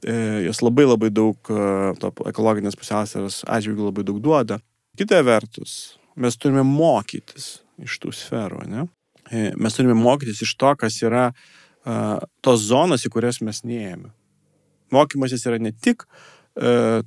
E, 0.05 0.15
jos 0.45 0.61
labai 0.63 0.85
labai 0.87 1.09
daug, 1.11 1.37
e, 1.51 1.93
to 1.99 2.11
ekologinės 2.29 2.77
pusiausvėros 2.79 3.41
atžvilgių 3.51 3.89
labai 3.89 4.05
daug 4.07 4.21
duoda. 4.23 4.59
Kita 4.99 5.19
vertus, 5.27 5.99
mes 6.15 6.37
turime 6.39 6.63
mokytis 6.67 7.59
iš 7.83 7.99
tų 8.03 8.13
sferų, 8.15 8.63
ne? 8.71 8.87
E, 9.29 9.49
mes 9.59 9.75
turime 9.75 9.97
mokytis 9.99 10.43
iš 10.45 10.55
to, 10.59 10.75
kas 10.79 11.01
yra 11.03 11.31
tos 12.43 12.65
zonos, 12.67 13.05
į 13.07 13.09
kurias 13.09 13.39
mes 13.41 13.63
neėjome. 13.65 14.11
Mokymasis 14.93 15.45
yra 15.47 15.57
ne 15.63 15.71
tik 15.71 16.03
uh, 16.03 16.38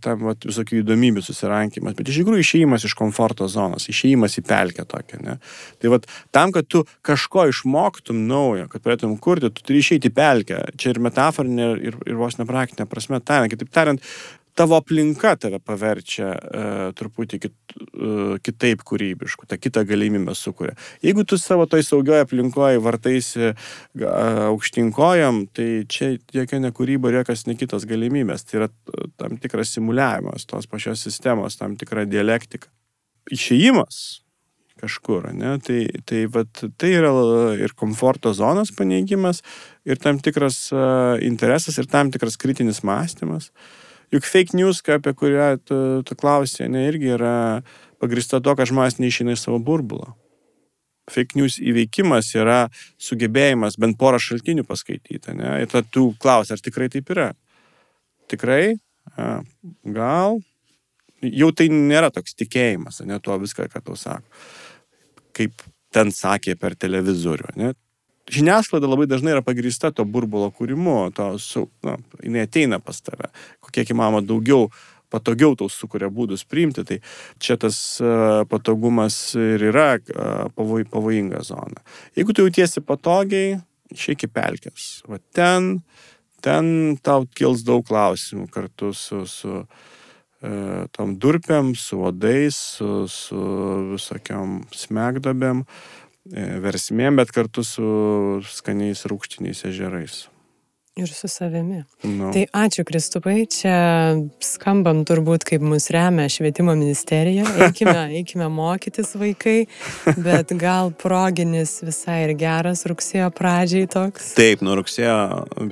tam 0.03 0.27
vat, 0.29 0.47
visokių 0.49 0.81
įdomybių 0.81 1.23
susirankimas, 1.25 1.97
bet 1.99 2.09
iš 2.09 2.23
tikrųjų 2.23 2.45
išėjimas 2.45 2.87
iš 2.89 2.95
komforto 2.97 3.49
zonos, 3.53 3.89
išėjimas 3.93 4.39
į 4.41 4.45
pelkę 4.49 4.87
tokią. 4.89 5.21
Ne? 5.25 5.39
Tai 5.83 5.93
vat, 5.93 6.07
tam, 6.33 6.55
kad 6.57 6.69
tu 6.73 6.85
kažko 7.05 7.49
išmoktum 7.51 8.25
naujo, 8.31 8.69
kad 8.73 8.85
pradėtum 8.85 9.19
kurti, 9.21 9.53
tu 9.53 9.67
turi 9.67 9.83
išeiti 9.85 10.09
į 10.09 10.17
pelkę. 10.17 10.63
Čia 10.81 10.95
ir 10.95 11.03
metaforinė, 11.05 11.69
ir, 11.91 11.99
ir 12.09 12.21
vos 12.21 12.39
nepraktinė 12.41 12.89
prasme. 12.89 13.21
Tariant, 13.21 13.53
kitaip 13.53 13.73
tariant, 13.75 14.13
tavo 14.55 14.77
aplinka 14.77 15.33
tave 15.41 15.59
paverčia 15.65 16.29
e, 16.33 16.65
truputį 16.99 17.39
kit, 17.41 17.55
e, 17.77 18.39
kitaip 18.45 18.85
kūrybišku, 18.89 19.47
tą 19.49 19.57
kitą 19.61 19.85
galimybę 19.89 20.35
sukuria. 20.37 20.75
Jeigu 21.05 21.25
tu 21.29 21.39
savo 21.41 21.67
toj 21.71 21.85
saugioje 21.87 22.27
aplinkoje 22.27 22.83
vartaisi 22.85 23.49
e, 23.49 23.53
aukštinkojam, 24.51 25.45
tai 25.57 25.69
čia 25.89 26.15
jokia 26.35 26.61
nekūryba 26.67 27.11
ir 27.11 27.23
jokios 27.23 27.47
nekitos 27.49 27.87
galimybės. 27.89 28.45
Tai 28.49 28.63
yra 28.63 28.73
tam 29.21 29.39
tikras 29.41 29.73
simuliavimas 29.77 30.49
tos 30.51 30.69
pačios 30.69 31.05
sistemos, 31.05 31.57
tam 31.61 31.79
tikra 31.81 32.05
dialektika. 32.09 32.69
Išėjimas 33.33 34.21
kažkur, 34.83 35.29
ne? 35.39 35.55
Tai, 35.63 35.79
tai, 36.09 36.25
vat, 36.33 36.65
tai 36.81 36.89
yra 36.97 37.13
ir 37.55 37.73
komforto 37.79 38.33
zonos 38.35 38.73
paneigimas, 38.75 39.39
ir 39.87 40.01
tam 40.03 40.19
tikras 40.19 40.57
uh, 40.75 41.15
interesas, 41.23 41.79
ir 41.79 41.87
tam 41.87 42.11
tikras 42.11 42.35
kritinis 42.41 42.81
mąstymas. 42.83 43.53
Uh, 43.53 43.82
Juk 44.13 44.27
fake 44.29 44.57
news, 44.59 44.83
apie 44.93 45.15
kurią 45.17 45.57
tu, 45.65 45.77
tu 46.05 46.17
klausai, 46.19 46.69
ne, 46.69 46.85
irgi 46.91 47.15
yra 47.15 47.63
pagrista 48.03 48.43
to, 48.45 48.53
kad 48.59 48.69
žmonės 48.69 48.99
neišina 49.01 49.33
iš 49.33 49.47
savo 49.47 49.61
burbulo. 49.63 50.13
Fake 51.11 51.39
news 51.39 51.57
įveikimas 51.59 52.29
yra 52.37 52.67
sugebėjimas 53.01 53.79
bent 53.81 53.99
porą 53.99 54.21
šaltinių 54.23 54.67
paskaityti. 54.69 55.35
Ne? 55.39 55.57
Ir 55.65 55.71
tada 55.73 55.89
tu 55.91 56.11
klausai, 56.23 56.59
ar 56.59 56.63
tikrai 56.63 56.91
taip 56.93 57.11
yra. 57.15 57.31
Tikrai? 58.31 58.77
A, 59.17 59.41
gal? 59.97 60.39
Jau 61.23 61.51
tai 61.55 61.69
nėra 61.73 62.11
toks 62.15 62.37
tikėjimas, 62.39 63.01
ne 63.07 63.19
tuo 63.23 63.39
viską, 63.43 63.67
ką 63.73 63.83
tau 63.87 63.99
sako. 63.99 64.45
Kaip 65.33 65.65
ten 65.93 66.13
sakė 66.15 66.57
per 66.61 66.77
televizorių. 66.79 67.55
Ne? 67.61 67.73
Žiniasklaida 68.31 68.89
labai 68.89 69.09
dažnai 69.11 69.35
yra 69.37 69.43
pagrįsta 69.45 69.93
to 69.97 70.05
burbulo 70.05 70.51
kūrimu, 70.55 71.11
to, 71.17 71.33
su, 71.43 71.67
na, 71.87 71.97
jinai 72.23 72.47
ateina 72.47 72.79
pas 72.83 73.01
tave, 73.03 73.33
kiek 73.73 73.95
įmanoma 73.95 74.23
daugiau, 74.27 74.69
patogiau 75.13 75.57
tau 75.59 75.69
sukuria 75.73 76.09
būdus 76.13 76.47
priimti, 76.49 76.85
tai 76.89 76.99
čia 77.43 77.59
tas 77.61 77.77
uh, 78.01 78.43
patogumas 78.49 79.35
ir 79.37 79.69
yra 79.73 79.97
uh, 79.99 80.49
pavoj, 80.57 80.87
pavojinga 80.93 81.43
zona. 81.47 81.85
Jeigu 82.17 82.33
tu 82.33 82.47
jautiesi 82.47 82.85
patogiai, 82.85 83.59
išeik 83.93 84.27
į 84.29 84.33
pelkės. 84.33 84.91
Va 85.09 85.21
ten, 85.37 85.75
ten 86.45 86.97
tau 87.05 87.27
kils 87.37 87.65
daug 87.69 87.85
klausimų 87.89 88.49
kartu 88.53 88.93
su, 88.97 89.25
su 89.29 89.59
uh, 89.61 90.85
tom 90.97 91.17
durpėm, 91.21 91.75
su 91.77 92.01
odais, 92.09 92.57
su, 92.79 93.05
su 93.13 93.43
visokiam 93.93 94.63
smegdobėm. 94.73 95.67
E, 95.67 96.02
versmėm, 96.27 97.19
bet 97.19 97.33
kartu 97.35 97.65
su 97.67 97.87
skaniais 98.47 99.07
rūkštiniais 99.11 99.65
ežerais. 99.71 100.27
Ir 100.93 101.09
su 101.09 101.25
savimi. 101.25 101.79
No. 102.05 102.29
Tai 102.35 102.43
ačiū 102.53 102.83
Kristupai, 102.85 103.47
čia 103.49 104.13
skambam 104.45 105.07
turbūt 105.09 105.47
kaip 105.49 105.65
mus 105.65 105.89
remia 105.95 106.27
švietimo 106.29 106.75
ministerija, 106.77 107.47
eikime, 107.65 107.97
eikime 108.19 108.51
mokytis 108.53 109.15
vaikai, 109.17 109.63
bet 110.21 110.53
gal 110.61 110.93
proginis 110.93 111.79
visai 111.81 112.27
ir 112.27 112.35
geras 112.37 112.85
rugsėjo 112.85 113.31
pradžiai 113.33 113.89
toks. 113.89 114.35
Taip, 114.37 114.61
nuo 114.61 114.77
rugsėjo 114.83 115.17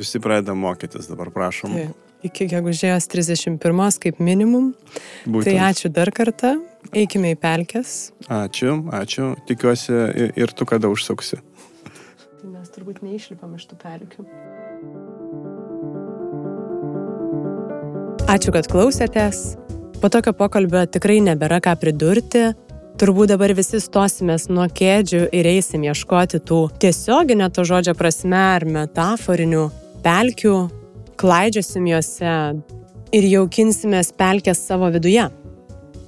visi 0.01 0.23
pradeda 0.25 0.57
mokytis, 0.57 1.13
dabar 1.13 1.29
prašom. 1.37 1.77
Taip 1.77 2.07
iki 2.25 2.47
gegužės 2.51 3.09
31 3.09 4.01
kaip 4.01 4.21
minimum. 4.21 4.73
Būtent. 5.25 5.47
Tai 5.47 5.55
ačiū 5.71 5.91
dar 5.93 6.11
kartą, 6.13 6.57
eikime 6.93 7.35
į 7.35 7.39
pelkes. 7.41 8.11
Ačiū, 8.31 8.77
ačiū, 8.95 9.33
tikiuosi 9.49 9.93
ir, 9.95 10.33
ir 10.39 10.55
tu 10.57 10.67
kada 10.69 10.91
užsuksi. 10.91 11.41
Tai 12.41 12.51
mes 12.51 12.73
turbūt 12.75 13.03
neišlipam 13.05 13.55
iš 13.59 13.69
tų 13.71 13.79
pelkių. 13.83 14.27
Ačiū, 18.31 18.55
kad 18.55 18.69
klausėtės. 18.71 19.45
Po 20.01 20.09
tokio 20.09 20.33
pokalbio 20.37 20.85
tikrai 20.89 21.19
nebėra 21.25 21.59
ką 21.61 21.75
pridurti. 21.81 22.51
Turbūt 23.01 23.31
dabar 23.33 23.53
visi 23.57 23.81
stosimės 23.81 24.47
nuo 24.53 24.67
kėdžių 24.69 25.23
ir 25.37 25.49
eisim 25.49 25.87
ieškoti 25.89 26.41
tų 26.45 26.61
tiesioginio 26.83 27.49
to 27.53 27.65
žodžio 27.65 27.95
prasme 27.97 28.39
ar 28.39 28.67
metaforinių 28.69 29.65
pelkių, 30.05 30.57
klaidžiosim 31.21 31.89
juose 31.89 32.35
ir 33.17 33.29
jaukinsimės 33.33 34.13
pelkės 34.17 34.61
savo 34.69 34.91
viduje. 34.93 35.27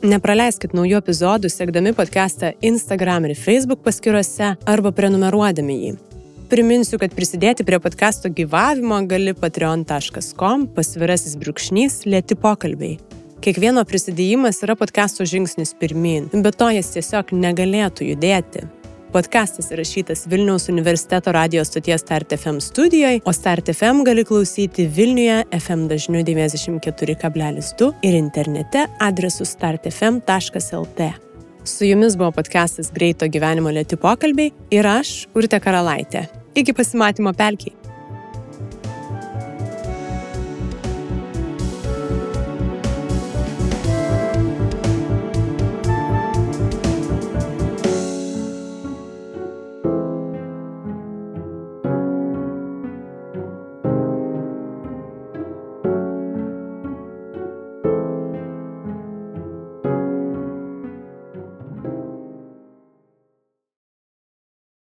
Nepraleiskit 0.02 0.72
naujų 0.74 0.96
epizodų, 0.98 1.46
sekdami 1.46 1.92
podcastą 1.94 2.48
Instagram 2.66 3.28
ir 3.28 3.36
Facebook 3.38 3.84
paskiruose 3.84 4.48
arba 4.66 4.90
prenumeruodami 4.90 5.76
jį. 5.78 5.92
Priminsiu, 6.50 6.98
kad 6.98 7.14
prisidėti 7.14 7.62
prie 7.62 7.78
podcasto 7.78 8.26
gyvavimo 8.26 8.98
gali 9.06 9.30
patreon.com 9.38 10.66
pasvirasis 10.74 11.38
brūkšnys 11.38 12.00
lėti 12.10 12.34
pokalbiai. 12.34 12.98
Kiekvieno 13.46 13.86
prisidėjimas 13.86 14.58
yra 14.66 14.74
podcasto 14.74 15.22
žingsnis 15.22 15.70
pirmin, 15.78 16.26
bet 16.34 16.58
to 16.58 16.74
jis 16.74 16.96
tiesiog 16.98 17.30
negalėtų 17.38 18.10
judėti. 18.10 18.66
Podcastas 19.12 19.66
įrašytas 19.68 20.22
Vilniaus 20.24 20.70
universiteto 20.72 21.34
radijos 21.36 21.68
stoties 21.68 22.00
Start 22.00 22.30
FM 22.32 22.62
studijoje, 22.64 23.20
o 23.28 23.32
Start 23.36 23.68
FM 23.68 24.06
gali 24.08 24.24
klausyti 24.24 24.86
Vilniuje 24.88 25.42
FM 25.58 25.84
dažniu 25.90 26.22
94,2 26.24 27.90
ir 28.08 28.16
internete 28.16 28.86
adresu 29.00 29.44
startfm.lt. 29.44 31.10
Su 31.64 31.84
jumis 31.84 32.16
buvo 32.16 32.32
podcastas 32.32 32.88
Greito 32.94 33.28
gyvenimo 33.28 33.68
lėti 33.68 34.00
pokalbiai 34.00 34.54
ir 34.72 34.88
aš, 34.88 35.12
Urte 35.36 35.60
Karalaitė. 35.60 36.24
Iki 36.56 36.72
pasimatymo 36.72 37.36
pelkiai. 37.36 37.81